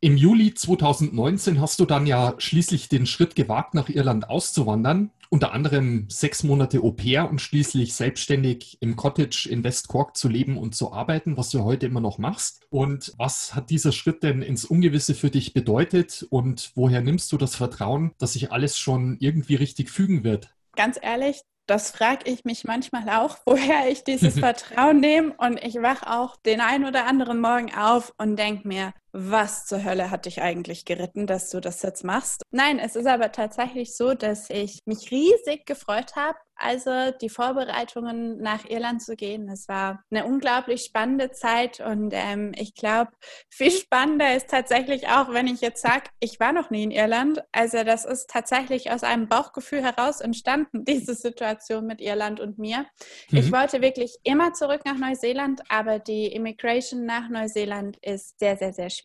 Im 0.00 0.16
Juli 0.16 0.54
2019 0.54 1.60
hast 1.60 1.78
du 1.78 1.84
dann 1.84 2.06
ja 2.06 2.34
schließlich 2.38 2.88
den 2.88 3.06
Schritt 3.06 3.36
gewagt, 3.36 3.74
nach 3.74 3.88
Irland 3.88 4.28
auszuwandern. 4.28 5.10
Unter 5.32 5.54
anderem 5.54 6.10
sechs 6.10 6.42
Monate 6.42 6.80
Au 6.80 6.90
pair 6.90 7.30
und 7.30 7.40
schließlich 7.40 7.94
selbstständig 7.94 8.76
im 8.82 8.96
Cottage 8.96 9.48
in 9.50 9.64
West 9.64 9.88
Cork 9.88 10.14
zu 10.14 10.28
leben 10.28 10.58
und 10.58 10.74
zu 10.74 10.92
arbeiten, 10.92 11.38
was 11.38 11.48
du 11.48 11.64
heute 11.64 11.86
immer 11.86 12.02
noch 12.02 12.18
machst. 12.18 12.60
Und 12.68 13.14
was 13.16 13.54
hat 13.54 13.70
dieser 13.70 13.92
Schritt 13.92 14.22
denn 14.22 14.42
ins 14.42 14.66
Ungewisse 14.66 15.14
für 15.14 15.30
dich 15.30 15.54
bedeutet 15.54 16.26
und 16.28 16.72
woher 16.74 17.00
nimmst 17.00 17.32
du 17.32 17.38
das 17.38 17.56
Vertrauen, 17.56 18.12
dass 18.18 18.34
sich 18.34 18.52
alles 18.52 18.76
schon 18.76 19.16
irgendwie 19.20 19.54
richtig 19.54 19.88
fügen 19.88 20.22
wird? 20.22 20.54
Ganz 20.76 20.98
ehrlich, 21.00 21.40
das 21.66 21.92
frage 21.92 22.30
ich 22.30 22.44
mich 22.44 22.64
manchmal 22.64 23.08
auch, 23.08 23.38
woher 23.46 23.90
ich 23.90 24.04
dieses 24.04 24.34
Vertrauen 24.38 25.00
nehme. 25.00 25.32
Und 25.38 25.64
ich 25.64 25.76
wache 25.76 26.10
auch 26.10 26.36
den 26.36 26.60
einen 26.60 26.84
oder 26.84 27.06
anderen 27.06 27.40
Morgen 27.40 27.74
auf 27.74 28.12
und 28.18 28.36
denke 28.36 28.68
mir, 28.68 28.92
was 29.12 29.66
zur 29.66 29.84
Hölle 29.84 30.10
hat 30.10 30.26
dich 30.26 30.40
eigentlich 30.40 30.84
geritten, 30.84 31.26
dass 31.26 31.50
du 31.50 31.60
das 31.60 31.82
jetzt 31.82 32.02
machst? 32.02 32.42
Nein, 32.50 32.78
es 32.78 32.96
ist 32.96 33.06
aber 33.06 33.30
tatsächlich 33.30 33.94
so, 33.94 34.14
dass 34.14 34.48
ich 34.48 34.78
mich 34.86 35.10
riesig 35.10 35.66
gefreut 35.66 36.16
habe, 36.16 36.38
also 36.54 37.10
die 37.20 37.28
Vorbereitungen 37.28 38.40
nach 38.40 38.64
Irland 38.68 39.02
zu 39.02 39.16
gehen. 39.16 39.48
Es 39.48 39.68
war 39.68 40.02
eine 40.10 40.24
unglaublich 40.24 40.84
spannende 40.84 41.32
Zeit 41.32 41.80
und 41.80 42.12
ähm, 42.14 42.52
ich 42.56 42.74
glaube, 42.74 43.10
viel 43.50 43.70
spannender 43.70 44.36
ist 44.36 44.48
tatsächlich 44.48 45.08
auch, 45.08 45.32
wenn 45.32 45.46
ich 45.48 45.60
jetzt 45.60 45.82
sage, 45.82 46.10
ich 46.20 46.38
war 46.38 46.52
noch 46.52 46.70
nie 46.70 46.84
in 46.84 46.90
Irland. 46.90 47.42
Also 47.52 47.82
das 47.84 48.04
ist 48.04 48.30
tatsächlich 48.30 48.90
aus 48.92 49.02
einem 49.02 49.28
Bauchgefühl 49.28 49.82
heraus 49.82 50.20
entstanden, 50.20 50.84
diese 50.86 51.14
Situation 51.14 51.86
mit 51.86 52.00
Irland 52.00 52.38
und 52.38 52.58
mir. 52.58 52.86
Mhm. 53.30 53.38
Ich 53.38 53.52
wollte 53.52 53.82
wirklich 53.82 54.16
immer 54.22 54.52
zurück 54.52 54.82
nach 54.84 54.96
Neuseeland, 54.96 55.62
aber 55.68 55.98
die 55.98 56.26
Immigration 56.26 57.04
nach 57.04 57.28
Neuseeland 57.28 57.98
ist 58.02 58.38
sehr, 58.38 58.56
sehr, 58.56 58.72
sehr 58.72 58.88
schwierig. 58.88 59.01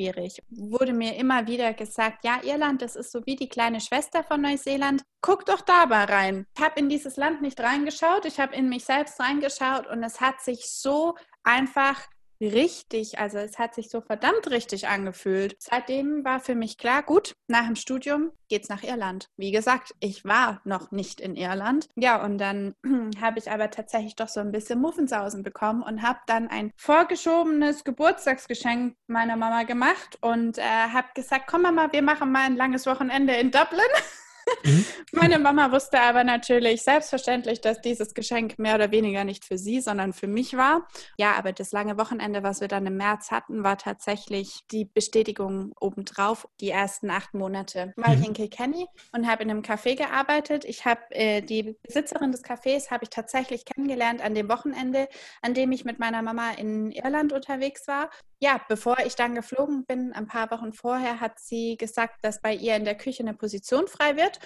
Wurde 0.50 0.94
mir 0.94 1.16
immer 1.16 1.48
wieder 1.48 1.74
gesagt, 1.74 2.24
ja, 2.24 2.40
Irland, 2.44 2.82
das 2.82 2.96
ist 2.96 3.12
so 3.12 3.26
wie 3.26 3.36
die 3.36 3.50
kleine 3.50 3.82
Schwester 3.82 4.24
von 4.24 4.42
Neuseeland. 4.42 5.02
Guck 5.22 5.46
doch 5.46 5.62
da 5.62 5.86
mal 5.86 6.06
rein. 6.06 6.46
Ich 6.56 6.64
habe 6.64 6.80
in 6.80 6.90
dieses 6.90 7.18
Land 7.18 7.42
nicht 7.42 7.60
reingeschaut, 7.60 8.26
ich 8.26 8.40
habe 8.40 8.56
in 8.56 8.70
mich 8.70 8.86
selbst 8.86 9.20
reingeschaut 9.20 9.88
und 9.88 10.04
es 10.04 10.22
hat 10.22 10.42
sich 10.42 10.70
so 10.70 11.16
einfach 11.44 12.08
richtig, 12.42 13.20
also 13.20 13.38
es 13.38 13.58
hat 13.60 13.76
sich 13.76 13.90
so 13.90 14.02
verdammt 14.02 14.50
richtig 14.50 14.88
angefühlt. 14.88 15.56
Seitdem 15.60 16.24
war 16.24 16.40
für 16.40 16.56
mich 16.56 16.78
klar, 16.78 17.04
gut, 17.04 17.36
nach 17.48 17.66
dem 17.66 17.76
Studium 17.76 18.32
geht's 18.50 18.70
nach 18.70 18.84
Irland. 18.84 19.30
Wie 19.38 19.52
gesagt, 19.52 19.94
ich 20.00 20.26
war 20.26 20.62
noch 20.64 20.92
nicht 20.92 21.20
in 21.20 21.36
Irland. 21.36 21.90
Ja, 21.96 22.24
und 22.24 22.38
dann 22.38 22.76
habe 23.22 23.40
ich 23.40 23.52
aber 23.52 23.70
tatsächlich 23.70 24.16
doch 24.16 24.30
so 24.30 24.40
ein 24.40 24.52
bisschen 24.52 24.80
Muffensausen 24.80 25.44
bekommen 25.44 25.84
und 25.84 26.02
habe 26.02 26.20
dann 26.28 26.48
ein 26.48 26.72
vorgeschobenes 26.78 27.84
Geburtstagsgeschenk 27.84 28.96
meiner 29.08 29.36
Mama 29.36 29.64
gemacht 29.64 30.18
und 30.22 30.58
äh, 30.58 30.62
habe 30.62 31.08
gesagt, 31.16 31.46
komm 31.48 31.64
Mama, 31.64 31.90
wir 31.92 32.02
machen 32.02 32.32
mal 32.32 32.46
ein 32.46 32.56
langes 32.56 32.86
Wochenende 32.86 33.34
in 33.34 33.52
Dublin. 33.52 33.82
Mhm. 34.64 34.86
Meine 35.12 35.40
Mama 35.40 35.72
wusste 35.72 36.02
aber 36.02 36.24
natürlich 36.24 36.84
selbstverständlich, 36.84 37.62
dass 37.62 37.82
dieses 37.82 38.14
Geschenk 38.14 38.60
mehr 38.60 38.76
oder 38.76 38.92
weniger 38.92 39.24
nicht 39.24 39.46
für 39.46 39.58
sie, 39.58 39.82
sondern 39.82 40.14
für 40.14 40.28
mich 40.28 40.56
war. 40.58 40.88
Ja, 41.18 41.34
aber 41.38 41.54
das 41.54 41.72
lange 41.72 41.98
Wochenende, 41.98 42.44
was 42.44 42.62
wir 42.62 42.68
dann 42.68 42.86
im 42.86 42.98
März 42.98 43.32
hatten, 43.32 43.64
war 43.64 43.78
tatsächlich 43.78 44.62
die 44.72 44.86
Bestätigung 44.86 45.74
obendrauf, 45.80 46.48
die 46.60 46.70
ersten 46.70 47.10
acht 47.10 47.34
Monate. 47.34 47.94
Ich 47.98 48.18
mhm. 48.18 48.24
in 48.24 48.34
Kilkenny 48.34 48.86
und 49.14 49.28
habe 49.28 49.44
in 49.44 49.50
einem 49.50 49.62
Café 49.62 49.96
gearbeitet. 49.96 50.66
Ich 50.66 50.86
habe 50.86 51.02
äh, 51.12 51.42
die 51.42 51.78
Besitzerin 51.84 52.32
des 52.32 52.44
Cafés 52.44 52.92
habe 52.92 53.04
ich 53.04 53.10
tatsächlich 53.10 53.66
kennengelernt 53.66 54.22
an 54.22 54.36
dem 54.36 54.50
Wochenende, 54.50 55.08
an 55.42 55.54
dem 55.54 55.72
ich 55.72 55.86
mit 55.86 56.00
meiner 56.00 56.22
Mama 56.22 56.52
in 56.52 56.92
Irland 56.92 57.34
unterwegs 57.34 57.88
war. 57.88 58.10
Ja, 58.40 58.62
bevor 58.70 59.00
ich 59.00 59.16
dann 59.16 59.34
geflogen 59.34 59.86
bin, 59.86 60.14
ein 60.14 60.28
paar 60.28 60.52
Wochen 60.52 60.72
vorher, 60.72 61.20
hat 61.20 61.40
sie 61.40 61.76
gesagt, 61.76 62.24
dass 62.24 62.42
bei 62.42 62.54
ihr 62.54 62.76
in 62.76 62.86
der 62.86 62.96
Küche 62.96 63.24
eine 63.24 63.34
Position 63.34 63.88
frei 63.88 64.16
wird 64.16 64.40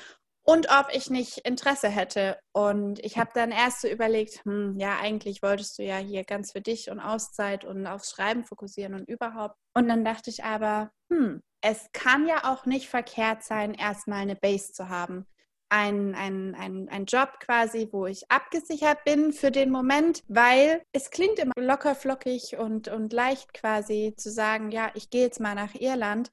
und 0.44 0.70
ob 0.72 0.88
ich 0.94 1.10
nicht 1.10 1.40
Interesse 1.40 1.90
hätte. 1.90 2.40
Und 2.54 3.00
ich 3.00 3.18
habe 3.18 3.32
dann 3.34 3.52
erst 3.52 3.82
so 3.82 3.88
überlegt, 3.88 4.44
hm, 4.46 4.78
ja, 4.80 4.98
eigentlich 5.00 5.42
wolltest 5.44 5.78
du 5.78 5.84
ja 5.84 5.98
hier 5.98 6.24
ganz 6.24 6.52
für 6.52 6.62
dich 6.62 6.90
und 6.90 7.00
Auszeit 7.00 7.66
und 7.66 7.86
aufs 7.86 8.12
Schreiben 8.12 8.46
fokussieren 8.46 8.94
und 8.94 9.08
überhaupt. 9.08 9.56
Und 9.76 9.88
dann 9.88 10.04
dachte 10.06 10.30
ich 10.30 10.44
aber, 10.44 10.92
hm, 11.12 11.42
es 11.62 11.90
kann 11.94 12.28
ja 12.28 12.52
auch 12.52 12.66
nicht 12.66 12.90
verkehrt 12.90 13.44
sein, 13.44 13.74
erstmal 13.74 14.22
eine 14.22 14.36
Base 14.36 14.72
zu 14.74 14.90
haben. 14.90 15.28
Ein, 15.74 16.16
ein, 16.16 16.54
ein, 16.54 16.90
ein 16.90 17.06
Job 17.06 17.40
quasi, 17.40 17.88
wo 17.94 18.06
ich 18.06 18.30
abgesichert 18.30 19.06
bin 19.06 19.32
für 19.32 19.52
den 19.52 19.72
Moment, 19.72 20.22
weil 20.28 20.84
es 20.92 21.12
klingt 21.12 21.40
immer 21.40 21.54
locker 21.56 21.96
flockig 21.96 22.58
und, 22.60 22.90
und 22.90 23.14
leicht 23.14 23.54
quasi 23.54 24.14
zu 24.18 24.30
sagen, 24.32 24.72
ja, 24.72 24.92
ich 24.96 25.10
gehe 25.10 25.22
jetzt 25.22 25.40
mal 25.40 25.56
nach 25.56 25.74
Irland. 25.74 26.30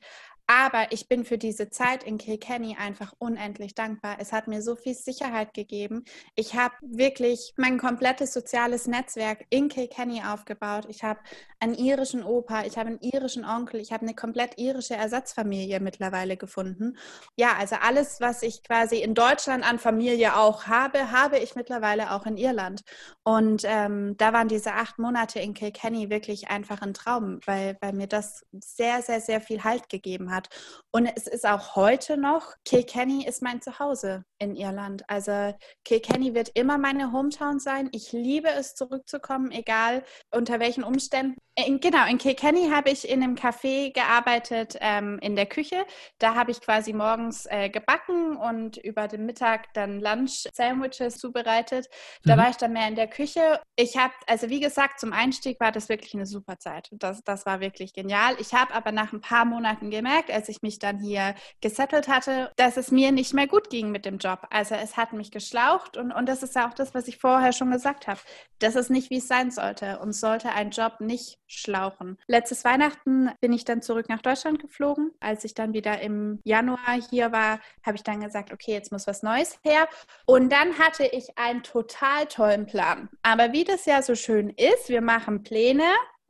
Aber 0.50 0.92
ich 0.92 1.08
bin 1.08 1.26
für 1.26 1.36
diese 1.36 1.68
Zeit 1.68 2.02
in 2.04 2.16
Kilkenny 2.16 2.74
einfach 2.80 3.12
unendlich 3.18 3.74
dankbar. 3.74 4.16
Es 4.18 4.32
hat 4.32 4.48
mir 4.48 4.62
so 4.62 4.76
viel 4.76 4.94
Sicherheit 4.94 5.52
gegeben. 5.52 6.06
Ich 6.36 6.54
habe 6.54 6.74
wirklich 6.80 7.52
mein 7.58 7.76
komplettes 7.76 8.32
soziales 8.32 8.86
Netzwerk 8.86 9.44
in 9.50 9.68
Kilkenny 9.68 10.22
aufgebaut. 10.26 10.86
Ich 10.88 11.04
habe 11.04 11.20
einen 11.60 11.74
irischen 11.74 12.24
Opa, 12.24 12.64
ich 12.64 12.78
habe 12.78 12.88
einen 12.88 13.00
irischen 13.00 13.44
Onkel, 13.44 13.78
ich 13.78 13.92
habe 13.92 14.04
eine 14.04 14.14
komplett 14.14 14.58
irische 14.58 14.94
Ersatzfamilie 14.94 15.80
mittlerweile 15.80 16.38
gefunden. 16.38 16.96
Ja, 17.36 17.56
also 17.58 17.76
alles, 17.82 18.18
was 18.22 18.42
ich 18.42 18.62
quasi 18.64 19.02
in 19.02 19.12
Deutschland 19.12 19.68
an 19.68 19.78
Familie 19.78 20.34
auch 20.34 20.64
habe, 20.64 21.12
habe 21.12 21.38
ich 21.40 21.56
mittlerweile 21.56 22.12
auch 22.12 22.24
in 22.24 22.38
Irland. 22.38 22.84
Und 23.22 23.64
ähm, 23.66 24.16
da 24.16 24.32
waren 24.32 24.48
diese 24.48 24.72
acht 24.72 24.98
Monate 24.98 25.40
in 25.40 25.52
Kilkenny 25.52 26.08
wirklich 26.08 26.48
einfach 26.48 26.80
ein 26.80 26.94
Traum, 26.94 27.40
weil, 27.44 27.76
weil 27.82 27.92
mir 27.92 28.06
das 28.06 28.46
sehr, 28.52 29.02
sehr, 29.02 29.20
sehr 29.20 29.42
viel 29.42 29.62
Halt 29.62 29.90
gegeben 29.90 30.30
hat 30.30 30.37
hat. 30.38 30.48
Und 30.90 31.06
es 31.16 31.26
ist 31.26 31.46
auch 31.46 31.76
heute 31.76 32.16
noch, 32.16 32.54
Kilkenny 32.64 33.26
ist 33.26 33.42
mein 33.42 33.60
Zuhause 33.60 34.24
in 34.38 34.54
Irland. 34.54 35.02
Also 35.08 35.54
Kilkenny 35.84 36.34
wird 36.34 36.50
immer 36.54 36.78
meine 36.78 37.12
Hometown 37.12 37.58
sein. 37.58 37.90
Ich 37.92 38.12
liebe 38.12 38.48
es, 38.48 38.74
zurückzukommen, 38.74 39.50
egal 39.50 40.02
unter 40.30 40.60
welchen 40.60 40.84
Umständen. 40.84 41.36
In, 41.66 41.80
genau, 41.80 42.06
in 42.06 42.18
Kilkenny 42.18 42.70
habe 42.70 42.90
ich 42.90 43.08
in 43.08 43.22
einem 43.22 43.34
Café 43.34 43.92
gearbeitet, 43.92 44.76
ähm, 44.80 45.18
in 45.20 45.34
der 45.34 45.46
Küche. 45.46 45.84
Da 46.18 46.36
habe 46.36 46.52
ich 46.52 46.60
quasi 46.60 46.92
morgens 46.92 47.46
äh, 47.46 47.68
gebacken 47.68 48.36
und 48.36 48.76
über 48.76 49.08
den 49.08 49.26
Mittag 49.26 49.72
dann 49.74 50.00
Lunch-Sandwiches 50.00 51.18
zubereitet. 51.18 51.88
Da 52.24 52.36
mhm. 52.36 52.40
war 52.40 52.50
ich 52.50 52.56
dann 52.56 52.72
mehr 52.72 52.86
in 52.86 52.94
der 52.94 53.08
Küche. 53.08 53.60
Ich 53.74 53.96
habe, 53.96 54.14
also 54.28 54.48
wie 54.48 54.60
gesagt, 54.60 55.00
zum 55.00 55.12
Einstieg 55.12 55.58
war 55.58 55.72
das 55.72 55.88
wirklich 55.88 56.14
eine 56.14 56.26
super 56.26 56.58
Zeit. 56.58 56.88
Das, 56.92 57.22
das 57.24 57.44
war 57.44 57.60
wirklich 57.60 57.92
genial. 57.92 58.36
Ich 58.38 58.54
habe 58.54 58.72
aber 58.72 58.92
nach 58.92 59.12
ein 59.12 59.20
paar 59.20 59.44
Monaten 59.44 59.90
gemerkt, 59.90 60.27
als 60.30 60.48
ich 60.48 60.62
mich 60.62 60.78
dann 60.78 60.98
hier 60.98 61.34
gesettelt 61.60 62.08
hatte, 62.08 62.50
dass 62.56 62.76
es 62.76 62.90
mir 62.90 63.12
nicht 63.12 63.34
mehr 63.34 63.46
gut 63.46 63.70
ging 63.70 63.90
mit 63.90 64.04
dem 64.04 64.18
Job. 64.18 64.46
Also 64.50 64.74
es 64.74 64.96
hat 64.96 65.12
mich 65.12 65.30
geschlaucht 65.30 65.96
und, 65.96 66.12
und 66.12 66.28
das 66.28 66.42
ist 66.42 66.54
ja 66.54 66.68
auch 66.68 66.74
das, 66.74 66.94
was 66.94 67.08
ich 67.08 67.18
vorher 67.18 67.52
schon 67.52 67.70
gesagt 67.70 68.06
habe. 68.06 68.20
Das 68.58 68.74
ist 68.74 68.90
nicht, 68.90 69.10
wie 69.10 69.18
es 69.18 69.28
sein 69.28 69.50
sollte. 69.50 69.98
Und 70.00 70.12
sollte 70.12 70.50
ein 70.50 70.70
Job 70.70 71.00
nicht 71.00 71.38
schlauchen. 71.46 72.18
Letztes 72.26 72.64
Weihnachten 72.64 73.30
bin 73.40 73.52
ich 73.52 73.64
dann 73.64 73.82
zurück 73.82 74.08
nach 74.08 74.22
Deutschland 74.22 74.60
geflogen. 74.60 75.12
Als 75.20 75.44
ich 75.44 75.54
dann 75.54 75.72
wieder 75.72 76.00
im 76.00 76.40
Januar 76.44 77.00
hier 77.10 77.32
war, 77.32 77.60
habe 77.84 77.96
ich 77.96 78.02
dann 78.02 78.20
gesagt, 78.20 78.52
okay, 78.52 78.72
jetzt 78.72 78.92
muss 78.92 79.06
was 79.06 79.22
Neues 79.22 79.58
her. 79.62 79.88
Und 80.26 80.52
dann 80.52 80.78
hatte 80.78 81.06
ich 81.06 81.38
einen 81.38 81.62
total 81.62 82.26
tollen 82.26 82.66
Plan. 82.66 83.08
Aber 83.22 83.52
wie 83.52 83.64
das 83.64 83.86
ja 83.86 84.02
so 84.02 84.14
schön 84.14 84.50
ist, 84.50 84.88
wir 84.88 85.00
machen 85.00 85.42
Pläne 85.42 85.84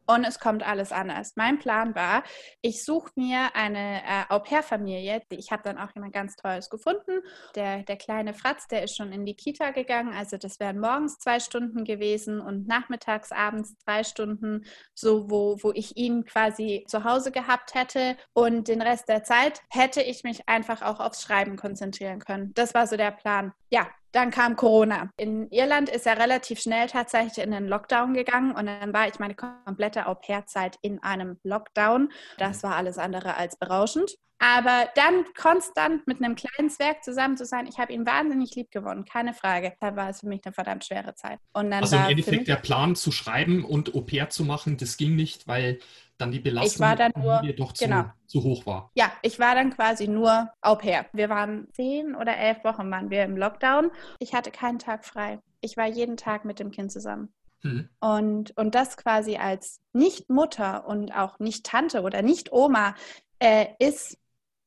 und 0.09 0.25
es 0.25 0.39
kommt 0.41 0.67
alles 0.67 0.91
anders. 0.91 1.35
Mein 1.37 1.59
Plan 1.59 1.95
war, 1.95 2.25
ich 2.63 2.85
suche 2.85 3.11
mir 3.15 3.51
eine 3.55 4.03
äh, 4.03 4.25
Au-pair-Familie. 4.31 5.23
Ich 5.31 5.53
habe 5.53 5.63
dann 5.63 5.77
auch 5.79 5.95
jemand 5.95 6.15
ganz 6.15 6.35
Tolles 6.35 6.71
gefunden. 6.71 7.21
Der, 7.55 7.83
der 7.83 7.97
kleine 7.97 8.33
Fratz, 8.33 8.67
der 8.69 8.83
ist 8.83 8.97
schon 8.97 9.13
in 9.13 9.27
die 9.27 9.35
Kita 9.35 9.71
gegangen. 9.71 10.15
Also 10.15 10.39
das 10.39 10.61
wären 10.61 10.81
morgens 10.81 11.19
zwei 11.19 11.41
Stunden 11.41 11.85
gewesen 11.85 12.41
und 12.41 12.67
nachmittags, 12.67 13.33
abends 13.33 13.77
drei 13.85 14.03
Stunden, 14.03 14.65
so 14.95 15.31
wo, 15.31 15.59
wo 15.63 15.73
ich 15.73 15.97
ihn 15.99 16.25
quasi 16.25 16.85
zu 16.89 17.05
Hause 17.05 17.31
gehabt 17.31 17.75
hätte. 17.75 18.17
Und 18.33 18.69
den 18.69 18.81
Rest 18.81 19.11
der 19.11 19.25
Zeit 19.25 19.61
hätte 19.69 20.01
ich 20.01 20.25
mich 20.25 20.49
einfach 20.49 20.81
auch 20.81 21.01
aufs 21.01 21.23
Schreiben 21.23 21.57
konzentrieren 21.57 22.21
können. 22.21 22.55
Das 22.55 22.73
war 22.73 22.87
so 22.87 22.97
der 22.97 23.11
Plan. 23.11 23.53
Ja, 23.71 23.87
dann 24.13 24.31
kam 24.31 24.57
Corona. 24.57 25.11
In 25.17 25.51
Irland 25.51 25.89
ist 25.89 26.07
er 26.07 26.19
relativ 26.19 26.61
schnell 26.61 26.87
tatsächlich 26.87 27.45
in 27.45 27.51
den 27.51 27.69
Lockdown 27.69 28.15
gegangen 28.15 28.53
und 28.53 28.67
dann 28.67 28.93
war 28.93 29.09
ich 29.09 29.19
meine 29.19 29.35
komplette 29.35 30.07
Au-pair-Zeit 30.07 30.77
in 30.83 31.03
einem 31.03 31.39
Lockdown. 31.43 32.11
Das 32.39 32.63
war 32.63 32.77
alles 32.77 32.99
andere 32.99 33.37
als 33.37 33.57
berauschend. 33.57 34.17
Aber 34.41 34.89
dann 34.95 35.25
konstant 35.37 36.07
mit 36.07 36.23
einem 36.23 36.37
kleinen 36.37 36.71
Zwerg 36.71 37.03
zusammen 37.03 37.37
zu 37.37 37.45
sein, 37.45 37.67
ich 37.67 37.79
habe 37.79 37.93
ihn 37.93 38.07
wahnsinnig 38.07 38.55
lieb 38.55 38.71
gewonnen, 38.71 39.05
keine 39.05 39.35
Frage. 39.35 39.75
Da 39.81 39.97
war 39.97 40.11
es 40.11 40.21
für 40.21 40.29
mich 40.29 40.43
eine 40.45 40.53
verdammt 40.53 40.85
schwere 40.85 41.15
Zeit. 41.17 41.41
also 41.53 41.97
im 41.97 42.11
Endeffekt 42.11 42.47
der 42.47 42.57
Plan 42.57 42.95
zu 42.95 43.11
schreiben 43.11 43.65
und 43.65 43.95
Au-pair 43.97 44.31
zu 44.31 44.45
machen, 44.45 44.77
das 44.77 44.97
ging 44.97 45.17
nicht, 45.17 45.49
weil 45.49 45.81
dann 46.19 46.33
die 46.33 46.41
Belastung 46.41 46.73
ich 46.73 46.81
war 46.81 46.97
dann 46.97 47.13
nur, 47.17 47.41
doch 47.55 47.73
zu, 47.73 47.85
genau. 47.85 48.05
zu, 48.27 48.43
hoch 48.43 48.67
war. 48.67 48.91
Ja, 48.95 49.13
ich 49.23 49.39
war 49.39 49.55
dann 49.55 49.71
quasi 49.71 50.09
nur 50.09 50.51
Au 50.61 50.75
pair. 50.75 51.07
Wir 51.13 51.29
waren 51.29 51.69
zehn 51.73 52.15
oder 52.15 52.37
elf 52.37 52.65
Wochen 52.65 52.91
waren 52.91 53.11
wir 53.11 53.25
im 53.25 53.37
Lockdown. 53.37 53.91
Ich 54.19 54.35
hatte 54.35 54.51
keinen 54.51 54.79
Tag 54.79 55.05
frei. 55.05 55.41
Ich 55.61 55.77
war 55.77 55.87
jeden 55.87 56.17
Tag 56.17 56.45
mit 56.45 56.59
dem 56.59 56.71
Kind 56.71 56.93
zusammen. 56.93 57.33
Mhm. 57.63 57.89
Und, 58.01 58.57
und 58.57 58.75
das 58.75 58.97
quasi 58.97 59.37
als 59.37 59.81
Nicht-Mutter 59.93 60.87
und 60.87 61.13
auch 61.13 61.39
Nicht-Tante 61.39 62.03
oder 62.03 62.23
Nicht-Oma 62.23 62.95
äh, 63.39 63.67
ist 63.79 64.19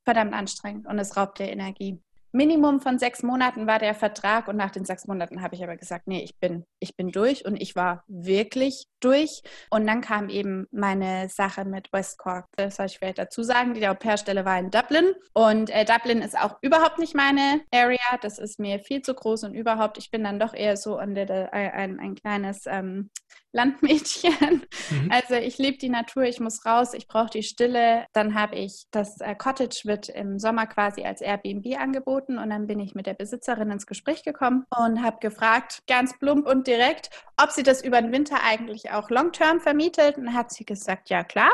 verdammt 0.04 0.34
anstrengend 0.34 0.88
und 0.88 0.98
es 1.00 1.16
raubt 1.16 1.40
dir 1.40 1.50
Energie. 1.50 2.02
Minimum 2.34 2.80
von 2.80 2.98
sechs 2.98 3.24
Monaten 3.24 3.68
war 3.68 3.78
der 3.78 3.94
Vertrag 3.94 4.48
und 4.48 4.56
nach 4.56 4.72
den 4.72 4.86
sechs 4.86 5.06
Monaten 5.06 5.42
habe 5.42 5.56
ich 5.56 5.64
aber 5.64 5.76
gesagt, 5.76 6.08
nee, 6.08 6.24
ich 6.24 6.38
bin, 6.40 6.64
ich 6.80 6.96
bin 6.96 7.12
durch 7.12 7.46
und 7.46 7.62
ich 7.62 7.76
war 7.76 8.04
wirklich 8.08 8.86
durch. 9.04 9.44
Und 9.70 9.86
dann 9.88 10.02
kam 10.02 10.30
eben 10.30 10.68
meine 10.72 11.30
Sache 11.30 11.66
mit 11.66 11.92
West 11.92 12.18
Cork. 12.18 12.46
Das 12.56 12.78
soll 12.78 12.86
ich 12.88 13.00
vielleicht 13.00 13.18
dazu 13.18 13.44
sagen. 13.44 13.74
Die 13.74 13.88
Au-pair-Stelle 13.88 14.46
war 14.46 14.60
in 14.60 14.72
Dublin 14.72 15.14
und 15.34 15.70
äh, 15.70 15.86
Dublin 15.86 16.22
ist 16.22 16.38
auch 16.38 16.58
überhaupt 16.62 17.00
nicht 17.00 17.16
meine 17.16 17.62
Area. 17.74 18.18
Das 18.22 18.40
ist 18.40 18.60
mir 18.60 18.80
viel 18.80 19.02
zu 19.02 19.14
groß 19.14 19.44
und 19.44 19.54
überhaupt, 19.54 19.98
ich 19.98 20.12
bin 20.12 20.24
dann 20.24 20.40
doch 20.40 20.54
eher 20.54 20.78
so 20.78 20.98
ein, 20.98 21.18
ein, 21.18 22.00
ein 22.00 22.16
kleines 22.16 22.66
ähm, 22.66 23.10
Landmädchen. 23.54 24.64
Mhm. 24.90 25.12
Also 25.22 25.36
ich 25.36 25.58
liebe 25.58 25.78
die 25.78 25.90
Natur, 25.90 26.24
ich 26.24 26.40
muss 26.40 26.66
raus, 26.66 26.94
ich 26.94 27.08
brauche 27.08 27.30
die 27.30 27.44
Stille. 27.44 28.06
Dann 28.14 28.34
habe 28.34 28.56
ich, 28.56 28.86
das 28.92 29.20
äh, 29.20 29.36
Cottage 29.36 29.82
wird 29.84 30.10
im 30.10 30.40
Sommer 30.40 30.68
quasi 30.68 31.04
als 31.04 31.22
Airbnb 31.22 31.78
angeboten 31.78 32.38
und 32.38 32.50
dann 32.50 32.68
bin 32.68 32.80
ich 32.80 32.96
mit 32.96 33.08
der 33.08 33.14
Besitzerin 33.14 33.72
ins 33.72 33.86
Gespräch 33.86 34.24
gekommen 34.24 34.66
und 34.70 35.04
habe 35.04 35.18
gefragt, 35.20 35.80
ganz 35.88 36.18
plump 36.18 36.48
und 36.48 36.68
direkt, 36.68 37.10
ob 37.42 37.52
sie 37.52 37.64
das 37.64 37.84
über 37.84 38.02
den 38.02 38.12
Winter 38.12 38.38
eigentlich 38.44 38.91
auch 38.94 39.10
long-term 39.10 39.60
vermietet. 39.60 40.18
Und 40.18 40.34
hat 40.34 40.52
sie 40.52 40.66
gesagt, 40.66 41.10
ja 41.10 41.24
klar. 41.24 41.52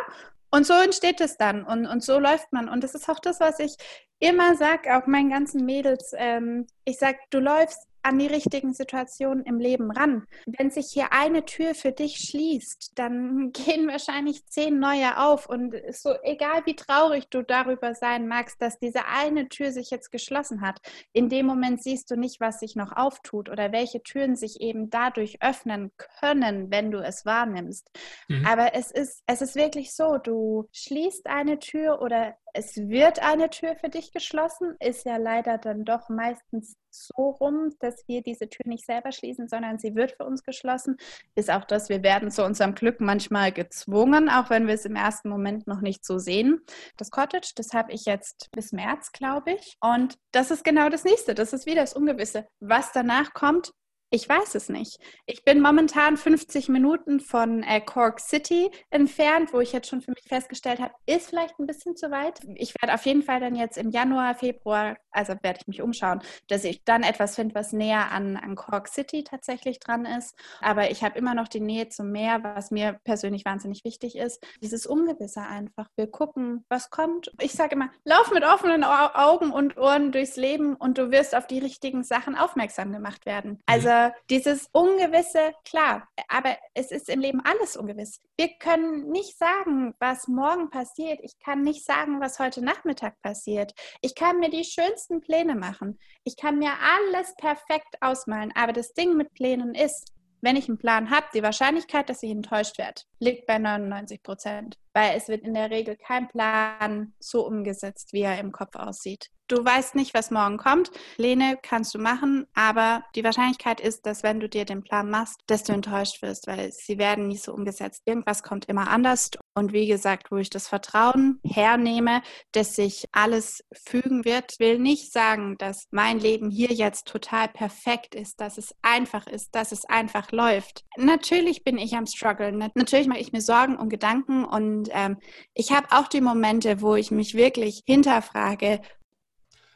Und 0.49 0.65
so 0.65 0.73
entsteht 0.73 1.21
es 1.21 1.37
dann 1.37 1.63
und, 1.63 1.85
und 1.85 2.03
so 2.03 2.19
läuft 2.19 2.53
man. 2.53 2.69
Und 2.69 2.83
das 2.83 2.95
ist 2.95 3.09
auch 3.09 3.19
das, 3.19 3.39
was 3.39 3.59
ich 3.59 3.75
immer 4.19 4.55
sage, 4.55 4.97
auch 4.97 5.05
meinen 5.07 5.29
ganzen 5.29 5.65
Mädels. 5.65 6.13
Ähm, 6.15 6.67
ich 6.85 6.97
sage, 6.97 7.17
du 7.29 7.39
läufst 7.39 7.86
an 8.07 8.19
die 8.19 8.27
richtigen 8.27 8.73
Situationen 8.73 9.43
im 9.43 9.59
Leben 9.59 9.91
ran. 9.91 10.25
Wenn 10.45 10.71
sich 10.71 10.87
hier 10.93 11.11
eine 11.11 11.43
Tür 11.43 11.75
für 11.75 11.91
dich 11.91 12.17
schließt, 12.17 12.93
dann 12.95 13.51
gehen 13.51 13.87
wahrscheinlich 13.87 14.45
zehn 14.45 14.79
neue 14.79 15.19
auf. 15.19 15.49
Und 15.49 15.75
so 15.91 16.15
egal 16.23 16.65
wie 16.65 16.75
traurig 16.75 17.27
du 17.29 17.41
darüber 17.41 17.93
sein 17.93 18.27
magst, 18.27 18.61
dass 18.61 18.79
diese 18.79 19.05
eine 19.07 19.49
Tür 19.49 19.71
sich 19.71 19.89
jetzt 19.89 20.11
geschlossen 20.11 20.61
hat, 20.61 20.79
in 21.11 21.27
dem 21.27 21.45
Moment 21.45 21.83
siehst 21.83 22.09
du 22.09 22.15
nicht, 22.15 22.39
was 22.39 22.59
sich 22.59 22.77
noch 22.77 22.95
auftut 22.95 23.49
oder 23.49 23.73
welche 23.73 24.01
Türen 24.01 24.37
sich 24.37 24.61
eben 24.61 24.89
dadurch 24.89 25.41
öffnen 25.41 25.91
können, 25.97 26.71
wenn 26.71 26.91
du 26.91 26.99
es 26.99 27.25
wahrnimmst. 27.25 27.89
Mhm. 28.29 28.45
Aber 28.45 28.73
es 28.73 28.89
ist, 28.91 29.21
es 29.27 29.41
ist 29.41 29.55
wirklich 29.55 29.93
so, 29.93 30.17
du 30.17 30.69
schließt 30.71 31.27
eine 31.27 31.59
Tür 31.59 32.01
oder 32.01 32.37
es 32.57 32.75
wird 32.75 33.21
eine 33.21 33.51
Tür 33.51 33.75
für 33.75 33.89
dich 33.89 34.11
geschlossen, 34.11 34.75
ist 34.79 35.05
ja 35.05 35.17
leider 35.17 35.59
dann 35.59 35.85
doch 35.85 36.09
meistens 36.09 36.75
so 36.89 37.29
rum, 37.29 37.75
dass 37.79 38.07
wir 38.07 38.23
diese 38.23 38.49
Tür 38.49 38.65
nicht 38.65 38.83
selber 38.83 39.11
schließen, 39.11 39.47
sondern 39.47 39.77
sie 39.77 39.93
wird 39.93 40.13
für 40.13 40.25
uns 40.25 40.43
geschlossen. 40.43 40.97
Ist 41.35 41.51
auch 41.51 41.65
das, 41.65 41.87
wir 41.89 42.01
werden 42.01 42.31
zu 42.31 42.43
unserem 42.43 42.73
Glück 42.73 42.99
manchmal 42.99 43.51
gezwungen, 43.51 44.27
auch 44.27 44.49
wenn 44.49 44.65
wir 44.65 44.73
es 44.73 44.85
im 44.85 44.95
ersten 44.95 45.29
Moment 45.29 45.67
noch 45.67 45.81
nicht 45.81 46.03
so 46.03 46.17
sehen. 46.17 46.61
Das 46.97 47.11
Cottage, 47.11 47.51
das 47.55 47.73
habe 47.73 47.91
ich 47.91 48.05
jetzt 48.05 48.49
bis 48.51 48.71
März, 48.71 49.11
glaube 49.11 49.51
ich. 49.51 49.77
Und 49.79 50.17
das 50.31 50.49
ist 50.49 50.63
genau 50.63 50.89
das 50.89 51.03
nächste. 51.03 51.35
Das 51.35 51.53
ist 51.53 51.67
wieder 51.67 51.81
das 51.81 51.93
Ungewisse. 51.93 52.47
Was 52.59 52.91
danach 52.91 53.33
kommt, 53.33 53.71
ich 54.09 54.27
weiß 54.27 54.55
es 54.55 54.69
nicht. 54.69 54.99
Ich 55.25 55.43
bin 55.43 55.61
momentan 55.61 56.15
50 56.15 56.69
Minuten 56.69 57.19
von 57.19 57.61
äh, 57.63 57.81
Cork 57.81 58.21
City 58.21 58.71
entfernt, 58.89 59.51
wo 59.51 59.59
ich 59.59 59.73
jetzt 59.73 59.89
schon 59.89 60.01
für 60.01 60.11
mich 60.11 60.23
festgestellt 60.27 60.79
habe, 60.79 60.93
ist 61.05 61.29
vielleicht 61.29 61.59
ein 61.59 61.67
bisschen 61.67 61.97
zu 61.97 62.09
weit. 62.09 62.39
Ich 62.55 62.73
werde 62.81 62.93
auf 62.93 63.05
jeden 63.05 63.21
Fall 63.21 63.41
dann 63.41 63.55
jetzt 63.55 63.77
im 63.77 63.89
Januar, 63.89 64.35
Februar, 64.35 64.95
also 65.11 65.33
werde 65.41 65.59
ich 65.61 65.67
mich 65.67 65.81
umschauen, 65.81 66.21
dass 66.47 66.63
ich 66.63 66.85
dann 66.85 67.03
etwas 67.03 67.35
finde, 67.35 67.55
was 67.55 67.73
näher 67.73 68.11
an, 68.11 68.37
an 68.37 68.55
Cork 68.55 68.87
City 68.87 69.25
tatsächlich 69.25 69.79
dran 69.79 70.05
ist. 70.05 70.35
Aber 70.61 70.89
ich 70.89 71.03
habe 71.03 71.17
immer 71.17 71.33
noch 71.33 71.49
die 71.49 71.59
Nähe 71.59 71.89
zum 71.89 72.11
Meer, 72.11 72.43
was 72.43 72.71
mir 72.71 72.99
persönlich 73.03 73.43
wahnsinnig 73.43 73.83
wichtig 73.83 74.15
ist. 74.15 74.41
Dieses 74.61 74.85
Ungewisse 74.85 75.41
einfach. 75.41 75.89
Wir 75.97 76.07
gucken, 76.07 76.63
was 76.69 76.89
kommt. 76.91 77.31
Ich 77.41 77.51
sage 77.51 77.75
immer, 77.75 77.89
lauf 78.05 78.31
mit 78.31 78.45
offenen 78.45 78.85
Augen 78.85 79.51
und 79.51 79.77
Ohren 79.77 80.13
durchs 80.13 80.37
Leben 80.37 80.75
und 80.75 80.97
du 80.97 81.11
wirst 81.11 81.35
auf 81.35 81.45
die 81.45 81.59
richtigen 81.59 82.03
Sachen 82.03 82.35
aufmerksam 82.35 82.93
gemacht 82.93 83.25
werden. 83.25 83.59
Also 83.65 83.96
dieses 84.29 84.69
Ungewisse, 84.71 85.53
klar, 85.65 86.07
aber 86.27 86.57
es 86.73 86.91
ist 86.91 87.09
im 87.09 87.19
Leben 87.19 87.41
alles 87.43 87.75
ungewiss. 87.75 88.21
Wir 88.37 88.49
können 88.59 89.09
nicht 89.09 89.37
sagen, 89.37 89.93
was 89.99 90.27
morgen 90.27 90.69
passiert. 90.69 91.19
Ich 91.23 91.39
kann 91.39 91.63
nicht 91.63 91.85
sagen, 91.85 92.19
was 92.19 92.39
heute 92.39 92.63
Nachmittag 92.63 93.21
passiert. 93.21 93.73
Ich 94.01 94.15
kann 94.15 94.39
mir 94.39 94.49
die 94.49 94.63
schönsten 94.63 95.21
Pläne 95.21 95.55
machen. 95.55 95.99
Ich 96.23 96.37
kann 96.37 96.59
mir 96.59 96.71
alles 96.95 97.35
perfekt 97.35 97.97
ausmalen. 98.01 98.51
Aber 98.55 98.73
das 98.73 98.93
Ding 98.93 99.15
mit 99.15 99.33
Plänen 99.33 99.75
ist, 99.75 100.13
wenn 100.41 100.55
ich 100.55 100.67
einen 100.69 100.77
Plan 100.77 101.09
habe, 101.09 101.27
die 101.33 101.43
Wahrscheinlichkeit, 101.43 102.09
dass 102.09 102.23
ich 102.23 102.31
enttäuscht 102.31 102.77
werde, 102.77 103.01
liegt 103.19 103.47
bei 103.47 103.57
99 103.57 104.21
Prozent. 104.21 104.77
Weil 104.93 105.17
es 105.17 105.27
wird 105.27 105.43
in 105.43 105.53
der 105.53 105.71
Regel 105.71 105.97
kein 105.97 106.27
Plan 106.27 107.13
so 107.19 107.45
umgesetzt, 107.45 108.13
wie 108.13 108.21
er 108.21 108.39
im 108.39 108.51
Kopf 108.51 108.75
aussieht. 108.75 109.29
Du 109.47 109.63
weißt 109.63 109.95
nicht, 109.95 110.13
was 110.13 110.29
morgen 110.29 110.57
kommt. 110.57 110.91
Pläne 111.15 111.57
kannst 111.61 111.93
du 111.93 111.99
machen, 111.99 112.47
aber 112.53 113.03
die 113.15 113.23
Wahrscheinlichkeit 113.23 113.79
ist, 113.79 114.05
dass 114.05 114.21
wenn 114.21 114.41
du 114.41 114.49
dir 114.49 114.65
den 114.65 114.83
Plan 114.83 115.09
machst, 115.09 115.39
dass 115.47 115.63
du 115.63 115.71
enttäuscht 115.71 116.21
wirst, 116.21 116.47
weil 116.47 116.73
sie 116.73 116.97
werden 116.97 117.27
nicht 117.27 117.43
so 117.43 117.53
umgesetzt. 117.53 118.01
Irgendwas 118.05 118.43
kommt 118.43 118.65
immer 118.65 118.89
anders. 118.89 119.31
Und 119.55 119.71
wie 119.71 119.87
gesagt, 119.87 120.31
wo 120.31 120.37
ich 120.37 120.49
das 120.49 120.67
Vertrauen 120.67 121.39
hernehme, 121.45 122.21
dass 122.51 122.75
sich 122.75 123.05
alles 123.13 123.63
fügen 123.73 124.25
wird, 124.25 124.59
will 124.59 124.79
nicht 124.79 125.13
sagen, 125.13 125.55
dass 125.57 125.87
mein 125.91 126.19
Leben 126.19 126.49
hier 126.49 126.73
jetzt 126.73 127.07
total 127.07 127.47
perfekt 127.47 128.15
ist, 128.15 128.41
dass 128.41 128.57
es 128.57 128.75
einfach 128.81 129.27
ist, 129.27 129.55
dass 129.55 129.71
es 129.71 129.85
einfach 129.85 130.31
läuft. 130.33 130.83
Natürlich 130.97 131.63
bin 131.63 131.77
ich 131.77 131.95
am 131.95 132.05
Struggle. 132.05 132.51
Natürlich 132.75 133.07
mache 133.07 133.19
ich 133.19 133.31
mir 133.31 133.41
Sorgen 133.41 133.77
und 133.77 133.89
Gedanken 133.89 134.43
und 134.43 134.89
ähm, 134.91 135.17
ich 135.53 135.71
habe 135.71 135.87
auch 135.91 136.07
die 136.07 136.21
Momente, 136.21 136.81
wo 136.81 136.95
ich 136.95 137.11
mich 137.11 137.33
wirklich 137.33 137.81
hinterfrage, 137.85 138.81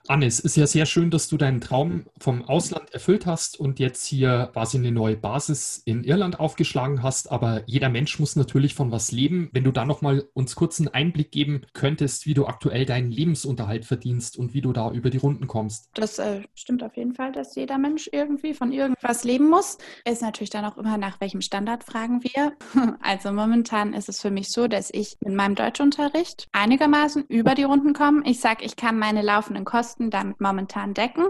Anne, 0.08 0.26
es 0.26 0.40
ist 0.40 0.58
ja 0.58 0.66
sehr 0.68 0.86
schön, 0.86 1.12
dass 1.12 1.28
du 1.28 1.38
deinen 1.38 1.62
Traum 1.62 2.06
vom 2.20 2.44
Ausland 2.44 2.94
erfüllt 2.94 3.26
hast 3.26 3.60
und 3.60 3.80
jetzt 3.80 4.06
hier 4.06 4.50
quasi 4.54 4.78
eine 4.78 4.92
neue 4.92 5.16
Basis 5.16 5.82
in 5.86 6.04
Irland 6.04 6.40
aufgeschlagen 6.40 7.04
hast. 7.04 7.32
Aber 7.32 7.62
jeder 7.68 7.90
Mensch 7.90 8.20
muss 8.20 8.36
natürlich 8.36 8.74
von 8.74 8.92
was 8.92 9.12
leben. 9.12 9.50
Wenn 9.54 9.64
du 9.64 9.72
da 9.72 9.86
nochmal 9.86 10.28
uns 10.34 10.56
kurz 10.56 10.80
einen 10.80 10.90
Einblick 10.90 11.32
geben 11.32 11.62
könntest, 11.74 12.26
wie 12.26 12.34
du 12.34 12.48
aktuell 12.48 12.86
deinen 12.86 13.12
Lebensunterhalt 13.12 13.86
verdienst 13.86 14.38
und 14.38 14.54
wie 14.54 14.62
du 14.62 14.74
da 14.74 14.92
über 14.92 15.10
die 15.10 15.18
Runden 15.18 15.48
kommst. 15.48 15.90
Das 15.94 16.20
äh, 16.20 16.42
stimmt 16.56 16.84
auf 16.84 16.98
jeden 16.98 17.14
Fall, 17.14 17.32
dass 17.32 17.56
jeder 17.56 17.78
Mensch 17.78 18.10
irgendwie 18.12 18.54
von 18.54 18.72
irgendwas 18.72 19.24
leben 19.24 19.50
muss. 19.50 19.78
Ist 20.06 20.22
natürlich 20.22 20.50
dann 20.50 20.66
auch 20.66 20.78
immer 20.78 20.98
nach 20.98 21.22
welchem 21.22 21.42
Standard 21.42 21.84
fragen 21.84 22.24
wir. 22.24 22.54
Also 23.02 23.32
momentan 23.32 23.94
ist 23.94 24.10
es 24.10 24.22
für 24.22 24.32
mich 24.32 24.50
so, 24.50 24.68
dass 24.68 24.90
ich 24.92 25.16
in 25.22 25.36
meinem 25.36 25.56
Deutschunterricht 25.56 26.48
einigermaßen 26.52 27.26
über 27.28 27.56
die 27.56 27.64
Runden 27.64 27.94
komme. 27.94 28.22
Ich 28.26 28.40
sage, 28.40 28.64
ich 28.64 28.76
kann 28.76 29.00
meine 29.00 29.22
laufenden 29.22 29.66
Kosten 29.66 29.91
Kosten 29.92 30.10
damit 30.10 30.40
momentan 30.40 30.94
decken. 30.94 31.28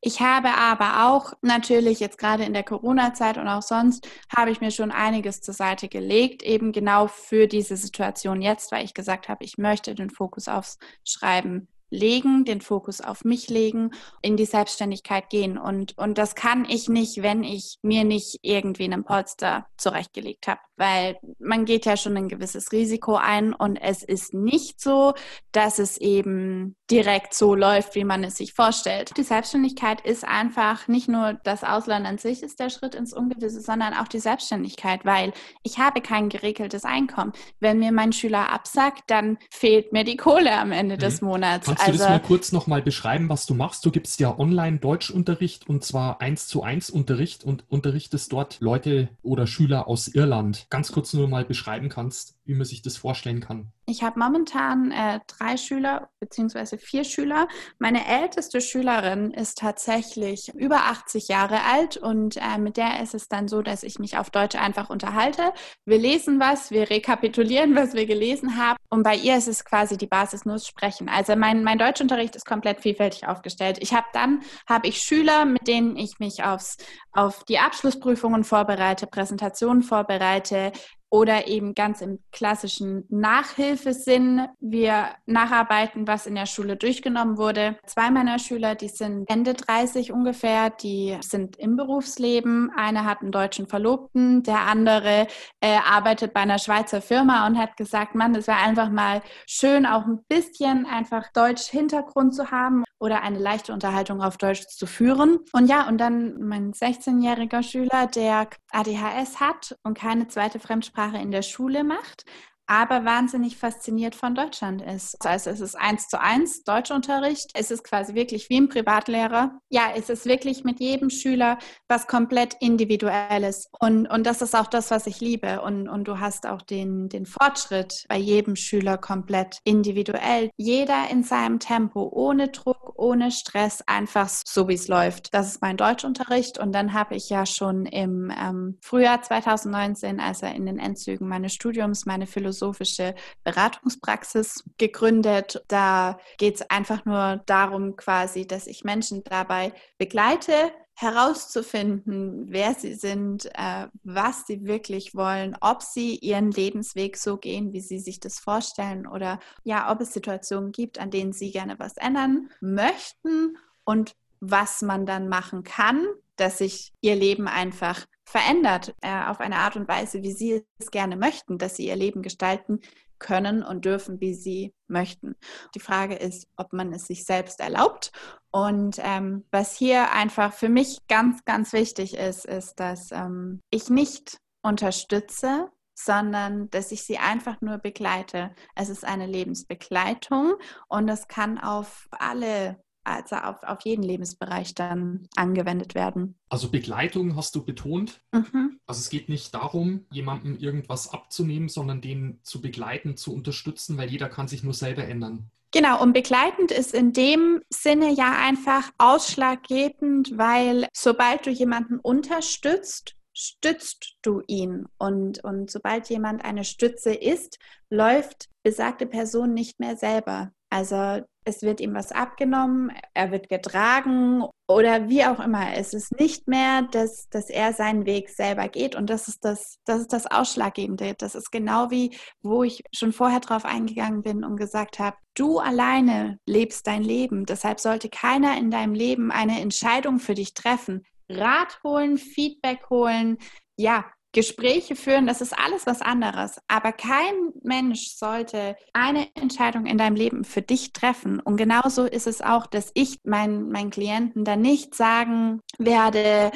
Ich 0.00 0.20
habe 0.20 0.54
aber 0.54 1.08
auch 1.08 1.32
natürlich 1.42 1.98
jetzt 1.98 2.16
gerade 2.16 2.44
in 2.44 2.52
der 2.52 2.62
Corona-Zeit 2.62 3.38
und 3.38 3.48
auch 3.48 3.62
sonst 3.62 4.08
habe 4.34 4.52
ich 4.52 4.60
mir 4.60 4.70
schon 4.70 4.92
einiges 4.92 5.40
zur 5.40 5.54
Seite 5.54 5.88
gelegt, 5.88 6.44
eben 6.44 6.70
genau 6.70 7.08
für 7.08 7.48
diese 7.48 7.76
Situation 7.76 8.40
jetzt, 8.40 8.70
weil 8.70 8.84
ich 8.84 8.94
gesagt 8.94 9.28
habe, 9.28 9.44
ich 9.44 9.58
möchte 9.58 9.96
den 9.96 10.10
Fokus 10.10 10.46
aufs 10.46 10.78
Schreiben 11.02 11.66
legen, 11.94 12.44
den 12.44 12.60
Fokus 12.60 13.00
auf 13.00 13.24
mich 13.24 13.48
legen, 13.48 13.92
in 14.20 14.36
die 14.36 14.44
Selbstständigkeit 14.44 15.30
gehen. 15.30 15.56
Und, 15.56 15.96
und 15.96 16.18
das 16.18 16.34
kann 16.34 16.66
ich 16.68 16.88
nicht, 16.88 17.22
wenn 17.22 17.44
ich 17.44 17.78
mir 17.82 18.04
nicht 18.04 18.38
irgendwie 18.42 18.84
einen 18.84 19.04
Polster 19.04 19.66
zurechtgelegt 19.76 20.48
habe, 20.48 20.60
weil 20.76 21.16
man 21.38 21.64
geht 21.64 21.86
ja 21.86 21.96
schon 21.96 22.16
ein 22.16 22.28
gewisses 22.28 22.72
Risiko 22.72 23.14
ein 23.14 23.52
und 23.52 23.76
es 23.76 24.02
ist 24.02 24.34
nicht 24.34 24.80
so, 24.80 25.14
dass 25.52 25.78
es 25.78 25.98
eben 25.98 26.76
direkt 26.90 27.34
so 27.34 27.54
läuft, 27.54 27.94
wie 27.94 28.04
man 28.04 28.24
es 28.24 28.36
sich 28.36 28.52
vorstellt. 28.52 29.12
Die 29.16 29.22
Selbstständigkeit 29.22 30.00
ist 30.00 30.24
einfach 30.24 30.88
nicht 30.88 31.08
nur 31.08 31.34
das 31.44 31.64
Ausland 31.64 32.06
an 32.06 32.18
sich 32.18 32.42
ist 32.42 32.60
der 32.60 32.70
Schritt 32.70 32.94
ins 32.94 33.12
Ungewisse, 33.12 33.60
sondern 33.60 33.94
auch 33.94 34.08
die 34.08 34.18
Selbstständigkeit, 34.18 35.04
weil 35.04 35.32
ich 35.62 35.78
habe 35.78 36.00
kein 36.00 36.28
geregeltes 36.28 36.84
Einkommen. 36.84 37.32
Wenn 37.60 37.78
mir 37.78 37.92
mein 37.92 38.12
Schüler 38.12 38.50
absagt, 38.50 39.04
dann 39.06 39.38
fehlt 39.50 39.92
mir 39.92 40.04
die 40.04 40.16
Kohle 40.16 40.52
am 40.52 40.72
Ende 40.72 40.96
mhm. 40.96 41.00
des 41.00 41.20
Monats. 41.22 41.68
Kannst 41.84 42.00
also, 42.00 42.04
du 42.04 42.10
das 42.10 42.12
also 42.12 42.22
mal 42.22 42.26
kurz 42.26 42.52
nochmal 42.52 42.82
beschreiben, 42.82 43.28
was 43.28 43.46
du 43.46 43.54
machst? 43.54 43.84
Du 43.84 43.90
gibst 43.90 44.20
ja 44.20 44.38
Online-Deutschunterricht 44.38 45.68
und 45.68 45.84
zwar 45.84 46.20
eins 46.20 46.46
zu 46.46 46.62
eins 46.62 46.90
Unterricht 46.90 47.44
und 47.44 47.64
unterrichtest 47.68 48.32
dort 48.32 48.58
Leute 48.60 49.08
oder 49.22 49.46
Schüler 49.46 49.86
aus 49.86 50.08
Irland. 50.08 50.66
Ganz 50.70 50.92
kurz 50.92 51.12
nur 51.12 51.28
mal 51.28 51.44
beschreiben 51.44 51.88
kannst, 51.88 52.36
wie 52.44 52.54
man 52.54 52.64
sich 52.64 52.82
das 52.82 52.96
vorstellen 52.96 53.40
kann. 53.40 53.72
Ich 53.86 54.02
habe 54.02 54.18
momentan 54.18 54.90
äh, 54.92 55.20
drei 55.26 55.58
Schüler 55.58 56.08
bzw. 56.20 56.78
vier 56.78 57.04
Schüler. 57.04 57.48
Meine 57.78 58.06
älteste 58.06 58.62
Schülerin 58.62 59.30
ist 59.30 59.58
tatsächlich 59.58 60.54
über 60.54 60.84
80 60.86 61.28
Jahre 61.28 61.62
alt 61.70 61.98
und 61.98 62.38
äh, 62.38 62.58
mit 62.58 62.78
der 62.78 63.02
ist 63.02 63.14
es 63.14 63.28
dann 63.28 63.46
so, 63.46 63.60
dass 63.60 63.82
ich 63.82 63.98
mich 63.98 64.16
auf 64.16 64.30
Deutsch 64.30 64.56
einfach 64.56 64.88
unterhalte. 64.88 65.52
Wir 65.84 65.98
lesen 65.98 66.40
was, 66.40 66.70
wir 66.70 66.88
rekapitulieren, 66.88 67.76
was 67.76 67.92
wir 67.92 68.06
gelesen 68.06 68.56
haben 68.56 68.78
und 68.88 69.02
bei 69.02 69.16
ihr 69.16 69.36
ist 69.36 69.48
es 69.48 69.66
quasi 69.66 69.98
die 69.98 70.06
Basis 70.06 70.46
nur 70.46 70.58
Sprechen. 70.58 71.10
Also 71.10 71.36
mein, 71.36 71.62
mein 71.62 71.78
Deutschunterricht 71.78 72.36
ist 72.36 72.46
komplett 72.46 72.80
vielfältig 72.80 73.28
aufgestellt. 73.28 73.78
Ich 73.80 73.92
habe 73.92 74.06
dann 74.14 74.40
habe 74.66 74.88
ich 74.88 74.98
Schüler, 74.98 75.44
mit 75.44 75.68
denen 75.68 75.96
ich 75.96 76.18
mich 76.20 76.42
aufs, 76.42 76.78
auf 77.12 77.44
die 77.44 77.58
Abschlussprüfungen 77.58 78.44
vorbereite, 78.44 79.06
Präsentationen 79.06 79.82
vorbereite, 79.82 80.72
oder 81.14 81.46
eben 81.46 81.76
ganz 81.76 82.00
im 82.00 82.18
klassischen 82.32 83.04
Nachhilfesinn. 83.08 84.48
Wir 84.58 85.10
nacharbeiten, 85.26 86.08
was 86.08 86.26
in 86.26 86.34
der 86.34 86.46
Schule 86.46 86.76
durchgenommen 86.76 87.38
wurde. 87.38 87.78
Zwei 87.86 88.10
meiner 88.10 88.40
Schüler, 88.40 88.74
die 88.74 88.88
sind 88.88 89.30
Ende 89.30 89.54
30 89.54 90.10
ungefähr, 90.10 90.70
die 90.70 91.16
sind 91.20 91.56
im 91.56 91.76
Berufsleben. 91.76 92.72
Einer 92.76 93.04
hat 93.04 93.22
einen 93.22 93.30
deutschen 93.30 93.68
Verlobten, 93.68 94.42
der 94.42 94.62
andere 94.62 95.28
äh, 95.60 95.76
arbeitet 95.88 96.34
bei 96.34 96.40
einer 96.40 96.58
Schweizer 96.58 97.00
Firma 97.00 97.46
und 97.46 97.58
hat 97.58 97.76
gesagt, 97.76 98.16
Mann, 98.16 98.34
es 98.34 98.48
wäre 98.48 98.58
einfach 98.58 98.90
mal 98.90 99.22
schön, 99.46 99.86
auch 99.86 100.06
ein 100.06 100.18
bisschen 100.28 100.84
einfach 100.84 101.30
Deutsch-Hintergrund 101.32 102.34
zu 102.34 102.50
haben 102.50 102.82
oder 102.98 103.22
eine 103.22 103.38
leichte 103.38 103.72
Unterhaltung 103.72 104.20
auf 104.20 104.36
Deutsch 104.36 104.66
zu 104.66 104.86
führen. 104.86 105.38
Und 105.52 105.68
ja, 105.68 105.86
und 105.86 105.98
dann 105.98 106.40
mein 106.40 106.72
16-jähriger 106.72 107.62
Schüler, 107.62 108.08
der 108.08 108.48
ADHS 108.72 109.38
hat 109.38 109.76
und 109.84 109.96
keine 109.96 110.26
zweite 110.26 110.58
Fremdsprache 110.58 111.03
in 111.12 111.30
der 111.30 111.42
Schule 111.42 111.84
macht, 111.84 112.24
aber 112.66 113.04
wahnsinnig 113.04 113.56
fasziniert 113.56 114.14
von 114.14 114.34
Deutschland 114.34 114.80
ist. 114.80 115.16
Das 115.20 115.30
heißt, 115.30 115.46
es 115.48 115.60
ist 115.60 115.74
eins 115.74 116.08
zu 116.08 116.20
eins 116.20 116.64
Deutschunterricht. 116.64 117.50
Es 117.54 117.70
ist 117.70 117.84
quasi 117.84 118.14
wirklich 118.14 118.48
wie 118.48 118.58
ein 118.58 118.68
Privatlehrer. 118.68 119.58
Ja, 119.68 119.92
es 119.94 120.08
ist 120.08 120.24
wirklich 120.24 120.64
mit 120.64 120.80
jedem 120.80 121.10
Schüler 121.10 121.58
was 121.88 122.06
komplett 122.06 122.56
Individuelles. 122.60 123.68
Und, 123.78 124.06
und 124.06 124.24
das 124.26 124.40
ist 124.40 124.54
auch 124.54 124.66
das, 124.66 124.90
was 124.90 125.06
ich 125.06 125.20
liebe. 125.20 125.60
Und, 125.60 125.88
und 125.88 126.08
du 126.08 126.20
hast 126.20 126.46
auch 126.46 126.62
den, 126.62 127.08
den 127.10 127.26
Fortschritt 127.26 128.06
bei 128.08 128.16
jedem 128.16 128.56
Schüler 128.56 128.96
komplett 128.96 129.58
individuell. 129.64 130.50
Jeder 130.56 131.10
in 131.10 131.22
seinem 131.22 131.58
Tempo, 131.58 132.08
ohne 132.12 132.48
Druck, 132.48 132.94
ohne 132.96 133.30
Stress, 133.30 133.82
einfach 133.86 134.28
so, 134.28 134.68
wie 134.68 134.74
es 134.74 134.88
läuft. 134.88 135.34
Das 135.34 135.48
ist 135.48 135.60
mein 135.60 135.76
Deutschunterricht. 135.76 136.58
Und 136.58 136.72
dann 136.72 136.94
habe 136.94 137.14
ich 137.14 137.28
ja 137.28 137.44
schon 137.44 137.84
im 137.84 138.32
ähm, 138.34 138.78
Frühjahr 138.80 139.20
2019, 139.20 140.18
also 140.18 140.46
in 140.46 140.64
den 140.64 140.78
Endzügen 140.78 141.28
meines 141.28 141.52
Studiums, 141.52 142.06
meine 142.06 142.26
Philosophie 142.26 142.53
philosophische 142.54 143.14
Beratungspraxis 143.42 144.64
gegründet. 144.78 145.62
Da 145.68 146.18
geht 146.38 146.56
es 146.56 146.70
einfach 146.70 147.04
nur 147.04 147.42
darum, 147.46 147.96
quasi, 147.96 148.46
dass 148.46 148.66
ich 148.66 148.84
Menschen 148.84 149.22
dabei 149.24 149.72
begleite, 149.98 150.72
herauszufinden, 150.96 152.46
wer 152.50 152.74
sie 152.74 152.94
sind, 152.94 153.46
äh, 153.54 153.88
was 154.04 154.46
sie 154.46 154.64
wirklich 154.64 155.12
wollen, 155.16 155.56
ob 155.60 155.82
sie 155.82 156.14
ihren 156.16 156.52
Lebensweg 156.52 157.16
so 157.16 157.36
gehen, 157.36 157.72
wie 157.72 157.80
sie 157.80 157.98
sich 157.98 158.20
das 158.20 158.38
vorstellen 158.38 159.08
oder 159.08 159.40
ja, 159.64 159.90
ob 159.90 160.00
es 160.00 160.12
Situationen 160.12 160.70
gibt, 160.70 161.00
an 161.00 161.10
denen 161.10 161.32
sie 161.32 161.50
gerne 161.50 161.80
was 161.80 161.96
ändern 161.96 162.48
möchten 162.60 163.58
und 163.82 164.14
was 164.38 164.82
man 164.82 165.04
dann 165.04 165.28
machen 165.28 165.64
kann, 165.64 166.06
dass 166.36 166.58
sich 166.58 166.92
ihr 167.00 167.16
Leben 167.16 167.48
einfach 167.48 168.06
verändert 168.24 168.94
äh, 169.02 169.24
auf 169.26 169.40
eine 169.40 169.56
Art 169.56 169.76
und 169.76 169.88
Weise, 169.88 170.22
wie 170.22 170.32
sie 170.32 170.64
es 170.78 170.90
gerne 170.90 171.16
möchten, 171.16 171.58
dass 171.58 171.76
sie 171.76 171.86
ihr 171.86 171.96
Leben 171.96 172.22
gestalten 172.22 172.80
können 173.18 173.62
und 173.62 173.84
dürfen, 173.84 174.20
wie 174.20 174.34
sie 174.34 174.74
möchten. 174.86 175.36
Die 175.74 175.80
Frage 175.80 176.14
ist, 176.14 176.46
ob 176.56 176.72
man 176.72 176.92
es 176.92 177.06
sich 177.06 177.24
selbst 177.24 177.60
erlaubt. 177.60 178.12
Und 178.50 178.98
ähm, 179.02 179.44
was 179.50 179.76
hier 179.76 180.12
einfach 180.12 180.52
für 180.52 180.68
mich 180.68 181.06
ganz, 181.08 181.44
ganz 181.44 181.72
wichtig 181.72 182.14
ist, 182.16 182.44
ist, 182.44 182.80
dass 182.80 183.12
ähm, 183.12 183.60
ich 183.70 183.88
nicht 183.88 184.38
unterstütze, 184.62 185.70
sondern 185.94 186.68
dass 186.70 186.92
ich 186.92 187.04
sie 187.04 187.18
einfach 187.18 187.60
nur 187.60 187.78
begleite. 187.78 188.54
Es 188.74 188.88
ist 188.88 189.04
eine 189.04 189.26
Lebensbegleitung 189.26 190.54
und 190.88 191.08
es 191.08 191.28
kann 191.28 191.58
auf 191.58 192.08
alle 192.10 192.82
also 193.04 193.36
auf, 193.36 193.62
auf 193.62 193.80
jeden 193.84 194.02
Lebensbereich 194.02 194.74
dann 194.74 195.28
angewendet 195.36 195.94
werden. 195.94 196.36
Also 196.48 196.70
Begleitung 196.70 197.36
hast 197.36 197.54
du 197.54 197.64
betont. 197.64 198.20
Mhm. 198.32 198.80
Also 198.86 199.00
es 199.00 199.10
geht 199.10 199.28
nicht 199.28 199.54
darum, 199.54 200.06
jemandem 200.10 200.56
irgendwas 200.56 201.12
abzunehmen, 201.12 201.68
sondern 201.68 202.00
den 202.00 202.40
zu 202.42 202.60
begleiten, 202.60 203.16
zu 203.16 203.34
unterstützen, 203.34 203.96
weil 203.98 204.10
jeder 204.10 204.28
kann 204.28 204.48
sich 204.48 204.62
nur 204.62 204.74
selber 204.74 205.04
ändern. 205.04 205.50
Genau, 205.72 206.00
und 206.00 206.12
begleitend 206.12 206.70
ist 206.70 206.94
in 206.94 207.12
dem 207.12 207.60
Sinne 207.68 208.12
ja 208.12 208.36
einfach 208.38 208.92
ausschlaggebend, 208.96 210.38
weil 210.38 210.86
sobald 210.92 211.46
du 211.46 211.50
jemanden 211.50 211.98
unterstützt, 211.98 213.16
stützt 213.32 214.16
du 214.22 214.40
ihn. 214.46 214.86
Und, 214.98 215.42
und 215.42 215.70
sobald 215.72 216.08
jemand 216.08 216.44
eine 216.44 216.62
Stütze 216.62 217.12
ist, 217.12 217.58
läuft 217.90 218.48
besagte 218.62 219.06
Person 219.06 219.52
nicht 219.52 219.80
mehr 219.80 219.96
selber. 219.96 220.52
Also 220.70 221.22
es 221.44 221.62
wird 221.62 221.80
ihm 221.80 221.94
was 221.94 222.12
abgenommen, 222.12 222.90
er 223.12 223.30
wird 223.30 223.48
getragen 223.48 224.44
oder 224.66 225.08
wie 225.08 225.24
auch 225.24 225.40
immer. 225.40 225.74
Es 225.74 225.92
ist 225.92 226.18
nicht 226.18 226.48
mehr, 226.48 226.82
dass, 226.82 227.28
dass 227.28 227.50
er 227.50 227.72
seinen 227.72 228.06
Weg 228.06 228.30
selber 228.30 228.68
geht 228.68 228.96
und 228.96 229.10
das 229.10 229.28
ist 229.28 229.44
das, 229.44 229.76
das 229.84 230.02
ist 230.02 230.12
das 230.12 230.26
Ausschlaggebende. 230.26 231.14
Das 231.18 231.34
ist 231.34 231.50
genau 231.50 231.90
wie, 231.90 232.16
wo 232.42 232.62
ich 232.62 232.82
schon 232.94 233.12
vorher 233.12 233.40
drauf 233.40 233.64
eingegangen 233.64 234.22
bin 234.22 234.44
und 234.44 234.56
gesagt 234.56 234.98
habe, 234.98 235.16
du 235.34 235.58
alleine 235.58 236.38
lebst 236.46 236.86
dein 236.86 237.02
Leben. 237.02 237.44
Deshalb 237.44 237.80
sollte 237.80 238.08
keiner 238.08 238.56
in 238.56 238.70
deinem 238.70 238.94
Leben 238.94 239.30
eine 239.30 239.60
Entscheidung 239.60 240.18
für 240.18 240.34
dich 240.34 240.54
treffen. 240.54 241.04
Rat 241.28 241.78
holen, 241.82 242.18
Feedback 242.18 242.88
holen, 242.90 243.38
ja, 243.76 244.04
Gespräche 244.34 244.96
führen, 244.96 245.26
das 245.26 245.40
ist 245.40 245.56
alles 245.58 245.86
was 245.86 246.02
anderes. 246.02 246.60
Aber 246.68 246.92
kein 246.92 247.52
Mensch 247.62 248.08
sollte 248.16 248.76
eine 248.92 249.28
Entscheidung 249.34 249.86
in 249.86 249.96
deinem 249.96 250.16
Leben 250.16 250.44
für 250.44 250.60
dich 250.60 250.92
treffen. 250.92 251.40
Und 251.40 251.56
genauso 251.56 252.04
ist 252.04 252.26
es 252.26 252.42
auch, 252.42 252.66
dass 252.66 252.90
ich 252.92 253.20
meinen, 253.24 253.70
meinen 253.70 253.90
Klienten 253.90 254.44
dann 254.44 254.60
nicht 254.60 254.94
sagen 254.94 255.60
werde, 255.78 256.52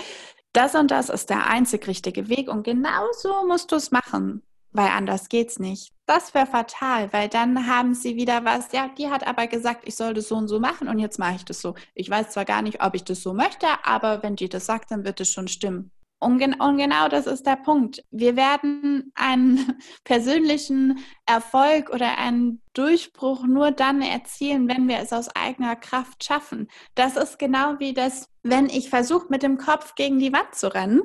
das 0.53 0.75
und 0.75 0.91
das 0.91 1.09
ist 1.09 1.31
der 1.31 1.47
einzig 1.47 1.87
richtige 1.87 2.29
Weg 2.29 2.49
und 2.49 2.65
genauso 2.65 3.47
musst 3.47 3.71
du 3.71 3.77
es 3.77 3.91
machen, 3.91 4.43
weil 4.73 4.89
anders 4.89 5.29
geht's 5.29 5.59
nicht. 5.59 5.93
Das 6.07 6.35
wäre 6.35 6.47
fatal, 6.47 7.13
weil 7.13 7.29
dann 7.29 7.67
haben 7.67 7.95
sie 7.95 8.17
wieder 8.17 8.45
was, 8.45 8.73
ja, 8.73 8.89
die 8.89 9.09
hat 9.09 9.27
aber 9.27 9.47
gesagt, 9.47 9.83
ich 9.87 9.95
soll 9.95 10.15
das 10.15 10.29
so 10.29 10.37
und 10.37 10.49
so 10.49 10.59
machen 10.59 10.89
und 10.89 10.99
jetzt 10.99 11.19
mache 11.19 11.37
ich 11.37 11.45
das 11.45 11.61
so. 11.61 11.75
Ich 11.95 12.11
weiß 12.11 12.31
zwar 12.31 12.45
gar 12.45 12.63
nicht, 12.63 12.83
ob 12.83 12.95
ich 12.95 13.05
das 13.05 13.23
so 13.23 13.35
möchte, 13.35 13.67
aber 13.85 14.23
wenn 14.23 14.37
die 14.37 14.49
das 14.49 14.67
sagt, 14.67 14.91
dann 14.91 15.05
wird 15.05 15.21
es 15.21 15.31
schon 15.31 15.49
stimmen. 15.49 15.93
Und, 16.21 16.39
gen 16.39 16.55
und, 16.55 16.79
genau 16.79 17.09
das 17.09 17.27
ist 17.27 17.47
der 17.47 17.57
Punkt. 17.57 18.03
Wir 18.11 18.37
werden 18.37 19.13
einen 19.15 19.79
persönlichen 20.05 20.99
Erfolg 21.27 21.91
oder 21.91 22.19
einen 22.19 22.61
Durchbruch 22.73 23.47
nur 23.47 23.71
dann 23.71 24.03
erzielen, 24.03 24.69
wenn 24.69 24.89
wir 24.89 24.99
es 24.99 25.13
aus 25.13 25.29
eigener 25.37 25.77
Kraft 25.77 26.25
schaffen. 26.25 26.69
Das 26.95 27.17
ist 27.17 27.39
genau 27.39 27.79
wie 27.79 27.95
das, 27.95 28.29
wenn 28.43 28.67
ich 28.67 28.91
versuche, 28.91 29.27
mit 29.31 29.43
dem 29.43 29.59
Kopf 29.59 29.95
gegen 29.95 30.19
die 30.19 30.33
Wand 30.33 30.55
zu 30.55 30.73
rennen, 30.75 31.03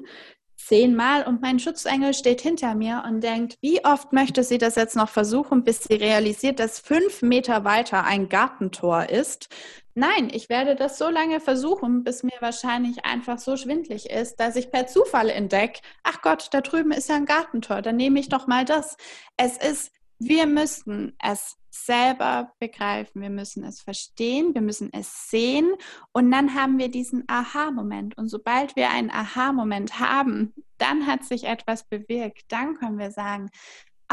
zehnmal 0.65 1.25
und 1.27 1.41
mein 1.41 1.59
Schutzengel 1.59 2.13
steht 2.13 2.41
hinter 2.41 2.75
mir 2.75 3.03
und 3.07 3.21
denkt, 3.21 3.57
wie 3.61 3.83
oft 3.85 4.13
möchte 4.13 4.43
sie 4.43 4.57
das 4.57 4.75
jetzt 4.75 4.95
noch 4.95 5.09
versuchen, 5.09 5.63
bis 5.63 5.83
sie 5.83 5.95
realisiert, 5.95 6.59
dass 6.59 6.79
fünf 6.79 7.21
Meter 7.21 7.63
weiter 7.63 8.05
ein 8.05 8.29
Gartentor 8.29 9.09
ist. 9.09 9.49
Nein, 9.95 10.29
ich 10.33 10.49
werde 10.49 10.75
das 10.75 10.97
so 10.97 11.09
lange 11.09 11.39
versuchen, 11.39 12.03
bis 12.03 12.23
mir 12.23 12.37
wahrscheinlich 12.39 13.05
einfach 13.05 13.37
so 13.37 13.57
schwindlig 13.57 14.09
ist, 14.09 14.39
dass 14.39 14.55
ich 14.55 14.71
per 14.71 14.87
Zufall 14.87 15.29
entdecke, 15.29 15.81
ach 16.03 16.21
Gott, 16.21 16.47
da 16.51 16.61
drüben 16.61 16.91
ist 16.91 17.09
ja 17.09 17.15
ein 17.15 17.25
Gartentor, 17.25 17.83
dann 17.83 17.97
nehme 17.97 18.19
ich 18.19 18.29
doch 18.29 18.47
mal 18.47 18.65
das. 18.65 18.97
Es 19.37 19.57
ist, 19.57 19.91
wir 20.27 20.45
müssten 20.45 21.15
es 21.19 21.57
selber 21.69 22.53
begreifen, 22.59 23.21
wir 23.21 23.29
müssen 23.29 23.63
es 23.63 23.81
verstehen, 23.81 24.53
wir 24.53 24.61
müssen 24.61 24.91
es 24.93 25.29
sehen 25.29 25.73
und 26.11 26.29
dann 26.31 26.53
haben 26.53 26.77
wir 26.77 26.89
diesen 26.89 27.23
Aha-Moment. 27.27 28.17
Und 28.17 28.29
sobald 28.29 28.75
wir 28.75 28.91
einen 28.91 29.09
Aha-Moment 29.09 29.99
haben, 29.99 30.53
dann 30.77 31.07
hat 31.07 31.23
sich 31.23 31.45
etwas 31.45 31.83
bewirkt. 31.87 32.43
Dann 32.49 32.75
können 32.75 32.99
wir 32.99 33.11
sagen, 33.11 33.49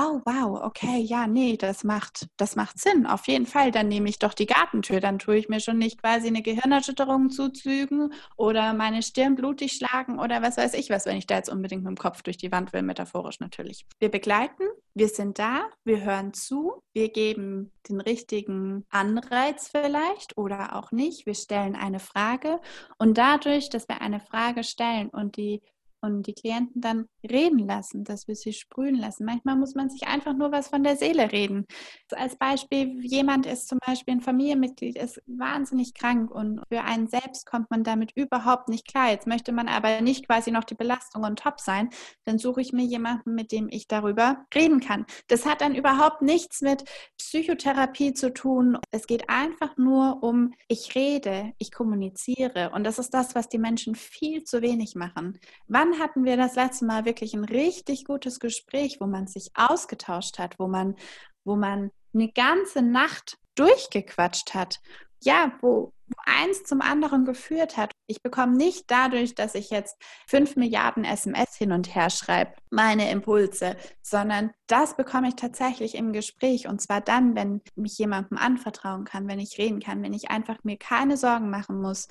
oh 0.01 0.23
wow, 0.25 0.63
okay, 0.63 0.99
ja, 0.99 1.27
nee, 1.27 1.57
das 1.57 1.85
macht, 1.85 2.29
das 2.37 2.57
macht 2.57 2.79
Sinn. 2.79 3.07
Auf 3.07 3.29
jeden 3.29 3.47
Fall, 3.47 3.71
dann 3.71 3.89
nehme 3.89 4.09
ich 4.09 4.19
doch 4.19 4.33
die 4.33 4.47
Gartentür. 4.47 5.01
Dann 5.01 5.19
tue 5.19 5.37
ich 5.37 5.49
mir 5.49 5.61
schon 5.61 5.79
nicht 5.79 6.01
quasi 6.01 6.29
eine 6.29 6.43
Gehirnerschütterung 6.43 7.31
zufügen 7.31 8.13
oder 8.37 8.73
meine 8.73 9.03
Stirn 9.03 9.35
blutig 9.35 9.73
schlagen 9.73 10.19
oder 10.19 10.41
was 10.43 10.57
weiß 10.57 10.75
ich 10.75 10.91
was, 10.91 11.07
wenn 11.07 11.17
ich 11.17 11.27
da 11.27 11.37
jetzt 11.37 11.51
unbedingt 11.51 11.83
mit 11.83 11.91
dem 11.91 11.97
Kopf 11.97 12.23
durch 12.23 12.39
die 12.39 12.51
Wand 12.51 12.73
will, 12.73 12.83
metaphorisch 12.83 13.41
natürlich. 13.41 13.87
Wir 13.99 14.11
begleiten, 14.11 14.65
wir 14.95 15.09
sind 15.09 15.39
da, 15.39 15.69
wir 15.85 16.03
hören 16.03 16.33
zu, 16.33 16.83
wir 16.95 17.11
geben 17.11 17.73
den 17.89 18.01
richtigen 18.01 18.87
Anreiz 18.91 19.69
vielleicht 19.69 20.37
oder 20.39 20.77
auch 20.77 20.93
nicht. 20.93 21.27
Wir 21.27 21.35
stellen 21.35 21.77
eine 21.77 22.01
Frage 22.01 22.61
und 22.99 23.19
dadurch, 23.19 23.69
dass 23.69 23.89
wir 23.89 24.01
eine 24.01 24.21
Frage 24.21 24.65
stellen 24.65 25.11
und 25.11 25.37
die 25.37 25.63
und 26.01 26.27
die 26.27 26.35
Klienten 26.35 26.81
dann 26.81 27.07
reden 27.29 27.59
lassen, 27.59 28.05
dass 28.05 28.29
wir 28.29 28.35
sie 28.35 28.53
sprühen 28.53 28.97
lassen. 28.97 29.25
Manchmal 29.25 29.57
muss 29.57 29.75
man 29.75 29.91
sich 29.91 30.07
einfach 30.07 30.35
nur 30.35 30.53
was 30.53 30.69
von 30.69 30.83
der 30.83 30.97
Seele 30.97 31.33
reden. 31.33 31.67
Als 32.13 32.37
Beispiel, 32.37 33.01
jemand 33.05 33.47
ist 33.47 33.69
zum 33.69 33.79
Beispiel 33.87 34.15
ein 34.15 34.21
Familienmitglied, 34.21 34.97
ist 34.97 35.23
wahnsinnig 35.27 35.95
krank 35.95 36.31
und 36.31 36.61
für 36.69 36.83
einen 36.83 37.09
selbst 37.09 37.47
kommt 37.47 37.71
man 37.71 37.85
damit 37.85 38.13
überhaupt 38.15 38.69
nicht 38.69 38.87
klar. 38.87 39.11
Jetzt 39.11 39.27
möchte 39.27 39.53
man 39.53 39.69
aber 39.69 40.01
nicht 40.01 40.27
quasi 40.27 40.51
noch 40.51 40.65
die 40.65 40.75
Belastung 40.75 41.25
und 41.25 41.39
top 41.39 41.61
sein. 41.61 41.91
Dann 42.25 42.39
suche 42.39 42.61
ich 42.61 42.73
mir 42.73 42.85
jemanden, 42.85 43.35
mit 43.35 43.53
dem 43.53 43.69
ich 43.71 43.89
darüber 43.89 44.45
reden 44.55 44.81
kann. 44.81 45.07
Das 45.29 45.47
hat 45.47 45.61
dann 45.61 45.75
überhaupt 45.75 46.23
nichts 46.23 46.61
mit 46.61 46.85
Psychotherapie 47.19 48.15
zu 48.15 48.33
tun. 48.33 48.79
Es 48.91 49.07
geht 49.07 49.29
einfach 49.29 49.77
nur 49.77 50.23
um, 50.23 50.53
ich 50.69 50.95
rede, 50.95 51.53
ich 51.59 51.71
kommuniziere. 51.73 52.71
Und 52.75 52.85
das 52.85 52.99
ist 52.99 53.15
das, 53.15 53.35
was 53.35 53.49
die 53.49 53.59
Menschen 53.59 53.95
viel 53.95 54.45
zu 54.45 54.63
wenig 54.63 54.95
machen. 54.95 55.39
Wann 55.69 55.90
wann 55.91 55.99
hatten 55.99 56.25
wir 56.25 56.37
das 56.37 56.55
letzte 56.55 56.85
Mal 56.85 57.05
wirklich 57.05 57.35
ein 57.35 57.45
richtig 57.45 58.05
gutes 58.05 58.41
Gespräch, 58.41 58.99
wo 59.01 59.07
man 59.07 59.27
sich 59.27 59.51
ausgetauscht 59.55 60.39
hat, 60.39 60.59
wo 60.59 60.69
man, 60.69 60.97
wo 61.45 61.57
man 61.57 61.91
eine 62.15 62.31
ganze 62.33 62.83
Nacht 62.83 63.37
durchgequatscht 63.55 64.55
hat? 64.55 64.81
Ja, 65.23 65.53
wo, 65.61 65.93
wo 66.07 66.15
eins 66.25 66.65
zum 66.65 66.81
anderen 66.81 67.27
geführt 67.27 67.77
hat. 67.77 67.93
Ich 68.07 68.23
bekomme 68.23 68.57
nicht 68.57 68.85
dadurch, 68.91 69.35
dass 69.35 69.55
ich 69.55 69.69
jetzt 69.69 69.97
fünf 70.27 70.57
Milliarden 70.57 71.05
SMS 71.05 71.57
hin 71.57 71.73
und 71.73 71.95
her 71.95 72.09
schreibe, 72.09 72.55
meine 72.71 73.11
Impulse, 73.11 73.77
sondern 74.01 74.51
das 74.67 74.97
bekomme 74.97 75.29
ich 75.29 75.37
tatsächlich 75.37 75.95
im 75.95 76.15
Gespräch. 76.15 76.69
Und 76.69 76.81
zwar 76.81 77.03
dann, 77.03 77.37
wenn 77.37 77.61
mich 77.75 77.99
jemandem 77.99 78.39
anvertrauen 78.39 79.05
kann, 79.05 79.29
wenn 79.29 79.41
ich 79.41 79.59
reden 79.59 79.81
kann, 79.81 80.03
wenn 80.03 80.15
ich 80.15 80.31
einfach 80.31 80.57
mir 80.63 80.79
keine 80.79 81.19
Sorgen 81.19 81.51
machen 81.51 81.83
muss, 81.83 82.09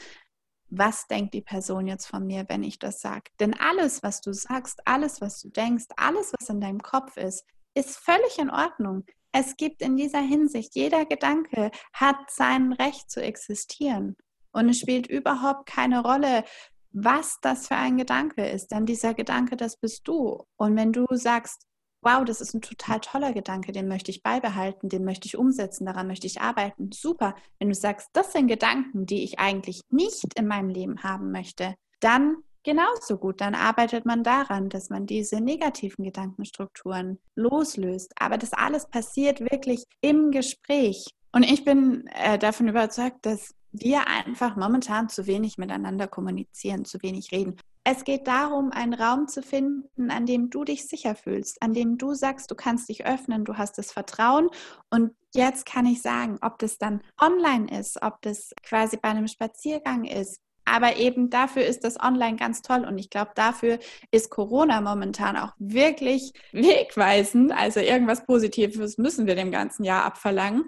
was 0.69 1.07
denkt 1.07 1.33
die 1.33 1.41
Person 1.41 1.87
jetzt 1.87 2.05
von 2.05 2.25
mir, 2.25 2.45
wenn 2.47 2.63
ich 2.63 2.79
das 2.79 3.01
sage? 3.01 3.31
Denn 3.39 3.53
alles, 3.53 4.03
was 4.03 4.21
du 4.21 4.33
sagst, 4.33 4.81
alles, 4.85 5.21
was 5.21 5.41
du 5.41 5.49
denkst, 5.49 5.85
alles, 5.97 6.33
was 6.37 6.49
in 6.49 6.61
deinem 6.61 6.81
Kopf 6.81 7.17
ist, 7.17 7.45
ist 7.73 7.97
völlig 7.97 8.37
in 8.37 8.49
Ordnung. 8.49 9.05
Es 9.31 9.57
gibt 9.57 9.81
in 9.81 9.95
dieser 9.95 10.21
Hinsicht, 10.21 10.75
jeder 10.75 11.05
Gedanke 11.05 11.71
hat 11.93 12.17
sein 12.29 12.73
Recht 12.73 13.09
zu 13.11 13.21
existieren. 13.21 14.15
Und 14.51 14.69
es 14.69 14.79
spielt 14.79 15.07
überhaupt 15.07 15.67
keine 15.67 16.01
Rolle, 16.01 16.43
was 16.91 17.39
das 17.41 17.67
für 17.67 17.75
ein 17.75 17.97
Gedanke 17.97 18.47
ist. 18.47 18.71
Denn 18.71 18.85
dieser 18.85 19.13
Gedanke, 19.13 19.55
das 19.55 19.77
bist 19.77 20.07
du. 20.07 20.43
Und 20.57 20.75
wenn 20.75 20.91
du 20.91 21.05
sagst, 21.11 21.67
wow, 22.01 22.23
das 22.23 22.41
ist 22.41 22.53
ein 22.53 22.61
total 22.61 22.99
toller 22.99 23.33
Gedanke, 23.33 23.71
den 23.71 23.87
möchte 23.87 24.11
ich 24.11 24.23
beibehalten, 24.23 24.89
den 24.89 25.05
möchte 25.05 25.27
ich 25.27 25.37
umsetzen, 25.37 25.85
daran 25.85 26.07
möchte 26.07 26.27
ich 26.27 26.41
arbeiten. 26.41 26.91
Super. 26.91 27.35
Wenn 27.59 27.69
du 27.69 27.75
sagst, 27.75 28.09
das 28.13 28.31
sind 28.31 28.47
Gedanken, 28.47 29.05
die 29.05 29.23
ich 29.23 29.39
eigentlich 29.39 29.81
nicht 29.89 30.33
in 30.35 30.47
meinem 30.47 30.69
Leben 30.69 31.03
haben 31.03 31.31
möchte, 31.31 31.75
dann 31.99 32.37
genauso 32.63 33.17
gut. 33.17 33.41
Dann 33.41 33.55
arbeitet 33.55 34.05
man 34.05 34.23
daran, 34.23 34.69
dass 34.69 34.89
man 34.89 35.05
diese 35.05 35.41
negativen 35.41 36.05
Gedankenstrukturen 36.05 37.19
loslöst. 37.35 38.13
Aber 38.19 38.37
das 38.37 38.53
alles 38.53 38.87
passiert 38.87 39.39
wirklich 39.41 39.83
im 40.01 40.31
Gespräch. 40.31 41.13
Und 41.31 41.43
ich 41.43 41.63
bin 41.63 42.07
äh, 42.07 42.37
davon 42.37 42.67
überzeugt, 42.67 43.25
dass 43.25 43.53
wir 43.71 44.07
einfach 44.07 44.55
momentan 44.55 45.09
zu 45.09 45.27
wenig 45.27 45.57
miteinander 45.57 46.07
kommunizieren, 46.07 46.85
zu 46.85 47.01
wenig 47.03 47.31
reden. 47.31 47.55
Es 47.83 48.03
geht 48.03 48.27
darum, 48.27 48.71
einen 48.71 48.93
Raum 48.93 49.27
zu 49.27 49.41
finden, 49.41 50.11
an 50.11 50.25
dem 50.25 50.49
du 50.49 50.63
dich 50.63 50.87
sicher 50.87 51.15
fühlst, 51.15 51.61
an 51.61 51.73
dem 51.73 51.97
du 51.97 52.13
sagst, 52.13 52.51
du 52.51 52.55
kannst 52.55 52.89
dich 52.89 53.05
öffnen, 53.05 53.45
du 53.45 53.57
hast 53.57 53.77
das 53.77 53.91
Vertrauen. 53.91 54.49
Und 54.89 55.15
jetzt 55.33 55.65
kann 55.65 55.85
ich 55.85 56.01
sagen, 56.01 56.37
ob 56.41 56.59
das 56.59 56.77
dann 56.77 57.01
online 57.19 57.79
ist, 57.79 58.01
ob 58.01 58.21
das 58.21 58.51
quasi 58.63 58.97
bei 58.97 59.09
einem 59.09 59.27
Spaziergang 59.27 60.03
ist. 60.05 60.41
Aber 60.65 60.97
eben 60.97 61.31
dafür 61.31 61.65
ist 61.65 61.83
das 61.83 61.99
online 61.99 62.35
ganz 62.35 62.61
toll. 62.61 62.85
Und 62.85 62.99
ich 62.99 63.09
glaube, 63.09 63.31
dafür 63.33 63.79
ist 64.11 64.29
Corona 64.29 64.81
momentan 64.81 65.35
auch 65.35 65.53
wirklich 65.57 66.31
wegweisend. 66.51 67.51
Also 67.51 67.79
irgendwas 67.79 68.25
Positives 68.25 68.97
müssen 68.99 69.25
wir 69.25 69.35
dem 69.35 69.51
ganzen 69.51 69.83
Jahr 69.83 70.03
abverlangen. 70.03 70.65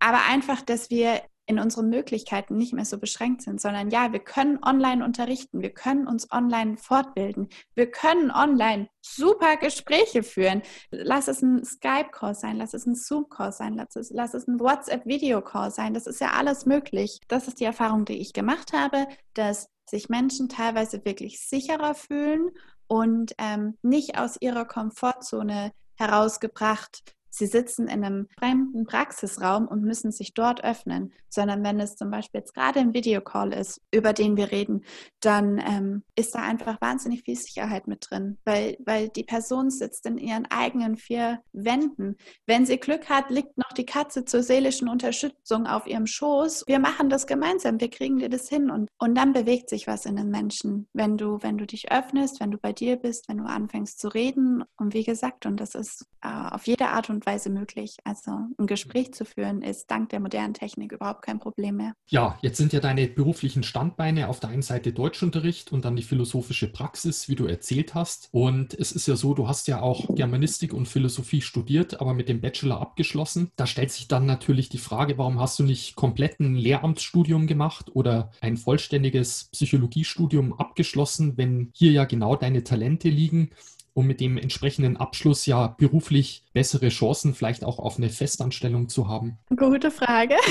Aber 0.00 0.18
einfach, 0.28 0.62
dass 0.62 0.90
wir 0.90 1.22
in 1.46 1.60
unseren 1.60 1.88
Möglichkeiten 1.88 2.56
nicht 2.56 2.72
mehr 2.72 2.84
so 2.84 2.98
beschränkt 2.98 3.42
sind, 3.42 3.60
sondern 3.60 3.90
ja, 3.90 4.12
wir 4.12 4.18
können 4.18 4.58
online 4.62 5.04
unterrichten, 5.04 5.62
wir 5.62 5.72
können 5.72 6.08
uns 6.08 6.30
online 6.32 6.76
fortbilden, 6.76 7.48
wir 7.74 7.90
können 7.90 8.32
online 8.32 8.88
super 9.00 9.56
Gespräche 9.56 10.24
führen. 10.24 10.62
Lass 10.90 11.28
es 11.28 11.42
ein 11.42 11.64
Skype-Call 11.64 12.34
sein, 12.34 12.56
lass 12.56 12.74
es 12.74 12.86
ein 12.86 12.96
Zoom-Call 12.96 13.52
sein, 13.52 13.74
lass 13.74 13.94
es, 13.94 14.10
lass 14.10 14.34
es 14.34 14.48
ein 14.48 14.58
WhatsApp-Video-Call 14.58 15.70
sein. 15.70 15.94
Das 15.94 16.08
ist 16.08 16.20
ja 16.20 16.32
alles 16.32 16.66
möglich. 16.66 17.20
Das 17.28 17.46
ist 17.46 17.60
die 17.60 17.64
Erfahrung, 17.64 18.04
die 18.04 18.18
ich 18.18 18.32
gemacht 18.32 18.72
habe, 18.72 19.06
dass 19.34 19.68
sich 19.88 20.08
Menschen 20.08 20.48
teilweise 20.48 21.04
wirklich 21.04 21.40
sicherer 21.40 21.94
fühlen 21.94 22.50
und 22.88 23.34
ähm, 23.38 23.78
nicht 23.82 24.18
aus 24.18 24.36
ihrer 24.40 24.64
Komfortzone 24.64 25.72
herausgebracht 25.94 27.15
sie 27.36 27.46
sitzen 27.46 27.86
in 27.88 28.04
einem 28.04 28.28
fremden 28.38 28.84
Praxisraum 28.84 29.68
und 29.68 29.82
müssen 29.82 30.10
sich 30.10 30.32
dort 30.32 30.64
öffnen, 30.64 31.12
sondern 31.28 31.62
wenn 31.62 31.78
es 31.80 31.96
zum 31.96 32.10
Beispiel 32.10 32.40
jetzt 32.40 32.54
gerade 32.54 32.80
ein 32.80 32.94
Videocall 32.94 33.52
ist, 33.52 33.82
über 33.92 34.12
den 34.12 34.36
wir 34.36 34.50
reden, 34.50 34.84
dann 35.20 35.58
ähm, 35.58 36.02
ist 36.14 36.34
da 36.34 36.40
einfach 36.40 36.80
wahnsinnig 36.80 37.22
viel 37.22 37.36
Sicherheit 37.36 37.86
mit 37.88 38.06
drin, 38.08 38.38
weil, 38.44 38.78
weil 38.84 39.08
die 39.08 39.24
Person 39.24 39.70
sitzt 39.70 40.06
in 40.06 40.16
ihren 40.16 40.46
eigenen 40.46 40.96
vier 40.96 41.40
Wänden. 41.52 42.16
Wenn 42.46 42.64
sie 42.64 42.78
Glück 42.78 43.10
hat, 43.10 43.30
liegt 43.30 43.58
noch 43.58 43.72
die 43.76 43.84
Katze 43.84 44.24
zur 44.24 44.42
seelischen 44.42 44.88
Unterstützung 44.88 45.66
auf 45.66 45.86
ihrem 45.86 46.06
Schoß. 46.06 46.64
Wir 46.66 46.78
machen 46.78 47.10
das 47.10 47.26
gemeinsam, 47.26 47.80
wir 47.80 47.90
kriegen 47.90 48.18
dir 48.18 48.30
das 48.30 48.48
hin 48.48 48.70
und, 48.70 48.88
und 48.98 49.14
dann 49.14 49.34
bewegt 49.34 49.68
sich 49.68 49.86
was 49.86 50.06
in 50.06 50.16
den 50.16 50.30
Menschen, 50.30 50.88
wenn 50.94 51.18
du, 51.18 51.42
wenn 51.42 51.58
du 51.58 51.66
dich 51.66 51.92
öffnest, 51.92 52.40
wenn 52.40 52.50
du 52.50 52.58
bei 52.58 52.72
dir 52.72 52.96
bist, 52.96 53.28
wenn 53.28 53.38
du 53.38 53.44
anfängst 53.44 54.00
zu 54.00 54.08
reden 54.08 54.64
und 54.78 54.94
wie 54.94 55.04
gesagt, 55.04 55.44
und 55.44 55.60
das 55.60 55.74
ist 55.74 56.06
äh, 56.22 56.28
auf 56.28 56.66
jede 56.66 56.88
Art 56.88 57.10
und 57.10 57.25
Weise 57.26 57.50
möglich. 57.50 57.96
Also 58.04 58.30
ein 58.58 58.66
Gespräch 58.66 59.12
zu 59.12 59.24
führen 59.24 59.62
ist 59.62 59.90
dank 59.90 60.10
der 60.10 60.20
modernen 60.20 60.54
Technik 60.54 60.92
überhaupt 60.92 61.22
kein 61.22 61.38
Problem 61.38 61.76
mehr. 61.76 61.92
Ja, 62.08 62.38
jetzt 62.40 62.56
sind 62.56 62.72
ja 62.72 62.80
deine 62.80 63.08
beruflichen 63.08 63.64
Standbeine 63.64 64.28
auf 64.28 64.40
der 64.40 64.50
einen 64.50 64.62
Seite 64.62 64.92
Deutschunterricht 64.92 65.72
und 65.72 65.84
dann 65.84 65.96
die 65.96 66.02
philosophische 66.02 66.68
Praxis, 66.68 67.28
wie 67.28 67.34
du 67.34 67.46
erzählt 67.46 67.94
hast. 67.94 68.28
Und 68.30 68.72
es 68.74 68.92
ist 68.92 69.08
ja 69.08 69.16
so, 69.16 69.34
du 69.34 69.48
hast 69.48 69.66
ja 69.66 69.82
auch 69.82 70.14
Germanistik 70.14 70.72
und 70.72 70.86
Philosophie 70.86 71.40
studiert, 71.40 72.00
aber 72.00 72.14
mit 72.14 72.28
dem 72.28 72.40
Bachelor 72.40 72.80
abgeschlossen. 72.80 73.50
Da 73.56 73.66
stellt 73.66 73.90
sich 73.90 74.08
dann 74.08 74.26
natürlich 74.26 74.68
die 74.68 74.78
Frage, 74.78 75.18
warum 75.18 75.40
hast 75.40 75.58
du 75.58 75.64
nicht 75.64 75.96
komplett 75.96 76.38
ein 76.38 76.54
Lehramtsstudium 76.54 77.46
gemacht 77.46 77.90
oder 77.94 78.30
ein 78.40 78.56
vollständiges 78.56 79.48
Psychologiestudium 79.52 80.52
abgeschlossen, 80.52 81.36
wenn 81.36 81.70
hier 81.74 81.90
ja 81.90 82.04
genau 82.04 82.36
deine 82.36 82.62
Talente 82.62 83.08
liegen? 83.08 83.50
Um 83.96 84.06
mit 84.06 84.20
dem 84.20 84.36
entsprechenden 84.36 84.98
Abschluss 84.98 85.46
ja 85.46 85.68
beruflich 85.68 86.44
bessere 86.52 86.90
Chancen 86.90 87.34
vielleicht 87.34 87.64
auch 87.64 87.78
auf 87.78 87.96
eine 87.96 88.10
Festanstellung 88.10 88.90
zu 88.90 89.08
haben? 89.08 89.38
Gute 89.56 89.90
Frage. 89.90 90.36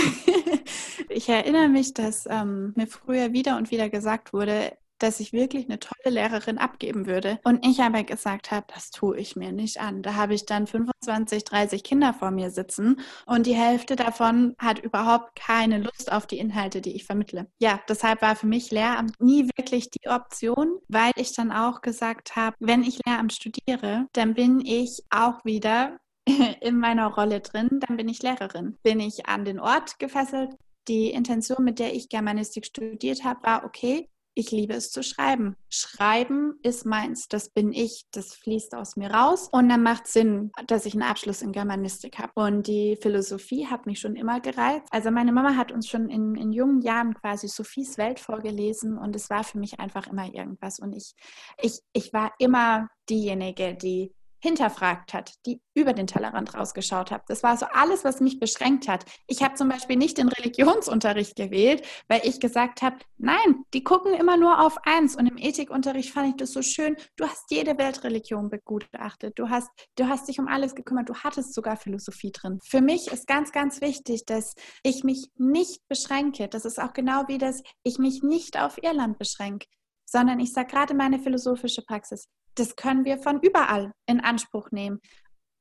Ich 1.09 1.29
erinnere 1.29 1.69
mich, 1.69 1.93
dass 1.93 2.27
ähm, 2.29 2.73
mir 2.75 2.87
früher 2.87 3.31
wieder 3.31 3.57
und 3.57 3.71
wieder 3.71 3.89
gesagt 3.89 4.33
wurde, 4.33 4.73
dass 5.05 5.19
ich 5.19 5.33
wirklich 5.33 5.65
eine 5.65 5.79
tolle 5.79 6.15
Lehrerin 6.15 6.57
abgeben 6.57 7.05
würde. 7.05 7.39
Und 7.43 7.63
ich 7.63 7.79
aber 7.81 8.03
gesagt 8.03 8.49
habe, 8.49 8.65
das 8.73 8.89
tue 8.89 9.17
ich 9.17 9.35
mir 9.35 9.51
nicht 9.51 9.79
an. 9.79 10.01
Da 10.01 10.15
habe 10.15 10.33
ich 10.33 10.45
dann 10.45 10.65
25, 10.65 11.43
30 11.43 11.83
Kinder 11.83 12.13
vor 12.13 12.31
mir 12.31 12.49
sitzen 12.49 12.99
und 13.27 13.45
die 13.45 13.53
Hälfte 13.53 13.95
davon 13.95 14.55
hat 14.57 14.79
überhaupt 14.79 15.35
keine 15.35 15.77
Lust 15.77 16.11
auf 16.11 16.25
die 16.25 16.39
Inhalte, 16.39 16.81
die 16.81 16.95
ich 16.95 17.05
vermittle. 17.05 17.47
Ja, 17.59 17.79
deshalb 17.87 18.23
war 18.23 18.35
für 18.35 18.47
mich 18.47 18.71
Lehramt 18.71 19.19
nie 19.21 19.47
wirklich 19.55 19.91
die 19.91 20.09
Option, 20.09 20.79
weil 20.87 21.11
ich 21.17 21.33
dann 21.33 21.51
auch 21.51 21.81
gesagt 21.81 22.35
habe, 22.35 22.55
wenn 22.59 22.81
ich 22.83 22.99
Lehramt 23.05 23.33
studiere, 23.33 24.07
dann 24.13 24.33
bin 24.33 24.61
ich 24.65 25.03
auch 25.11 25.45
wieder 25.45 25.99
in 26.61 26.79
meiner 26.79 27.07
Rolle 27.07 27.41
drin, 27.41 27.79
dann 27.87 27.97
bin 27.97 28.09
ich 28.09 28.23
Lehrerin. 28.23 28.77
Bin 28.81 28.99
ich 28.99 29.27
an 29.27 29.45
den 29.45 29.59
Ort 29.59 29.99
gefesselt, 29.99 30.55
die 30.87 31.11
Intention, 31.11 31.63
mit 31.63 31.79
der 31.79 31.93
ich 31.93 32.09
Germanistik 32.09 32.65
studiert 32.65 33.23
habe, 33.23 33.43
war, 33.43 33.65
okay, 33.65 34.09
ich 34.35 34.51
liebe 34.51 34.73
es 34.73 34.91
zu 34.91 35.01
schreiben. 35.01 35.55
Schreiben 35.69 36.59
ist 36.61 36.85
meins, 36.85 37.27
das 37.27 37.49
bin 37.49 37.71
ich, 37.71 38.05
das 38.11 38.35
fließt 38.35 38.75
aus 38.75 38.97
mir 38.97 39.09
raus 39.09 39.49
und 39.51 39.69
dann 39.69 39.81
macht 39.81 40.07
Sinn, 40.07 40.51
dass 40.67 40.85
ich 40.85 40.93
einen 40.93 41.03
Abschluss 41.03 41.41
in 41.41 41.53
Germanistik 41.53 42.19
habe. 42.19 42.33
Und 42.35 42.67
die 42.67 42.97
Philosophie 43.01 43.65
hat 43.65 43.85
mich 43.85 43.99
schon 43.99 44.15
immer 44.15 44.41
gereizt. 44.41 44.87
Also 44.91 45.09
meine 45.09 45.31
Mama 45.31 45.55
hat 45.55 45.71
uns 45.71 45.87
schon 45.87 46.09
in, 46.09 46.35
in 46.35 46.51
jungen 46.51 46.81
Jahren 46.81 47.13
quasi 47.13 47.47
Sophies 47.47 47.97
Welt 47.97 48.19
vorgelesen 48.19 48.97
und 48.97 49.15
es 49.15 49.29
war 49.29 49.43
für 49.43 49.57
mich 49.57 49.79
einfach 49.79 50.07
immer 50.07 50.31
irgendwas. 50.33 50.79
Und 50.79 50.93
ich, 50.93 51.13
ich, 51.61 51.79
ich 51.93 52.11
war 52.11 52.33
immer 52.37 52.89
diejenige, 53.09 53.73
die 53.75 54.13
hinterfragt 54.45 55.15
hat, 55.15 55.33
die 55.47 55.59
über 55.73 55.93
den 55.93 56.05
Tellerrand 56.05 56.53
rausgeschaut 56.53 57.09
hat. 57.09 57.23
Das 57.29 57.41
war 57.41 57.57
so 57.57 57.65
alles, 57.73 58.03
was 58.03 58.21
mich 58.21 58.39
beschränkt 58.39 58.87
hat. 58.87 59.03
Ich 59.25 59.41
habe 59.41 59.55
zum 59.55 59.69
Beispiel 59.69 59.95
nicht 59.95 60.19
den 60.19 60.27
Religionsunterricht 60.29 61.35
gewählt, 61.35 61.83
weil 62.07 62.21
ich 62.23 62.39
gesagt 62.39 62.83
habe, 62.83 62.97
nein, 63.17 63.65
die 63.73 63.83
gucken 63.83 64.13
immer 64.13 64.37
nur 64.37 64.63
auf 64.63 64.77
eins. 64.85 65.15
Und 65.15 65.25
im 65.25 65.37
Ethikunterricht 65.37 66.11
fand 66.11 66.29
ich 66.29 66.35
das 66.35 66.51
so 66.51 66.61
schön. 66.61 66.95
Du 67.15 67.25
hast 67.25 67.49
jede 67.49 67.75
Weltreligion 67.79 68.51
begutachtet. 68.51 69.39
Du 69.39 69.49
hast, 69.49 69.67
du 69.95 70.07
hast 70.07 70.27
dich 70.27 70.39
um 70.39 70.47
alles 70.47 70.75
gekümmert. 70.75 71.09
Du 71.09 71.15
hattest 71.15 71.55
sogar 71.55 71.75
Philosophie 71.75 72.31
drin. 72.31 72.59
Für 72.63 72.81
mich 72.81 73.07
ist 73.07 73.25
ganz, 73.25 73.51
ganz 73.51 73.81
wichtig, 73.81 74.25
dass 74.27 74.53
ich 74.83 75.03
mich 75.03 75.31
nicht 75.37 75.81
beschränke. 75.87 76.47
Das 76.47 76.65
ist 76.65 76.79
auch 76.79 76.93
genau 76.93 77.23
wie 77.27 77.39
das, 77.39 77.63
ich 77.81 77.97
mich 77.97 78.21
nicht 78.21 78.59
auf 78.59 78.77
Irland 78.83 79.17
beschränke 79.17 79.65
sondern 80.07 80.39
ich 80.39 80.53
sage 80.53 80.67
gerade 80.67 80.93
meine 80.93 81.19
philosophische 81.19 81.81
Praxis, 81.81 82.29
das 82.55 82.75
können 82.75 83.05
wir 83.05 83.17
von 83.17 83.39
überall 83.41 83.91
in 84.05 84.19
Anspruch 84.19 84.71
nehmen 84.71 85.01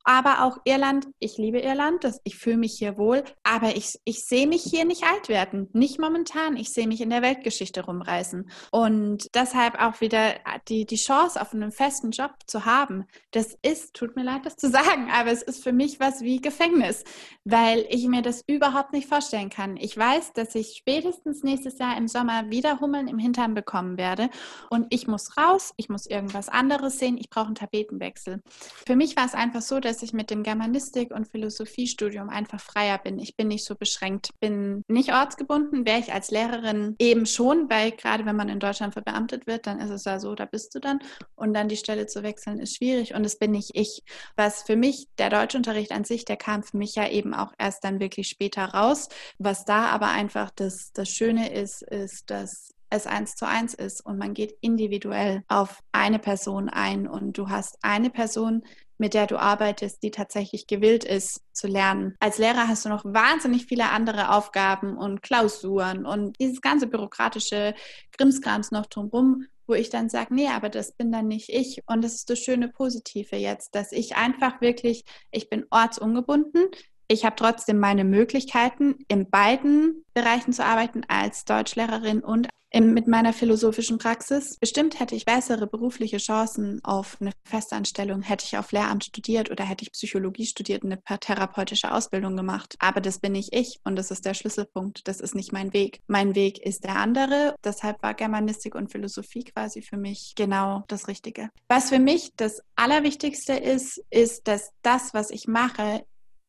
aber 0.05 0.45
auch 0.45 0.59
Irland. 0.65 1.09
Ich 1.19 1.39
liebe 1.39 1.59
Irland, 1.61 2.05
das, 2.05 2.21
ich 2.25 2.37
fühle 2.37 2.59
mich 2.59 2.75
hier 2.79 2.99
wohl, 2.99 3.25
aber 3.43 3.77
ich, 3.77 3.99
ich 4.05 4.25
sehe 4.25 4.47
mich 4.47 4.63
hier 4.63 4.85
nicht 4.85 5.05
alt 5.05 5.29
werden. 5.29 5.69
Nicht 5.73 5.99
momentan. 5.99 6.57
Ich 6.57 6.71
sehe 6.73 6.87
mich 6.87 7.01
in 7.01 7.11
der 7.11 7.23
Weltgeschichte 7.23 7.85
rumreißen. 7.85 8.51
Und 8.71 9.35
deshalb 9.35 9.81
auch 9.81 10.01
wieder 10.01 10.35
die, 10.69 10.85
die 10.85 10.97
Chance 10.97 11.41
auf 11.41 11.55
einen 11.55 11.73
festen 11.73 12.11
Job 12.11 12.33
zu 12.47 12.67
haben, 12.67 13.07
das 13.31 13.57
ist, 13.63 13.95
tut 13.95 14.15
mir 14.15 14.23
leid, 14.23 14.45
das 14.45 14.57
zu 14.57 14.69
sagen, 14.71 15.11
aber 15.11 15.31
es 15.31 15.43
ist 15.43 15.65
für 15.65 15.73
mich 15.73 16.01
was 16.01 16.21
wie 16.21 16.41
Gefängnis, 16.41 17.05
weil 17.45 17.87
ich 17.89 18.07
mir 18.07 18.23
das 18.23 18.45
überhaupt 18.47 18.93
nicht 18.93 19.09
vorstellen 19.09 19.49
kann. 19.49 19.77
Ich 19.79 19.97
weiß, 19.97 20.35
dass 20.35 20.55
ich 20.55 20.77
spätestens 20.77 21.43
nächstes 21.43 21.79
Jahr 21.79 21.97
im 21.97 22.09
Sommer 22.09 22.51
wieder 22.51 22.81
Hummeln 22.81 23.09
im 23.09 23.19
Hintern 23.19 23.55
bekommen 23.55 23.97
werde 23.97 24.29
und 24.69 24.87
ich 24.91 25.07
muss 25.07 25.37
raus, 25.39 25.73
ich 25.77 25.89
muss 25.89 26.07
irgendwas 26.07 26.51
anderes 26.51 26.99
sehen, 26.99 27.17
ich 27.17 27.31
brauche 27.31 27.47
einen 27.47 27.55
Tapetenwechsel. 27.55 28.43
Für 28.87 28.97
mich 28.97 29.17
war 29.17 29.25
es 29.25 29.35
einfach 29.35 29.63
so, 29.63 29.81
dass 29.81 29.94
dass 29.95 30.03
ich 30.03 30.13
mit 30.13 30.31
dem 30.31 30.43
Germanistik- 30.43 31.15
und 31.15 31.29
Philosophiestudium 31.29 32.29
einfach 32.29 32.61
freier 32.61 32.99
bin. 32.99 33.21
Ich 33.21 33.37
bin 33.37 33.47
nicht 33.47 33.65
so 33.65 33.77
beschränkt, 33.77 34.31
bin 34.41 34.83
nicht 34.89 35.13
ortsgebunden, 35.13 35.87
wäre 35.87 36.01
ich 36.01 36.13
als 36.13 36.33
Lehrerin 36.33 36.97
eben 36.99 37.27
schon, 37.27 37.71
weil 37.71 37.93
gerade 37.93 38.27
wenn 38.27 38.35
man 38.35 38.49
in 38.49 38.59
Deutschland 38.59 38.95
verbeamtet 38.95 39.47
wird, 39.47 39.69
dann 39.69 39.79
ist 39.79 39.91
es 39.91 40.05
ja 40.05 40.19
so, 40.19 40.35
da 40.35 40.47
bist 40.47 40.75
du 40.75 40.81
dann. 40.81 40.99
Und 41.37 41.55
dann 41.55 41.69
die 41.69 41.77
Stelle 41.77 42.07
zu 42.07 42.25
wechseln 42.25 42.59
ist 42.59 42.77
schwierig 42.77 43.15
und 43.15 43.25
es 43.25 43.39
bin 43.39 43.53
nicht 43.53 43.71
ich. 43.75 44.03
Was 44.35 44.65
für 44.65 44.75
mich, 44.75 45.07
der 45.19 45.31
Deutschunterricht 45.31 45.93
an 45.93 46.03
sich, 46.03 46.25
der 46.25 46.37
kam 46.37 46.65
für 46.65 46.77
mich 46.77 46.97
ja 46.97 47.09
eben 47.09 47.33
auch 47.33 47.53
erst 47.57 47.85
dann 47.85 48.01
wirklich 48.01 48.27
später 48.27 48.65
raus. 48.65 49.09
Was 49.39 49.65
da 49.65 49.87
aber 49.87 50.09
einfach 50.09 50.51
das, 50.57 50.91
das 50.93 51.09
Schöne 51.09 51.53
ist, 51.53 51.83
ist, 51.83 52.31
dass 52.31 52.75
es 52.95 53.07
eins 53.07 53.35
zu 53.35 53.47
eins 53.47 53.75
ist 53.75 54.05
und 54.05 54.19
man 54.19 54.35
geht 54.35 54.57
individuell 54.61 55.43
auf 55.49 55.83
eine 55.93 56.19
Person 56.19 56.69
ein 56.69 57.07
und 57.07 57.37
du 57.37 57.49
hast 57.49 57.79
eine 57.83 58.11
Person, 58.11 58.63
mit 58.99 59.15
der 59.15 59.27
du 59.27 59.37
arbeitest, 59.37 60.03
die 60.03 60.11
tatsächlich 60.11 60.67
gewillt 60.67 61.05
ist 61.05 61.43
zu 61.53 61.67
lernen. 61.67 62.15
Als 62.21 62.39
Lehrer 62.39 62.69
hast 62.69 62.85
du 62.85 62.89
noch 62.89 63.05
wahnsinnig 63.05 63.67
viele 63.67 63.91
andere 63.91 64.31
Aufgaben 64.35 64.97
und 64.97 65.23
Klausuren 65.23 66.07
und 66.07 66.39
dieses 66.41 66.61
ganze 66.61 66.87
bürokratische 66.87 67.75
Krimskrams 68.17 68.71
noch 68.71 68.87
drumherum, 68.87 69.47
wo 69.67 69.75
ich 69.75 69.91
dann 69.91 70.09
sage, 70.09 70.35
nee, 70.35 70.49
aber 70.49 70.69
das 70.69 70.93
bin 70.93 71.11
dann 71.11 71.29
nicht 71.29 71.49
ich. 71.49 71.83
Und 71.87 72.03
das 72.03 72.15
ist 72.15 72.31
das 72.31 72.39
schöne 72.39 72.69
Positive 72.69 73.37
jetzt, 73.37 73.75
dass 73.75 73.93
ich 73.93 74.17
einfach 74.17 74.61
wirklich, 74.61 75.05
ich 75.31 75.49
bin 75.49 75.67
ortsungebunden. 75.71 76.67
Ich 77.09 77.25
habe 77.25 77.37
trotzdem 77.37 77.79
meine 77.79 78.05
Möglichkeiten, 78.05 78.97
in 79.09 79.29
beiden 79.29 80.05
Bereichen 80.15 80.53
zu 80.53 80.65
arbeiten 80.65 81.03
als 81.09 81.45
Deutschlehrerin 81.45 82.21
und 82.21 82.49
mit 82.81 83.07
meiner 83.07 83.33
philosophischen 83.33 83.99
Praxis. 83.99 84.57
Bestimmt 84.59 84.99
hätte 84.99 85.15
ich 85.15 85.25
bessere 85.25 85.67
berufliche 85.67 86.19
Chancen 86.19 86.81
auf 86.85 87.17
eine 87.21 87.33
Festanstellung, 87.45 88.23
hätte 88.23 88.45
ich 88.45 88.59
auf 88.59 88.73
Lehramt 88.73 89.05
studiert 89.05 89.51
oder 89.51 89.65
hätte 89.65 89.85
ich 89.85 89.93
Psychologie 89.93 90.47
studiert 90.47 90.83
und 90.83 90.93
eine 90.93 91.21
therapeutische 91.21 91.93
Ausbildung 91.93 92.37
gemacht. 92.37 92.77
Aber 92.81 93.01
das 93.01 93.19
bin 93.19 93.33
nicht 93.33 93.55
ich 93.55 93.81
und 93.85 93.97
das 93.97 94.11
ist 94.11 94.25
der 94.25 94.35
Schlüsselpunkt. 94.35 95.07
Das 95.07 95.21
ist 95.21 95.35
nicht 95.35 95.53
mein 95.53 95.73
Weg. 95.73 96.01
Mein 96.07 96.35
Weg 96.35 96.59
ist 96.59 96.85
der 96.85 96.97
andere. 96.97 97.55
Deshalb 97.63 98.03
war 98.03 98.15
Germanistik 98.15 98.75
und 98.75 98.91
Philosophie 98.91 99.45
quasi 99.45 99.83
für 99.83 99.97
mich 99.97 100.35
genau 100.37 100.85
das 100.89 101.09
Richtige. 101.09 101.51
Was 101.69 101.91
für 101.91 101.99
mich 101.99 102.33
das 102.37 102.61
Allerwichtigste 102.77 103.55
ist, 103.55 104.03
ist, 104.11 104.49
dass 104.49 104.71
das, 104.83 105.15
was 105.15 105.31
ich 105.31 105.47
mache, 105.47 106.05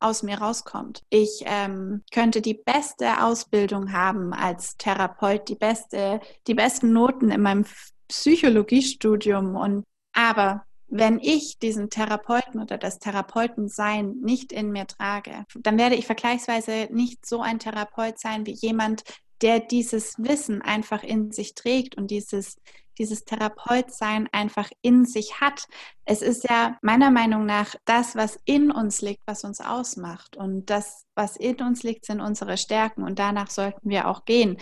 aus 0.05 0.23
mir 0.23 0.37
rauskommt. 0.37 1.03
Ich 1.09 1.43
ähm, 1.45 2.03
könnte 2.11 2.41
die 2.41 2.53
beste 2.53 3.23
Ausbildung 3.23 3.91
haben 3.91 4.33
als 4.33 4.77
Therapeut, 4.77 5.49
die 5.49 5.55
beste, 5.55 6.19
die 6.47 6.53
besten 6.53 6.93
Noten 6.93 7.31
in 7.31 7.41
meinem 7.41 7.65
Psychologiestudium 8.07 9.55
und 9.55 9.83
aber 10.13 10.65
wenn 10.87 11.19
ich 11.19 11.57
diesen 11.59 11.89
Therapeuten 11.89 12.61
oder 12.61 12.77
das 12.77 12.99
Therapeutensein 12.99 14.17
nicht 14.21 14.53
in 14.53 14.71
mir 14.71 14.85
trage, 14.87 15.45
dann 15.55 15.77
werde 15.77 15.95
ich 15.95 16.05
vergleichsweise 16.05 16.87
nicht 16.91 17.25
so 17.25 17.41
ein 17.41 17.59
Therapeut 17.59 18.19
sein 18.19 18.45
wie 18.45 18.53
jemand, 18.53 19.03
der 19.41 19.59
dieses 19.59 20.15
Wissen 20.17 20.61
einfach 20.61 21.03
in 21.03 21.31
sich 21.31 21.55
trägt 21.55 21.97
und 21.97 22.11
dieses, 22.11 22.57
dieses 22.95 23.25
Therapeutsein 23.25 24.27
einfach 24.31 24.69
in 24.81 25.05
sich 25.05 25.39
hat. 25.41 25.67
Es 26.05 26.21
ist 26.21 26.49
ja 26.49 26.77
meiner 26.81 27.11
Meinung 27.11 27.45
nach 27.45 27.75
das, 27.85 28.15
was 28.15 28.39
in 28.45 28.71
uns 28.71 29.01
liegt, 29.01 29.21
was 29.25 29.43
uns 29.43 29.61
ausmacht. 29.61 30.37
Und 30.37 30.69
das, 30.69 31.05
was 31.15 31.35
in 31.35 31.61
uns 31.61 31.83
liegt, 31.83 32.05
sind 32.05 32.21
unsere 32.21 32.57
Stärken. 32.57 33.03
Und 33.03 33.19
danach 33.19 33.49
sollten 33.49 33.89
wir 33.89 34.07
auch 34.07 34.25
gehen. 34.25 34.57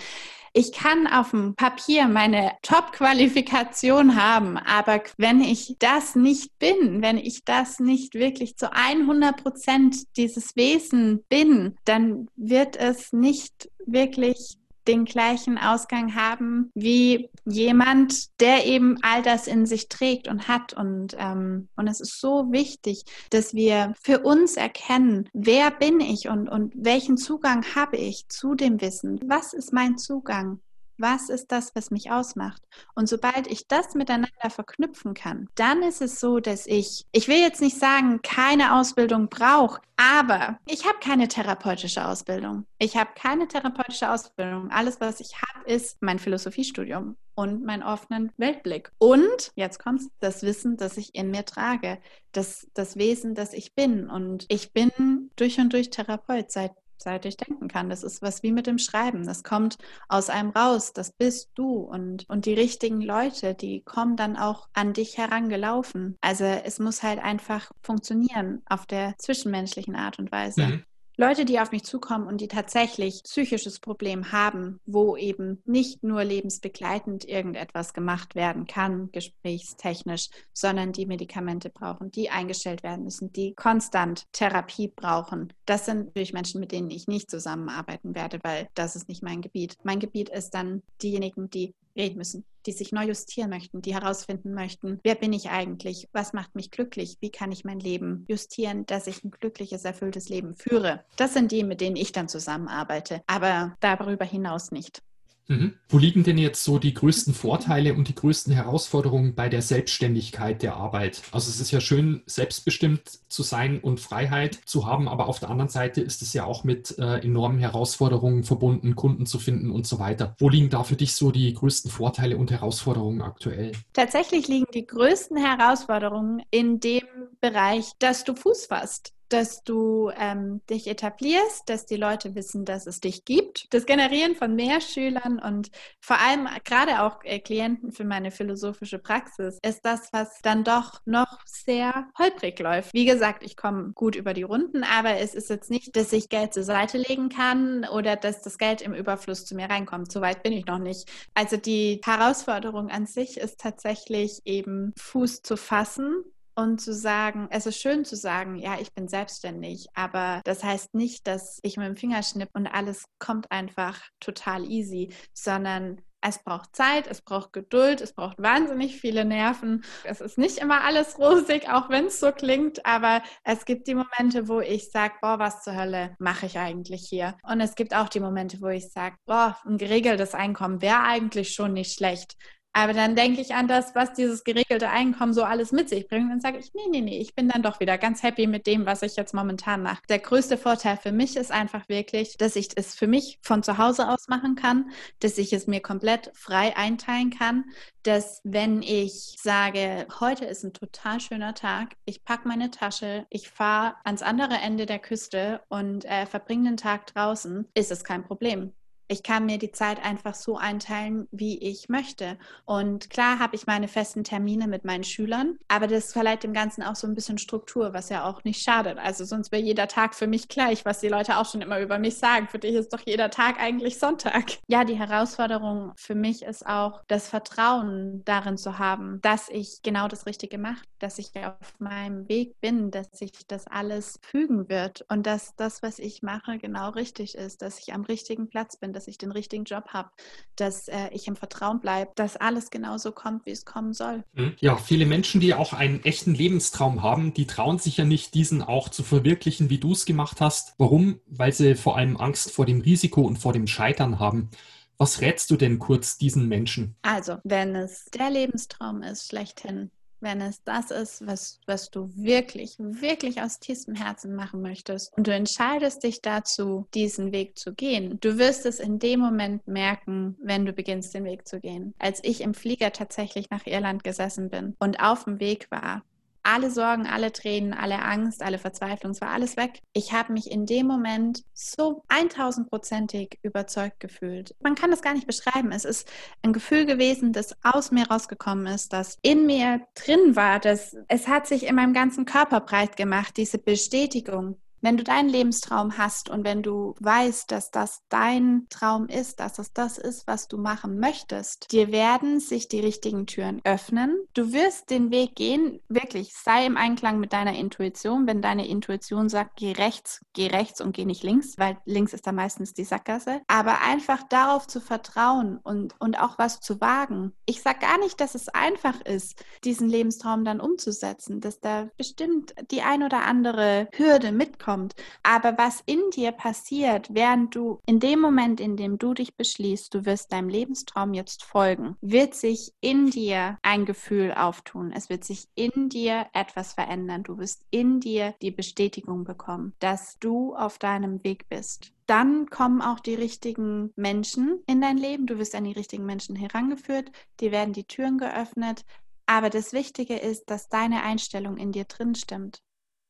Ich 0.55 0.71
kann 0.71 1.07
auf 1.07 1.31
dem 1.31 1.55
Papier 1.55 2.07
meine 2.07 2.51
Top-Qualifikation 2.61 4.15
haben, 4.15 4.59
aber 4.59 5.01
wenn 5.17 5.41
ich 5.41 5.77
das 5.79 6.15
nicht 6.15 6.59
bin, 6.59 7.01
wenn 7.01 7.17
ich 7.17 7.43
das 7.43 7.79
nicht 7.79 8.13
wirklich 8.13 8.55
zu 8.55 8.71
100 8.71 9.41
Prozent 9.41 10.15
dieses 10.15 10.55
Wesen 10.55 11.25
bin, 11.27 11.75
dann 11.85 12.27
wird 12.35 12.75
es 12.77 13.11
nicht 13.13 13.71
wirklich 13.87 14.59
den 14.87 15.05
gleichen 15.05 15.57
Ausgang 15.57 16.15
haben 16.15 16.71
wie 16.73 17.29
jemand, 17.45 18.39
der 18.39 18.65
eben 18.65 18.97
all 19.01 19.21
das 19.21 19.47
in 19.47 19.65
sich 19.65 19.89
trägt 19.89 20.27
und 20.27 20.47
hat. 20.47 20.73
Und, 20.73 21.15
ähm, 21.17 21.69
und 21.75 21.87
es 21.87 21.99
ist 21.99 22.19
so 22.19 22.51
wichtig, 22.51 23.03
dass 23.29 23.53
wir 23.53 23.93
für 24.01 24.19
uns 24.19 24.57
erkennen, 24.57 25.29
wer 25.33 25.71
bin 25.71 25.99
ich 25.99 26.27
und, 26.27 26.49
und 26.49 26.73
welchen 26.75 27.17
Zugang 27.17 27.63
habe 27.75 27.97
ich 27.97 28.27
zu 28.29 28.55
dem 28.55 28.81
Wissen? 28.81 29.19
Was 29.25 29.53
ist 29.53 29.73
mein 29.73 29.97
Zugang? 29.97 30.59
Was 31.03 31.27
ist 31.27 31.51
das, 31.51 31.75
was 31.75 31.91
mich 31.91 32.11
ausmacht? 32.11 32.61
Und 32.95 33.09
sobald 33.09 33.47
ich 33.47 33.67
das 33.67 33.93
miteinander 33.93 34.49
verknüpfen 34.49 35.13
kann, 35.13 35.49
dann 35.55 35.83
ist 35.83 36.01
es 36.01 36.21
so, 36.21 36.39
dass 36.39 36.65
ich, 36.65 37.05
ich 37.11 37.27
will 37.27 37.39
jetzt 37.39 37.59
nicht 37.59 37.77
sagen, 37.77 38.21
keine 38.21 38.73
Ausbildung 38.79 39.27
brauche, 39.27 39.81
aber 39.97 40.59
ich 40.65 40.85
habe 40.85 40.99
keine 41.01 41.27
therapeutische 41.27 42.05
Ausbildung. 42.07 42.65
Ich 42.79 42.95
habe 42.95 43.09
keine 43.15 43.49
therapeutische 43.49 44.09
Ausbildung. 44.09 44.71
Alles, 44.71 45.01
was 45.01 45.19
ich 45.19 45.33
habe, 45.41 45.69
ist 45.69 46.01
mein 46.01 46.19
Philosophiestudium 46.19 47.17
und 47.35 47.65
mein 47.65 47.83
offenen 47.83 48.31
Weltblick. 48.37 48.91
Und 48.97 49.51
jetzt 49.55 49.79
kommt 49.79 50.03
das 50.21 50.41
Wissen, 50.43 50.77
das 50.77 50.95
ich 50.95 51.15
in 51.15 51.31
mir 51.31 51.43
trage, 51.43 51.99
das, 52.31 52.67
das 52.73 52.95
Wesen, 52.95 53.35
das 53.35 53.51
ich 53.51 53.75
bin. 53.75 54.09
Und 54.09 54.45
ich 54.47 54.71
bin 54.71 55.29
durch 55.35 55.59
und 55.59 55.73
durch 55.73 55.89
Therapeut 55.89 56.49
seit 56.49 56.71
seit 56.97 57.25
ich 57.25 57.37
denken 57.37 57.67
kann. 57.67 57.89
Das 57.89 58.03
ist 58.03 58.21
was 58.21 58.43
wie 58.43 58.51
mit 58.51 58.67
dem 58.67 58.77
Schreiben. 58.77 59.25
Das 59.25 59.43
kommt 59.43 59.77
aus 60.07 60.29
einem 60.29 60.49
raus. 60.49 60.93
Das 60.93 61.11
bist 61.11 61.51
du. 61.55 61.79
Und, 61.79 62.29
und 62.29 62.45
die 62.45 62.53
richtigen 62.53 63.01
Leute, 63.01 63.53
die 63.53 63.81
kommen 63.81 64.15
dann 64.15 64.37
auch 64.37 64.67
an 64.73 64.93
dich 64.93 65.17
herangelaufen. 65.17 66.17
Also 66.21 66.45
es 66.45 66.79
muss 66.79 67.03
halt 67.03 67.19
einfach 67.19 67.71
funktionieren 67.81 68.61
auf 68.67 68.85
der 68.85 69.15
zwischenmenschlichen 69.17 69.95
Art 69.95 70.19
und 70.19 70.31
Weise. 70.31 70.61
Mhm. 70.61 70.83
Leute, 71.25 71.45
die 71.45 71.61
auf 71.61 71.71
mich 71.71 71.85
zukommen 71.85 72.27
und 72.27 72.41
die 72.41 72.49
tatsächlich 72.49 73.23
psychisches 73.23 73.79
Problem 73.79 74.33
haben, 74.33 74.81
wo 74.85 75.15
eben 75.15 75.63
nicht 75.65 76.03
nur 76.03 76.21
lebensbegleitend 76.21 77.23
irgendetwas 77.23 77.93
gemacht 77.93 78.35
werden 78.35 78.67
kann, 78.67 79.09
gesprächstechnisch, 79.13 80.27
sondern 80.51 80.91
die 80.91 81.05
Medikamente 81.05 81.69
brauchen, 81.69 82.11
die 82.11 82.29
eingestellt 82.29 82.83
werden 82.83 83.05
müssen, 83.05 83.31
die 83.31 83.53
konstant 83.53 84.25
Therapie 84.33 84.89
brauchen. 84.89 85.53
Das 85.65 85.85
sind 85.85 86.07
natürlich 86.07 86.33
Menschen, 86.33 86.59
mit 86.59 86.73
denen 86.73 86.91
ich 86.91 87.07
nicht 87.07 87.31
zusammenarbeiten 87.31 88.15
werde, 88.15 88.39
weil 88.43 88.67
das 88.75 88.97
ist 88.97 89.07
nicht 89.07 89.23
mein 89.23 89.39
Gebiet. 89.39 89.77
Mein 89.83 89.99
Gebiet 89.99 90.27
ist 90.27 90.49
dann 90.49 90.83
diejenigen, 91.01 91.49
die 91.49 91.73
reden 91.95 92.17
müssen, 92.17 92.45
die 92.65 92.71
sich 92.71 92.91
neu 92.91 93.05
justieren 93.05 93.49
möchten, 93.49 93.81
die 93.81 93.93
herausfinden 93.93 94.53
möchten, 94.53 94.99
wer 95.03 95.15
bin 95.15 95.33
ich 95.33 95.49
eigentlich, 95.49 96.09
was 96.13 96.33
macht 96.33 96.55
mich 96.55 96.71
glücklich, 96.71 97.17
wie 97.21 97.31
kann 97.31 97.51
ich 97.51 97.65
mein 97.65 97.79
Leben 97.79 98.25
justieren, 98.27 98.85
dass 98.85 99.07
ich 99.07 99.23
ein 99.23 99.31
glückliches, 99.31 99.85
erfülltes 99.85 100.29
Leben 100.29 100.55
führe. 100.55 101.03
Das 101.17 101.33
sind 101.33 101.51
die, 101.51 101.63
mit 101.63 101.81
denen 101.81 101.95
ich 101.95 102.11
dann 102.11 102.27
zusammenarbeite, 102.27 103.21
aber 103.27 103.75
darüber 103.79 104.25
hinaus 104.25 104.71
nicht. 104.71 105.01
Mhm. 105.47 105.73
Wo 105.89 105.97
liegen 105.97 106.23
denn 106.23 106.37
jetzt 106.37 106.63
so 106.63 106.79
die 106.79 106.93
größten 106.93 107.33
Vorteile 107.33 107.93
und 107.93 108.07
die 108.07 108.15
größten 108.15 108.53
Herausforderungen 108.53 109.35
bei 109.35 109.49
der 109.49 109.61
Selbstständigkeit 109.61 110.61
der 110.61 110.75
Arbeit? 110.75 111.21
Also 111.31 111.49
es 111.49 111.59
ist 111.59 111.71
ja 111.71 111.81
schön, 111.81 112.21
selbstbestimmt 112.25 113.19
zu 113.27 113.43
sein 113.43 113.79
und 113.79 113.99
Freiheit 113.99 114.59
zu 114.65 114.85
haben, 114.85 115.07
aber 115.07 115.27
auf 115.27 115.39
der 115.39 115.49
anderen 115.49 115.69
Seite 115.69 116.01
ist 116.01 116.21
es 116.21 116.33
ja 116.33 116.45
auch 116.45 116.63
mit 116.63 116.97
äh, 116.97 117.19
enormen 117.19 117.59
Herausforderungen 117.59 118.43
verbunden, 118.43 118.95
Kunden 118.95 119.25
zu 119.25 119.39
finden 119.39 119.71
und 119.71 119.85
so 119.85 119.99
weiter. 119.99 120.35
Wo 120.39 120.49
liegen 120.49 120.69
da 120.69 120.83
für 120.83 120.95
dich 120.95 121.15
so 121.15 121.31
die 121.31 121.53
größten 121.53 121.91
Vorteile 121.91 122.37
und 122.37 122.51
Herausforderungen 122.51 123.21
aktuell? 123.21 123.73
Tatsächlich 123.93 124.47
liegen 124.47 124.67
die 124.73 124.87
größten 124.87 125.37
Herausforderungen 125.37 126.41
in 126.51 126.79
dem 126.79 127.03
Bereich, 127.41 127.91
dass 127.99 128.23
du 128.23 128.35
Fuß 128.35 128.67
fasst 128.67 129.13
dass 129.33 129.63
du 129.63 130.11
ähm, 130.15 130.61
dich 130.69 130.87
etablierst, 130.87 131.67
dass 131.67 131.87
die 131.87 131.95
Leute 131.95 132.35
wissen, 132.35 132.65
dass 132.65 132.85
es 132.85 132.99
dich 132.99 133.25
gibt. 133.25 133.73
Das 133.73 133.87
Generieren 133.87 134.35
von 134.35 134.55
mehr 134.55 134.79
Schülern 134.79 135.39
und 135.39 135.71
vor 135.99 136.19
allem 136.19 136.47
gerade 136.63 137.01
auch 137.01 137.23
äh, 137.23 137.39
Klienten 137.39 137.91
für 137.91 138.05
meine 138.05 138.29
philosophische 138.29 138.99
Praxis 138.99 139.57
ist 139.63 139.83
das, 139.83 140.13
was 140.13 140.39
dann 140.43 140.63
doch 140.63 141.01
noch 141.05 141.39
sehr 141.45 142.05
holprig 142.17 142.59
läuft. 142.59 142.93
Wie 142.93 143.05
gesagt, 143.05 143.43
ich 143.43 143.57
komme 143.57 143.91
gut 143.93 144.15
über 144.15 144.35
die 144.35 144.43
Runden, 144.43 144.83
aber 144.83 145.17
es 145.17 145.33
ist 145.33 145.49
jetzt 145.49 145.71
nicht, 145.71 145.95
dass 145.95 146.13
ich 146.13 146.29
Geld 146.29 146.53
zur 146.53 146.63
Seite 146.63 146.99
legen 146.99 147.29
kann 147.29 147.85
oder 147.85 148.15
dass 148.15 148.43
das 148.43 148.59
Geld 148.59 148.83
im 148.83 148.93
Überfluss 148.93 149.45
zu 149.45 149.55
mir 149.55 149.69
reinkommt. 149.69 150.11
So 150.11 150.21
weit 150.21 150.43
bin 150.43 150.53
ich 150.53 150.67
noch 150.67 150.79
nicht. 150.79 151.09
Also 151.33 151.57
die 151.57 152.01
Herausforderung 152.05 152.89
an 152.89 153.07
sich 153.07 153.37
ist 153.37 153.59
tatsächlich 153.59 154.41
eben 154.45 154.93
Fuß 154.95 155.41
zu 155.41 155.57
fassen 155.57 156.23
und 156.55 156.79
zu 156.79 156.93
sagen, 156.93 157.47
es 157.51 157.65
ist 157.65 157.79
schön 157.79 158.05
zu 158.05 158.15
sagen, 158.15 158.55
ja, 158.57 158.77
ich 158.79 158.93
bin 158.93 159.07
selbstständig, 159.07 159.87
aber 159.93 160.41
das 160.45 160.63
heißt 160.63 160.93
nicht, 160.93 161.27
dass 161.27 161.59
ich 161.63 161.77
mit 161.77 161.87
dem 161.87 161.95
Finger 161.95 162.23
schnipp 162.23 162.49
und 162.53 162.67
alles 162.67 163.05
kommt 163.19 163.51
einfach 163.51 164.01
total 164.19 164.69
easy, 164.69 165.13
sondern 165.33 166.01
es 166.23 166.39
braucht 166.39 166.75
Zeit, 166.75 167.07
es 167.07 167.21
braucht 167.21 167.51
Geduld, 167.51 167.99
es 167.99 168.13
braucht 168.13 168.41
wahnsinnig 168.41 168.99
viele 168.99 169.25
Nerven. 169.25 169.83
Es 170.03 170.21
ist 170.21 170.37
nicht 170.37 170.57
immer 170.57 170.83
alles 170.83 171.19
rosig, 171.19 171.69
auch 171.69 171.89
wenn 171.89 172.05
es 172.05 172.19
so 172.19 172.31
klingt, 172.31 172.85
aber 172.85 173.21
es 173.43 173.65
gibt 173.65 173.87
die 173.87 173.95
Momente, 173.95 174.47
wo 174.47 174.61
ich 174.61 174.89
sage, 174.89 175.15
boah, 175.21 175.37
was 175.39 175.63
zur 175.63 175.75
Hölle 175.75 176.15
mache 176.19 176.45
ich 176.45 176.57
eigentlich 176.57 177.05
hier? 177.09 177.37
Und 177.43 177.59
es 177.59 177.75
gibt 177.75 177.93
auch 177.93 178.07
die 178.07 178.21
Momente, 178.21 178.61
wo 178.61 178.67
ich 178.67 178.89
sage, 178.89 179.17
boah, 179.25 179.57
ein 179.65 179.77
geregeltes 179.77 180.33
Einkommen 180.33 180.81
wäre 180.81 181.03
eigentlich 181.03 181.53
schon 181.53 181.73
nicht 181.73 181.93
schlecht. 181.93 182.37
Aber 182.75 182.93
dann 182.93 183.15
denke 183.15 183.39
ich 183.39 183.53
an 183.53 183.67
das, 183.67 183.93
was 183.93 184.13
dieses 184.13 184.43
geregelte 184.43 184.89
Einkommen 184.89 185.33
so 185.35 185.43
alles 185.43 185.71
mit 185.71 185.89
sich 185.89 186.07
bringt 186.07 186.31
und 186.31 186.41
sage 186.41 186.57
ich, 186.57 186.73
nee, 186.73 186.87
nee, 186.89 187.01
nee, 187.01 187.19
ich 187.19 187.35
bin 187.35 187.47
dann 187.47 187.61
doch 187.61 187.79
wieder 187.79 187.99
ganz 187.99 188.23
happy 188.23 188.47
mit 188.47 188.65
dem, 188.65 188.87
was 188.87 189.03
ich 189.03 189.15
jetzt 189.15 189.35
momentan 189.35 189.83
mache. 189.83 190.01
Der 190.09 190.17
größte 190.17 190.57
Vorteil 190.57 190.97
für 190.97 191.11
mich 191.11 191.37
ist 191.37 191.51
einfach 191.51 191.87
wirklich, 191.87 192.35
dass 192.37 192.55
ich 192.55 192.69
es 192.75 192.95
für 192.95 193.05
mich 193.05 193.37
von 193.43 193.61
zu 193.61 193.77
Hause 193.77 194.09
aus 194.09 194.27
machen 194.27 194.55
kann, 194.55 194.89
dass 195.19 195.37
ich 195.37 195.53
es 195.53 195.67
mir 195.67 195.81
komplett 195.81 196.31
frei 196.33 196.75
einteilen 196.75 197.29
kann, 197.29 197.65
dass 198.01 198.41
wenn 198.43 198.81
ich 198.81 199.37
sage, 199.39 200.07
heute 200.19 200.45
ist 200.45 200.63
ein 200.63 200.73
total 200.73 201.19
schöner 201.19 201.53
Tag, 201.53 201.95
ich 202.05 202.23
packe 202.23 202.47
meine 202.47 202.71
Tasche, 202.71 203.27
ich 203.29 203.49
fahre 203.49 203.95
ans 204.03 204.23
andere 204.23 204.55
Ende 204.55 204.87
der 204.87 204.99
Küste 204.99 205.61
und 205.69 206.05
äh, 206.05 206.25
verbringe 206.25 206.69
den 206.69 206.77
Tag 206.77 207.05
draußen, 207.05 207.67
ist 207.75 207.91
es 207.91 208.03
kein 208.03 208.23
Problem 208.23 208.73
ich 209.07 209.23
kann 209.23 209.45
mir 209.45 209.57
die 209.57 209.71
Zeit 209.71 210.03
einfach 210.03 210.35
so 210.35 210.57
einteilen, 210.57 211.27
wie 211.31 211.59
ich 211.59 211.89
möchte. 211.89 212.37
Und 212.65 213.09
klar 213.09 213.39
habe 213.39 213.55
ich 213.55 213.67
meine 213.67 213.87
festen 213.87 214.23
Termine 214.23 214.67
mit 214.67 214.85
meinen 214.85 215.03
Schülern, 215.03 215.57
aber 215.67 215.87
das 215.87 216.13
verleiht 216.13 216.43
dem 216.43 216.53
Ganzen 216.53 216.83
auch 216.83 216.95
so 216.95 217.07
ein 217.07 217.15
bisschen 217.15 217.37
Struktur, 217.37 217.93
was 217.93 218.09
ja 218.09 218.25
auch 218.29 218.43
nicht 218.43 218.61
schadet. 218.61 218.97
Also 218.97 219.25
sonst 219.25 219.51
wäre 219.51 219.61
jeder 219.61 219.87
Tag 219.87 220.15
für 220.15 220.27
mich 220.27 220.47
gleich, 220.47 220.85
was 220.85 220.99
die 220.99 221.09
Leute 221.09 221.37
auch 221.37 221.49
schon 221.49 221.61
immer 221.61 221.79
über 221.79 221.99
mich 221.99 222.17
sagen. 222.17 222.47
Für 222.47 222.59
dich 222.59 222.75
ist 222.75 222.93
doch 222.93 223.01
jeder 223.05 223.29
Tag 223.29 223.59
eigentlich 223.59 223.99
Sonntag. 223.99 224.43
Ja, 224.67 224.85
die 224.85 224.97
Herausforderung 224.97 225.91
für 225.95 226.15
mich 226.15 226.41
ist 226.41 226.65
auch 226.65 227.01
das 227.07 227.27
Vertrauen 227.27 228.23
darin 228.25 228.57
zu 228.57 228.79
haben, 228.79 229.19
dass 229.21 229.49
ich 229.49 229.81
genau 229.83 230.07
das 230.07 230.25
Richtige 230.25 230.57
mache, 230.57 230.81
dass 230.99 231.19
ich 231.19 231.31
auf 231.35 231.79
meinem 231.79 232.27
Weg 232.27 232.59
bin, 232.61 232.89
dass 232.89 233.11
sich 233.11 233.31
das 233.47 233.67
alles 233.67 234.19
fügen 234.23 234.69
wird 234.69 235.05
und 235.09 235.27
dass 235.27 235.55
das, 235.55 235.83
was 235.83 235.99
ich 235.99 236.23
mache, 236.23 236.57
genau 236.57 236.89
richtig 236.89 237.35
ist, 237.35 237.61
dass 237.61 237.79
ich 237.79 237.93
am 237.93 238.03
richtigen 238.03 238.47
Platz 238.47 238.77
bin, 238.77 238.92
dass 238.93 239.07
ich 239.07 239.17
den 239.17 239.31
richtigen 239.31 239.63
Job 239.63 239.89
habe, 239.89 240.09
dass 240.55 240.87
äh, 240.87 241.09
ich 241.11 241.27
im 241.27 241.35
Vertrauen 241.35 241.79
bleibe, 241.79 242.11
dass 242.15 242.37
alles 242.37 242.69
genauso 242.69 243.11
kommt, 243.11 243.45
wie 243.45 243.51
es 243.51 243.65
kommen 243.65 243.93
soll. 243.93 244.23
Mhm. 244.33 244.55
Ja, 244.59 244.77
viele 244.77 245.05
Menschen, 245.05 245.41
die 245.41 245.53
auch 245.53 245.73
einen 245.73 246.03
echten 246.03 246.33
Lebenstraum 246.33 247.03
haben, 247.03 247.33
die 247.33 247.47
trauen 247.47 247.79
sich 247.79 247.97
ja 247.97 248.05
nicht, 248.05 248.33
diesen 248.33 248.61
auch 248.61 248.89
zu 248.89 249.03
verwirklichen, 249.03 249.69
wie 249.69 249.79
du 249.79 249.91
es 249.93 250.05
gemacht 250.05 250.41
hast. 250.41 250.75
Warum? 250.77 251.19
Weil 251.27 251.53
sie 251.53 251.75
vor 251.75 251.97
allem 251.97 252.17
Angst 252.17 252.51
vor 252.51 252.65
dem 252.65 252.81
Risiko 252.81 253.21
und 253.21 253.37
vor 253.37 253.53
dem 253.53 253.67
Scheitern 253.67 254.19
haben. 254.19 254.49
Was 254.97 255.21
rätst 255.21 255.49
du 255.49 255.57
denn 255.57 255.79
kurz 255.79 256.17
diesen 256.17 256.47
Menschen? 256.47 256.95
Also, 257.01 257.37
wenn 257.43 257.75
es 257.75 258.05
der 258.05 258.29
Lebenstraum 258.29 259.01
ist, 259.01 259.27
schlechthin, 259.27 259.91
wenn 260.23 260.41
es 260.41 260.63
das 260.63 260.89
ist, 260.91 261.27
was, 261.27 261.59
was 261.67 261.91
du 261.91 262.09
wirklich, 262.15 262.77
wirklich 262.79 263.41
aus 263.41 263.59
tiefstem 263.59 263.95
Herzen 263.95 264.35
machen 264.35 264.61
möchtest 264.61 265.15
und 265.17 265.27
du 265.27 265.33
entscheidest 265.33 266.03
dich 266.03 266.21
dazu, 266.21 266.87
diesen 266.93 267.31
Weg 267.31 267.57
zu 267.57 267.73
gehen, 267.73 268.19
du 268.21 268.37
wirst 268.37 268.65
es 268.65 268.79
in 268.79 268.99
dem 268.99 269.19
Moment 269.19 269.67
merken, 269.67 270.37
wenn 270.41 270.65
du 270.65 270.73
beginnst, 270.73 271.13
den 271.13 271.25
Weg 271.25 271.47
zu 271.47 271.59
gehen. 271.59 271.93
Als 271.99 272.23
ich 272.23 272.41
im 272.41 272.53
Flieger 272.53 272.91
tatsächlich 272.91 273.49
nach 273.49 273.67
Irland 273.67 274.03
gesessen 274.03 274.49
bin 274.49 274.75
und 274.79 274.99
auf 274.99 275.25
dem 275.25 275.39
Weg 275.39 275.69
war, 275.69 276.03
alle 276.43 276.69
Sorgen, 276.69 277.07
alle 277.07 277.31
Tränen, 277.31 277.73
alle 277.73 278.01
Angst, 278.01 278.43
alle 278.43 278.59
Verzweiflung, 278.59 279.13
es 279.13 279.21
war 279.21 279.29
alles 279.29 279.57
weg. 279.57 279.81
Ich 279.93 280.11
habe 280.11 280.33
mich 280.33 280.51
in 280.51 280.65
dem 280.65 280.87
Moment 280.87 281.43
so 281.53 282.03
1000-prozentig 282.09 283.39
überzeugt 283.41 283.99
gefühlt. 283.99 284.55
Man 284.61 284.75
kann 284.75 284.91
das 284.91 285.01
gar 285.01 285.13
nicht 285.13 285.25
beschreiben. 285.27 285.71
Es 285.71 285.85
ist 285.85 286.11
ein 286.41 286.53
Gefühl 286.53 286.85
gewesen, 286.85 287.31
das 287.31 287.55
aus 287.63 287.91
mir 287.91 288.07
rausgekommen 288.07 288.67
ist, 288.67 288.93
das 288.93 289.17
in 289.21 289.45
mir 289.45 289.81
drin 289.95 290.35
war. 290.35 290.59
Das, 290.59 290.95
es 291.07 291.27
hat 291.27 291.47
sich 291.47 291.65
in 291.65 291.75
meinem 291.75 291.93
ganzen 291.93 292.25
Körper 292.25 292.59
breit 292.59 292.97
gemacht, 292.97 293.37
diese 293.37 293.57
Bestätigung. 293.57 294.57
Wenn 294.83 294.97
du 294.97 295.05
deinen 295.05 295.29
Lebenstraum 295.29 295.97
hast 295.97 296.29
und 296.29 296.43
wenn 296.43 296.61
du 296.61 296.93
weißt, 296.99 297.49
dass 297.49 297.71
das 297.71 298.01
dein 298.09 298.67
Traum 298.69 299.07
ist, 299.07 299.39
dass 299.39 299.57
es 299.57 299.71
das 299.71 299.97
ist, 299.97 300.27
was 300.27 300.49
du 300.49 300.57
machen 300.57 300.99
möchtest, 300.99 301.71
dir 301.71 301.93
werden 301.93 302.41
sich 302.41 302.67
die 302.67 302.81
richtigen 302.81 303.25
Türen 303.25 303.61
öffnen. 303.63 304.19
Du 304.33 304.51
wirst 304.51 304.89
den 304.89 305.09
Weg 305.09 305.35
gehen, 305.35 305.79
wirklich, 305.87 306.33
sei 306.33 306.65
im 306.65 306.75
Einklang 306.75 307.21
mit 307.21 307.31
deiner 307.31 307.53
Intuition. 307.53 308.27
Wenn 308.27 308.41
deine 308.41 308.67
Intuition 308.67 309.29
sagt, 309.29 309.55
geh 309.55 309.71
rechts, 309.71 310.19
geh 310.33 310.47
rechts 310.47 310.81
und 310.81 310.93
geh 310.93 311.05
nicht 311.05 311.23
links, 311.23 311.57
weil 311.57 311.77
links 311.85 312.11
ist 312.11 312.27
da 312.27 312.33
meistens 312.33 312.73
die 312.73 312.83
Sackgasse. 312.83 313.39
Aber 313.47 313.79
einfach 313.83 314.23
darauf 314.23 314.67
zu 314.67 314.81
vertrauen 314.81 315.59
und, 315.63 315.95
und 316.01 316.19
auch 316.19 316.37
was 316.37 316.59
zu 316.59 316.81
wagen. 316.81 317.31
Ich 317.45 317.61
sage 317.61 317.79
gar 317.79 317.99
nicht, 317.99 318.19
dass 318.19 318.35
es 318.35 318.49
einfach 318.49 318.99
ist, 318.99 319.45
diesen 319.63 319.87
Lebenstraum 319.87 320.43
dann 320.43 320.59
umzusetzen, 320.59 321.39
dass 321.39 321.61
da 321.61 321.87
bestimmt 321.95 322.53
die 322.69 322.81
ein 322.81 323.01
oder 323.01 323.23
andere 323.23 323.87
Hürde 323.95 324.33
mitkommt 324.33 324.72
kommt. 324.73 324.95
Aber 325.21 325.57
was 325.57 325.83
in 325.85 326.01
dir 326.15 326.31
passiert, 326.31 327.07
während 327.13 327.55
du 327.55 327.79
in 327.85 327.99
dem 327.99 328.19
Moment, 328.19 328.59
in 328.59 328.75
dem 328.75 328.97
du 328.97 329.13
dich 329.13 329.35
beschließt, 329.35 329.93
du 329.93 330.05
wirst 330.05 330.31
deinem 330.31 330.49
Lebenstraum 330.49 331.13
jetzt 331.13 331.43
folgen, 331.43 331.95
wird 332.01 332.33
sich 332.33 332.73
in 332.81 333.09
dir 333.09 333.59
ein 333.61 333.85
Gefühl 333.85 334.33
auftun. 334.33 334.91
Es 334.91 335.09
wird 335.09 335.23
sich 335.23 335.47
in 335.55 335.89
dir 335.89 336.25
etwas 336.33 336.73
verändern. 336.73 337.23
Du 337.23 337.37
wirst 337.37 337.65
in 337.69 337.99
dir 337.99 338.33
die 338.41 338.51
Bestätigung 338.51 339.23
bekommen, 339.23 339.73
dass 339.79 340.17
du 340.19 340.55
auf 340.55 340.79
deinem 340.79 341.23
Weg 341.23 341.49
bist 341.49 341.91
dann 342.05 342.49
kommen 342.49 342.81
auch 342.81 342.99
die 342.99 343.15
richtigen 343.15 343.93
Menschen 343.95 344.61
in 344.67 344.81
dein 344.81 344.97
Leben. 344.97 345.25
Du 345.25 345.39
wirst 345.39 345.55
an 345.55 345.63
die 345.63 345.71
richtigen 345.71 346.05
Menschen 346.05 346.35
herangeführt, 346.35 347.13
dir 347.39 347.53
werden 347.53 347.71
die 347.71 347.85
Türen 347.85 348.17
geöffnet. 348.17 348.83
Aber 349.25 349.49
das 349.49 349.71
Wichtige 349.71 350.17
ist, 350.17 350.49
dass 350.49 350.67
deine 350.67 351.03
Einstellung 351.03 351.55
in 351.55 351.71
dir 351.71 351.85
drin 351.85 352.13
stimmt 352.13 352.61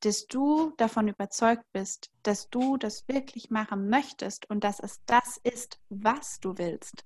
dass 0.03 0.27
du 0.27 0.73
davon 0.77 1.07
überzeugt 1.07 1.63
bist, 1.71 2.11
dass 2.23 2.49
du 2.49 2.77
das 2.77 3.07
wirklich 3.07 3.49
machen 3.49 3.89
möchtest 3.89 4.49
und 4.49 4.63
dass 4.63 4.79
es 4.79 5.01
das 5.05 5.39
ist, 5.43 5.79
was 5.89 6.39
du 6.41 6.57
willst. 6.57 7.05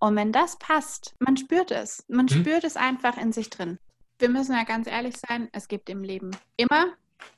Und 0.00 0.16
wenn 0.16 0.32
das 0.32 0.58
passt, 0.58 1.14
man 1.20 1.36
spürt 1.36 1.70
es. 1.70 2.04
Man 2.08 2.26
mhm. 2.26 2.40
spürt 2.40 2.64
es 2.64 2.76
einfach 2.76 3.16
in 3.16 3.32
sich 3.32 3.50
drin. 3.50 3.78
Wir 4.18 4.28
müssen 4.28 4.52
ja 4.52 4.64
ganz 4.64 4.88
ehrlich 4.88 5.16
sein, 5.16 5.48
es 5.52 5.68
gibt 5.68 5.88
im 5.88 6.02
Leben 6.02 6.32
immer 6.56 6.86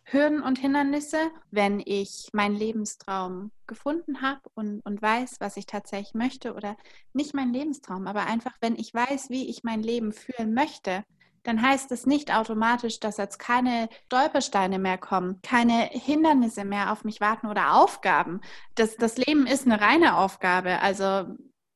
Hürden 0.04 0.42
und 0.42 0.58
Hindernisse. 0.58 1.30
Wenn 1.50 1.82
ich 1.84 2.28
meinen 2.32 2.56
Lebenstraum 2.56 3.50
gefunden 3.66 4.22
habe 4.22 4.40
und, 4.54 4.80
und 4.80 5.02
weiß, 5.02 5.36
was 5.40 5.58
ich 5.58 5.66
tatsächlich 5.66 6.14
möchte 6.14 6.54
oder 6.54 6.76
nicht 7.12 7.34
mein 7.34 7.52
Lebenstraum, 7.52 8.06
aber 8.06 8.26
einfach, 8.26 8.56
wenn 8.60 8.76
ich 8.76 8.94
weiß, 8.94 9.28
wie 9.28 9.48
ich 9.48 9.62
mein 9.62 9.82
Leben 9.82 10.12
führen 10.12 10.54
möchte, 10.54 11.04
dann 11.42 11.62
heißt 11.62 11.92
es 11.92 12.06
nicht 12.06 12.34
automatisch, 12.34 13.00
dass 13.00 13.16
jetzt 13.16 13.38
keine 13.38 13.88
Stolpersteine 14.06 14.78
mehr 14.78 14.98
kommen, 14.98 15.40
keine 15.42 15.84
Hindernisse 15.84 16.64
mehr 16.64 16.92
auf 16.92 17.04
mich 17.04 17.20
warten 17.20 17.46
oder 17.46 17.74
Aufgaben. 17.74 18.40
Das, 18.74 18.96
das 18.96 19.16
Leben 19.16 19.46
ist 19.46 19.66
eine 19.66 19.80
reine 19.80 20.16
Aufgabe. 20.16 20.80
Also 20.80 21.26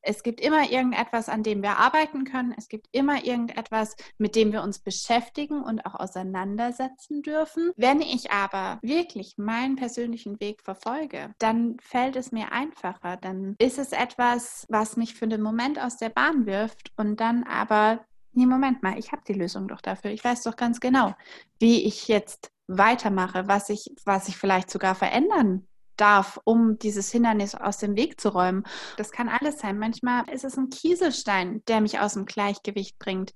es 0.05 0.21
gibt 0.21 0.39
immer 0.39 0.69
irgendetwas, 0.69 1.29
an 1.29 1.41
dem 1.43 1.63
wir 1.63 1.77
arbeiten 1.77 2.25
können. 2.25 2.53
Es 2.57 2.69
gibt 2.69 2.87
immer 2.91 3.25
irgendetwas, 3.25 3.95
mit 4.17 4.35
dem 4.35 4.51
wir 4.51 4.61
uns 4.61 4.79
beschäftigen 4.79 5.63
und 5.63 5.85
auch 5.85 5.95
auseinandersetzen 5.95 7.23
dürfen. 7.23 7.71
Wenn 7.75 8.01
ich 8.01 8.31
aber 8.31 8.77
wirklich 8.81 9.37
meinen 9.37 9.75
persönlichen 9.75 10.39
Weg 10.39 10.61
verfolge, 10.61 11.33
dann 11.39 11.77
fällt 11.81 12.15
es 12.15 12.31
mir 12.31 12.51
einfacher. 12.51 13.17
Dann 13.17 13.55
ist 13.57 13.79
es 13.79 13.91
etwas, 13.91 14.65
was 14.69 14.95
mich 14.95 15.15
für 15.15 15.27
den 15.27 15.41
Moment 15.41 15.81
aus 15.81 15.97
der 15.97 16.09
Bahn 16.09 16.45
wirft 16.45 16.91
und 16.97 17.19
dann 17.19 17.43
aber 17.43 18.05
nee, 18.35 18.45
Moment 18.45 18.83
mal, 18.83 18.97
ich 18.97 19.11
habe 19.11 19.23
die 19.27 19.33
Lösung 19.33 19.67
doch 19.67 19.81
dafür. 19.81 20.11
Ich 20.11 20.23
weiß 20.23 20.43
doch 20.43 20.55
ganz 20.55 20.79
genau, 20.79 21.15
wie 21.59 21.85
ich 21.85 22.07
jetzt 22.07 22.51
weitermache, 22.67 23.47
was 23.47 23.69
ich, 23.69 23.91
was 24.05 24.27
ich 24.27 24.37
vielleicht 24.37 24.69
sogar 24.69 24.95
verändern 24.95 25.67
darf, 25.97 26.39
um 26.43 26.77
dieses 26.77 27.11
Hindernis 27.11 27.55
aus 27.55 27.77
dem 27.77 27.95
Weg 27.95 28.19
zu 28.19 28.29
räumen. 28.29 28.65
Das 28.97 29.11
kann 29.11 29.29
alles 29.29 29.59
sein. 29.59 29.79
Manchmal 29.79 30.29
ist 30.29 30.43
es 30.43 30.57
ein 30.57 30.69
Kieselstein, 30.69 31.63
der 31.67 31.81
mich 31.81 31.99
aus 31.99 32.13
dem 32.13 32.25
Gleichgewicht 32.25 32.99
bringt. 32.99 33.33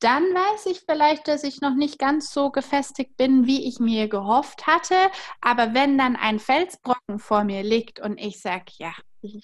Dann 0.00 0.22
weiß 0.22 0.66
ich 0.66 0.82
vielleicht, 0.86 1.28
dass 1.28 1.44
ich 1.44 1.62
noch 1.62 1.74
nicht 1.74 1.98
ganz 1.98 2.30
so 2.30 2.50
gefestigt 2.50 3.16
bin, 3.16 3.46
wie 3.46 3.66
ich 3.66 3.78
mir 3.78 4.08
gehofft 4.08 4.66
hatte. 4.66 4.96
Aber 5.40 5.72
wenn 5.72 5.96
dann 5.96 6.16
ein 6.16 6.40
Felsbrocken 6.40 7.18
vor 7.18 7.44
mir 7.44 7.62
liegt 7.62 8.00
und 8.00 8.18
ich 8.18 8.40
sage, 8.40 8.66
ja, 8.76 8.92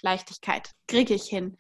Leichtigkeit, 0.03 0.71
kriege 0.87 1.15
ich 1.15 1.25
hin, 1.25 1.57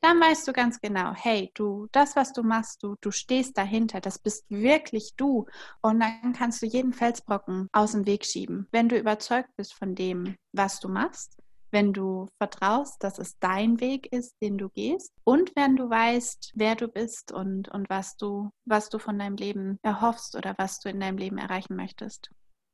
dann 0.00 0.20
weißt 0.20 0.48
du 0.48 0.52
ganz 0.52 0.80
genau, 0.80 1.12
hey, 1.14 1.50
du, 1.54 1.86
das, 1.92 2.16
was 2.16 2.32
du 2.32 2.42
machst, 2.42 2.82
du, 2.82 2.96
du 3.00 3.10
stehst 3.10 3.58
dahinter, 3.58 4.00
das 4.00 4.18
bist 4.18 4.44
wirklich 4.48 5.14
du. 5.16 5.46
Und 5.82 6.00
dann 6.00 6.32
kannst 6.32 6.62
du 6.62 6.66
jeden 6.66 6.92
Felsbrocken 6.92 7.68
aus 7.72 7.92
dem 7.92 8.06
Weg 8.06 8.24
schieben. 8.24 8.66
Wenn 8.72 8.88
du 8.88 8.98
überzeugt 8.98 9.50
bist 9.56 9.74
von 9.74 9.94
dem, 9.94 10.36
was 10.52 10.80
du 10.80 10.88
machst, 10.88 11.36
wenn 11.70 11.92
du 11.92 12.28
vertraust, 12.38 13.02
dass 13.04 13.18
es 13.18 13.38
dein 13.38 13.80
Weg 13.80 14.12
ist, 14.12 14.34
den 14.42 14.58
du 14.58 14.68
gehst 14.70 15.12
und 15.24 15.52
wenn 15.54 15.76
du 15.76 15.88
weißt, 15.88 16.52
wer 16.54 16.74
du 16.74 16.88
bist 16.88 17.32
und, 17.32 17.68
und 17.68 17.88
was 17.88 18.16
du, 18.16 18.50
was 18.64 18.88
du 18.88 18.98
von 18.98 19.18
deinem 19.18 19.36
Leben 19.36 19.78
erhoffst 19.82 20.34
oder 20.34 20.54
was 20.58 20.80
du 20.80 20.88
in 20.88 21.00
deinem 21.00 21.18
Leben 21.18 21.38
erreichen 21.38 21.76
möchtest. 21.76 22.30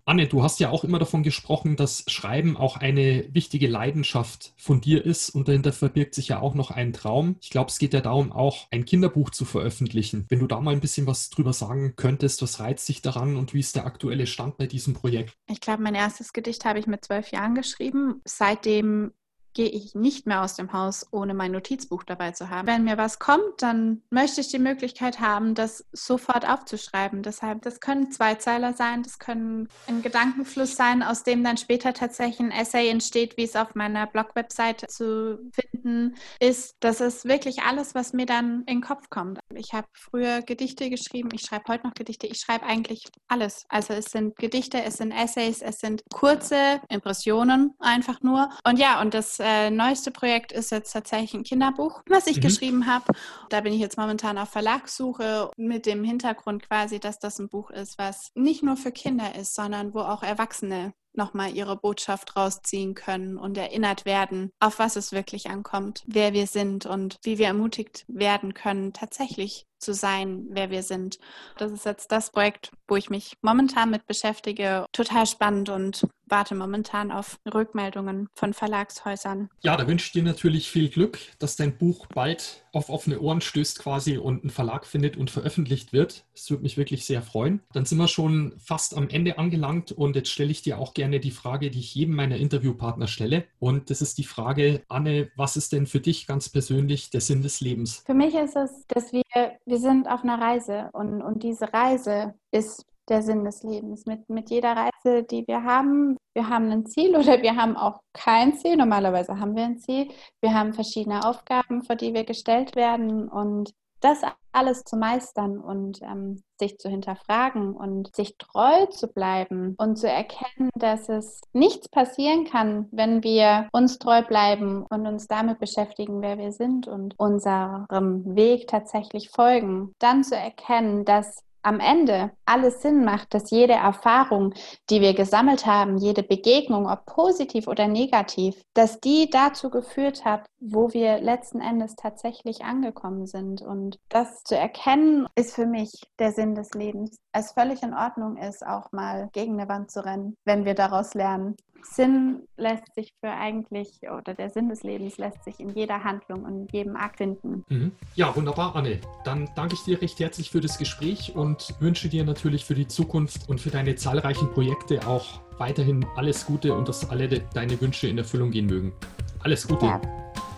Anne, 0.09 0.29
du 0.29 0.45
hast 0.45 0.61
ja 0.61 0.71
auch 0.71 0.85
immer 0.85 1.01
davon 1.01 1.25
gesprochen, 1.25 1.75
dass 1.75 2.05
Schreiben 2.07 2.57
auch 2.57 2.77
eine 2.77 3.27
wichtige 3.35 3.67
Leidenschaft 3.67 4.53
von 4.57 4.81
dir 4.81 5.05
ist 5.05 5.31
und 5.31 5.49
dahinter 5.49 5.73
verbirgt 5.73 6.15
sich 6.15 6.29
ja 6.29 6.39
auch 6.39 6.55
noch 6.55 6.71
ein 6.71 6.93
Traum. 6.93 7.35
Ich 7.41 7.51
glaube, 7.51 7.71
es 7.71 7.81
geht 7.81 7.93
ja 7.93 8.01
darum, 8.01 8.31
auch 8.31 8.69
ein 8.71 8.85
Kinderbuch 8.85 9.31
zu 9.31 9.45
veröffentlichen. 9.45 10.25
Wenn 10.29 10.39
du 10.39 10.47
da 10.47 10.61
mal 10.61 10.73
ein 10.73 10.81
bisschen 10.81 11.09
was 11.09 11.29
drüber 11.29 11.53
sagen 11.53 11.95
könntest, 11.97 12.41
was 12.41 12.61
reizt 12.61 12.89
dich 12.89 13.03
daran 13.03 13.37
und 13.37 13.53
wie 13.53 13.59
ist 13.59 13.75
der 13.75 13.85
aktuelle 13.85 14.29
Stand 14.29 14.59
bei 14.59 14.69
diesem 14.69 14.95
Projekt? 14.95 15.37
Ich 15.51 15.61
glaube, 15.61 15.83
mein 15.83 15.97
erstes 15.97 16.33
Gedicht 16.33 16.65
habe 16.65 16.79
ich 16.79 16.87
mit 16.87 17.05
zwölf 17.05 17.33
Jahren 17.33 17.57
geschrieben. 17.57 18.21
Seitdem 18.25 19.11
gehe 19.57 19.71
ich 19.71 19.95
nicht 19.95 20.27
mehr 20.27 20.43
aus 20.43 20.55
dem 20.55 20.75
Haus, 20.75 21.07
ohne 21.13 21.33
mein 21.33 21.51
Notizbuch 21.53 22.05
dabei 22.05 22.33
zu 22.33 22.51
haben. 22.51 22.69
Wenn 22.69 22.85
mir 22.85 22.99
was 22.99 23.19
kommt, 23.19 23.63
dann 23.63 24.03
möchte 24.11 24.43
ich 24.43 24.49
die 24.49 24.59
Möglichkeit 24.59 25.19
haben, 25.19 25.55
das 25.55 25.87
sofort 25.93 26.47
aufzuschreiben. 26.47 27.23
Deshalb, 27.23 27.63
das 27.63 27.81
können 27.81 28.13
Zweizeiler 28.13 28.75
sein, 28.75 29.03
das 29.03 29.19
können 29.19 29.69
ein 29.87 30.03
Gedankenfluss 30.03 30.77
sein, 30.77 31.03
aus 31.03 31.23
dem 31.23 31.43
dann 31.43 31.57
später 31.57 31.95
tatsächlich 31.95 32.41
ein 32.41 32.51
Essay 32.51 32.91
entsteht, 32.91 33.39
wie 33.39 33.45
es 33.45 33.57
auf 33.57 33.75
meiner 33.75 34.07
Blog-Website 34.07 34.91
zu 34.91 35.39
finden 35.51 36.17
ist. 36.39 36.77
Das 36.81 37.01
ist 37.01 37.25
wirklich 37.25 37.63
alles, 37.63 37.95
was 37.95 38.13
mir 38.13 38.27
dann 38.27 38.59
in 38.67 38.81
den 38.81 38.81
Kopf 38.83 39.09
kommt. 39.09 39.39
Ich 39.55 39.73
habe 39.73 39.89
früher 39.95 40.43
Gedichte 40.43 40.91
geschrieben, 40.91 41.31
ich 41.33 41.41
schreibe 41.41 41.65
heute 41.69 41.87
noch 41.87 41.95
Gedichte, 41.95 42.27
ich 42.27 42.41
schreibe 42.41 42.67
eigentlich 42.67 43.05
alles. 43.27 43.65
Also 43.71 43.95
es 43.95 44.05
sind 44.07 44.37
Gedichte, 44.37 44.83
es 44.83 44.99
sind 44.99 45.13
Essays, 45.13 45.63
es 45.63 45.79
sind 45.79 46.03
kurze 46.13 46.83
Impressionen 46.91 47.73
einfach 47.79 48.21
nur. 48.21 48.51
Und 48.63 48.79
ja, 48.79 49.01
und 49.01 49.15
das 49.15 49.41
äh, 49.47 49.71
neueste 49.71 50.11
Projekt 50.11 50.51
ist 50.51 50.73
jetzt 50.73 50.93
tatsächlich 50.93 51.33
ein 51.35 51.45
Kinderbuch, 51.45 52.03
was 52.09 52.27
ich 52.27 52.39
mhm. 52.39 52.41
geschrieben 52.41 52.87
habe. 52.87 53.13
Da 53.49 53.61
bin 53.61 53.73
ich 53.73 53.79
jetzt 53.79 53.97
momentan 53.97 54.39
auf 54.39 54.49
Verlagssuche 54.49 55.53
mit 55.57 55.87
dem 55.87 56.03
Hintergrund 56.03 56.69
quasi, 56.69 56.99
dass 56.99 57.21
das 57.21 57.39
ein 57.39 57.49
Buch 57.49 57.71
ist, 57.71 57.97
was 57.97 58.31
nicht 58.35 58.65
nur 58.65 58.77
für 58.77 58.91
Kinder 58.91 59.37
ist, 59.37 59.55
sondern 59.55 59.95
wo 59.95 60.01
auch 60.01 60.25
Erwachsene 60.25 60.95
nochmal 61.15 61.55
ihre 61.55 61.77
Botschaft 61.77 62.37
rausziehen 62.37 62.95
können 62.95 63.39
und 63.39 63.57
erinnert 63.57 64.05
werden, 64.05 64.51
auf 64.61 64.81
was 64.81 64.97
es 64.97 65.13
wirklich 65.13 65.49
ankommt, 65.49 66.03
wer 66.07 66.33
wir 66.33 66.47
sind 66.49 66.85
und 66.85 67.17
wie 67.23 67.39
wir 67.39 67.47
ermutigt 67.47 68.05
werden 68.09 68.53
können, 68.53 68.93
tatsächlich 68.93 69.65
zu 69.79 69.95
sein, 69.95 70.47
wer 70.51 70.71
wir 70.71 70.83
sind. 70.83 71.19
Das 71.59 71.73
ist 71.73 71.85
jetzt 71.85 72.13
das 72.13 72.31
Projekt, 72.31 72.71
wo 72.89 72.97
ich 72.97 73.11
mich 73.11 73.37
momentan 73.43 73.91
mit 73.91 74.07
beschäftige. 74.07 74.87
Total 74.93 75.27
spannend 75.27 75.69
und 75.69 76.07
warte 76.29 76.55
momentan 76.55 77.13
auf 77.13 77.39
Rückmeldungen 77.53 78.29
von 78.35 78.53
Verlagshäusern. 78.53 79.49
Ja, 79.63 79.77
da 79.77 79.87
wünsche 79.87 80.07
ich 80.07 80.13
dir 80.13 80.23
natürlich 80.23 80.71
viel 80.71 80.89
Glück, 80.89 81.19
dass 81.39 81.57
dein 81.57 81.77
Buch 81.79 82.07
bald 82.07 82.65
auf 82.73 82.91
offene 82.91 83.21
Ohren 83.21 83.41
stößt 83.41 83.79
quasi 83.79 84.19
und 84.19 84.43
einen 84.43 84.51
Verlag 84.51 84.87
findet 84.87 85.17
und 85.17 85.31
veröffentlicht 85.31 85.93
wird. 85.93 86.25
Das 86.35 86.51
würde 86.51 86.63
mich 86.63 86.77
wirklich 86.77 87.07
sehr 87.07 87.23
freuen. 87.23 87.61
Dann 87.73 87.87
sind 87.87 87.99
wir 87.99 88.09
schon 88.09 88.55
fast 88.59 88.97
am 88.97 89.09
Ende 89.09 89.39
angelangt 89.39 89.93
und 89.93 90.17
jetzt 90.17 90.29
stelle 90.29 90.51
ich 90.51 90.63
dir 90.63 90.79
auch 90.79 90.93
gerne 90.93 91.21
die 91.21 91.31
Frage, 91.31 91.71
die 91.71 91.79
ich 91.79 91.95
jedem 91.95 92.15
meiner 92.15 92.37
Interviewpartner 92.37 93.09
stelle. 93.09 93.45
Und 93.59 93.91
das 93.91 94.03
ist 94.03 94.19
die 94.19 94.25
Frage, 94.25 94.83
Anne, 94.89 95.31
was 95.37 95.57
ist 95.57 95.73
denn 95.73 95.87
für 95.87 96.01
dich 96.01 96.27
ganz 96.27 96.49
persönlich 96.49 97.11
der 97.11 97.21
Sinn 97.21 97.43
des 97.43 97.61
Lebens? 97.61 98.03
Für 98.05 98.15
mich 98.15 98.35
ist 98.35 98.57
es, 98.57 98.71
dass 98.89 99.13
wir, 99.13 99.23
wir 99.67 99.79
sind 99.79 100.09
auf 100.09 100.23
einer 100.23 100.41
Reise 100.41 100.91
und, 100.93 101.23
und 101.23 101.43
diese 101.43 101.73
Reise 101.73 102.35
ist 102.53 102.85
der 103.09 103.23
Sinn 103.23 103.45
des 103.45 103.63
Lebens. 103.63 104.07
Mit, 104.07 104.29
mit 104.29 104.51
jeder 104.51 104.77
Reise, 104.77 105.25
die 105.25 105.47
wir 105.47 105.65
haben, 105.65 106.17
wir 106.35 106.49
haben 106.49 106.71
ein 106.71 106.87
Ziel 106.87 107.17
oder 107.17 107.43
wir 107.43 107.57
haben 107.57 107.77
auch 107.77 108.01
kein 108.13 108.55
Ziel. 108.55 108.77
Normalerweise 108.77 109.39
haben 109.39 109.55
wir 109.57 109.65
ein 109.65 109.79
Ziel. 109.79 110.09
Wir 110.41 110.55
haben 110.55 110.73
verschiedene 110.73 111.25
Aufgaben, 111.25 111.83
vor 111.83 111.97
die 111.97 112.15
wir 112.15 112.25
gestellt 112.25 112.77
werden. 112.77 113.29
Und 113.29 113.73
das 114.01 114.23
alles 114.53 114.85
zu 114.85 114.97
meistern 114.97 115.59
und 115.59 116.01
ähm, 116.03 116.43
sich 116.59 116.79
zu 116.79 116.89
hinterfragen 116.89 117.75
und 117.75 118.15
sich 118.17 118.37
treu 118.39 118.87
zu 118.87 119.09
bleiben 119.09 119.75
und 119.79 119.97
zu 119.97 120.09
erkennen, 120.09 120.71
dass 120.75 121.09
es 121.09 121.41
nichts 121.53 121.89
passieren 121.89 122.45
kann, 122.45 122.89
wenn 122.91 123.23
wir 123.23 123.69
uns 123.73 123.99
treu 123.99 124.23
bleiben 124.23 124.87
und 124.89 125.07
uns 125.07 125.27
damit 125.27 125.59
beschäftigen, 125.59 126.23
wer 126.23 126.39
wir 126.39 126.53
sind 126.53 126.89
und 126.89 127.15
unserem 127.19 128.35
Weg 128.35 128.69
tatsächlich 128.69 129.31
folgen. 129.31 129.93
Dann 129.99 130.25
zu 130.25 130.37
erkennen, 130.37 131.05
dass 131.05 131.43
am 131.67 131.81
Ende 131.81 132.31
alles 132.45 132.81
Sinn 132.81 133.05
macht, 133.05 133.35
dass 133.35 133.51
jede 133.51 133.73
Erfahrung, 133.73 134.55
die 134.89 135.01
wir 135.01 135.15
gesammelt 135.15 135.67
haben, 135.67 135.99
jede 135.99 136.23
Begegnung, 136.23 136.89
ob 136.89 137.07
positiv 137.07 137.67
oder 137.67 137.89
negativ, 137.89 138.63
dass 138.73 139.01
die 139.01 139.29
dazu 139.29 139.69
geführt 139.69 140.25
hat, 140.25 140.47
wo 140.61 140.93
wir 140.93 141.19
letzten 141.19 141.61
Endes 141.61 141.97
tatsächlich 141.97 142.65
angekommen 142.65 143.27
sind. 143.27 143.63
Und 143.63 143.99
das 144.09 144.45
zu 144.45 144.57
erkennen, 144.57 145.27
ist 145.35 145.57
für 145.57 145.67
mich 145.67 145.91
der 146.21 146.31
Sinn 146.31 146.55
des 146.55 146.71
Lebens. 146.71 147.19
Es 147.33 147.53
völlig 147.53 147.83
in 147.83 147.95
Ordnung 147.95 148.37
ist, 148.37 148.65
auch 148.65 148.93
mal 148.93 149.29
gegen 149.33 149.59
eine 149.59 149.69
Wand 149.69 149.91
zu 149.91 150.05
rennen, 150.05 150.37
wenn 150.45 150.65
wir 150.65 150.75
daraus 150.75 151.15
lernen. 151.15 151.57
Sinn 151.95 152.43
lässt 152.57 152.95
sich 152.95 153.13
für 153.21 153.31
eigentlich, 153.31 154.01
oder 154.03 154.35
der 154.35 154.51
Sinn 154.51 154.69
des 154.69 154.83
Lebens 154.83 155.19
lässt 155.19 155.43
sich 155.45 155.61
in 155.61 155.71
jeder 155.71 156.03
Handlung 156.05 156.45
und 156.45 156.63
in 156.63 156.69
jedem 156.73 156.97
Akt 156.97 157.19
finden. 157.19 157.65
Mhm. 157.69 157.93
Ja, 158.15 158.35
wunderbar, 158.35 158.77
Anne. 158.77 159.01
Dann 159.25 159.49
danke 159.55 159.75
ich 159.75 159.83
dir 159.85 160.01
recht 160.01 160.19
herzlich 160.21 160.51
für 160.51 160.61
das 160.61 160.79
Gespräch 160.79 161.35
und 161.35 161.75
wünsche 161.81 162.09
dir 162.09 162.25
natürlich 162.25 162.65
für 162.65 162.75
die 162.75 162.87
Zukunft 162.87 163.49
und 163.49 163.61
für 163.61 163.71
deine 163.71 163.95
zahlreichen 163.95 164.51
Projekte 164.53 165.07
auch 165.07 165.41
weiterhin 165.59 166.05
alles 166.17 166.47
Gute 166.47 166.75
und 166.75 166.89
dass 166.89 167.09
alle 167.09 167.29
de 167.29 167.43
deine 167.55 167.81
Wünsche 167.81 168.09
in 168.09 168.19
Erfüllung 168.19 168.51
gehen 168.51 168.67
mögen. 168.67 168.93
Alles 169.41 169.67
Gute. 169.67 169.87
Ja. 169.87 170.01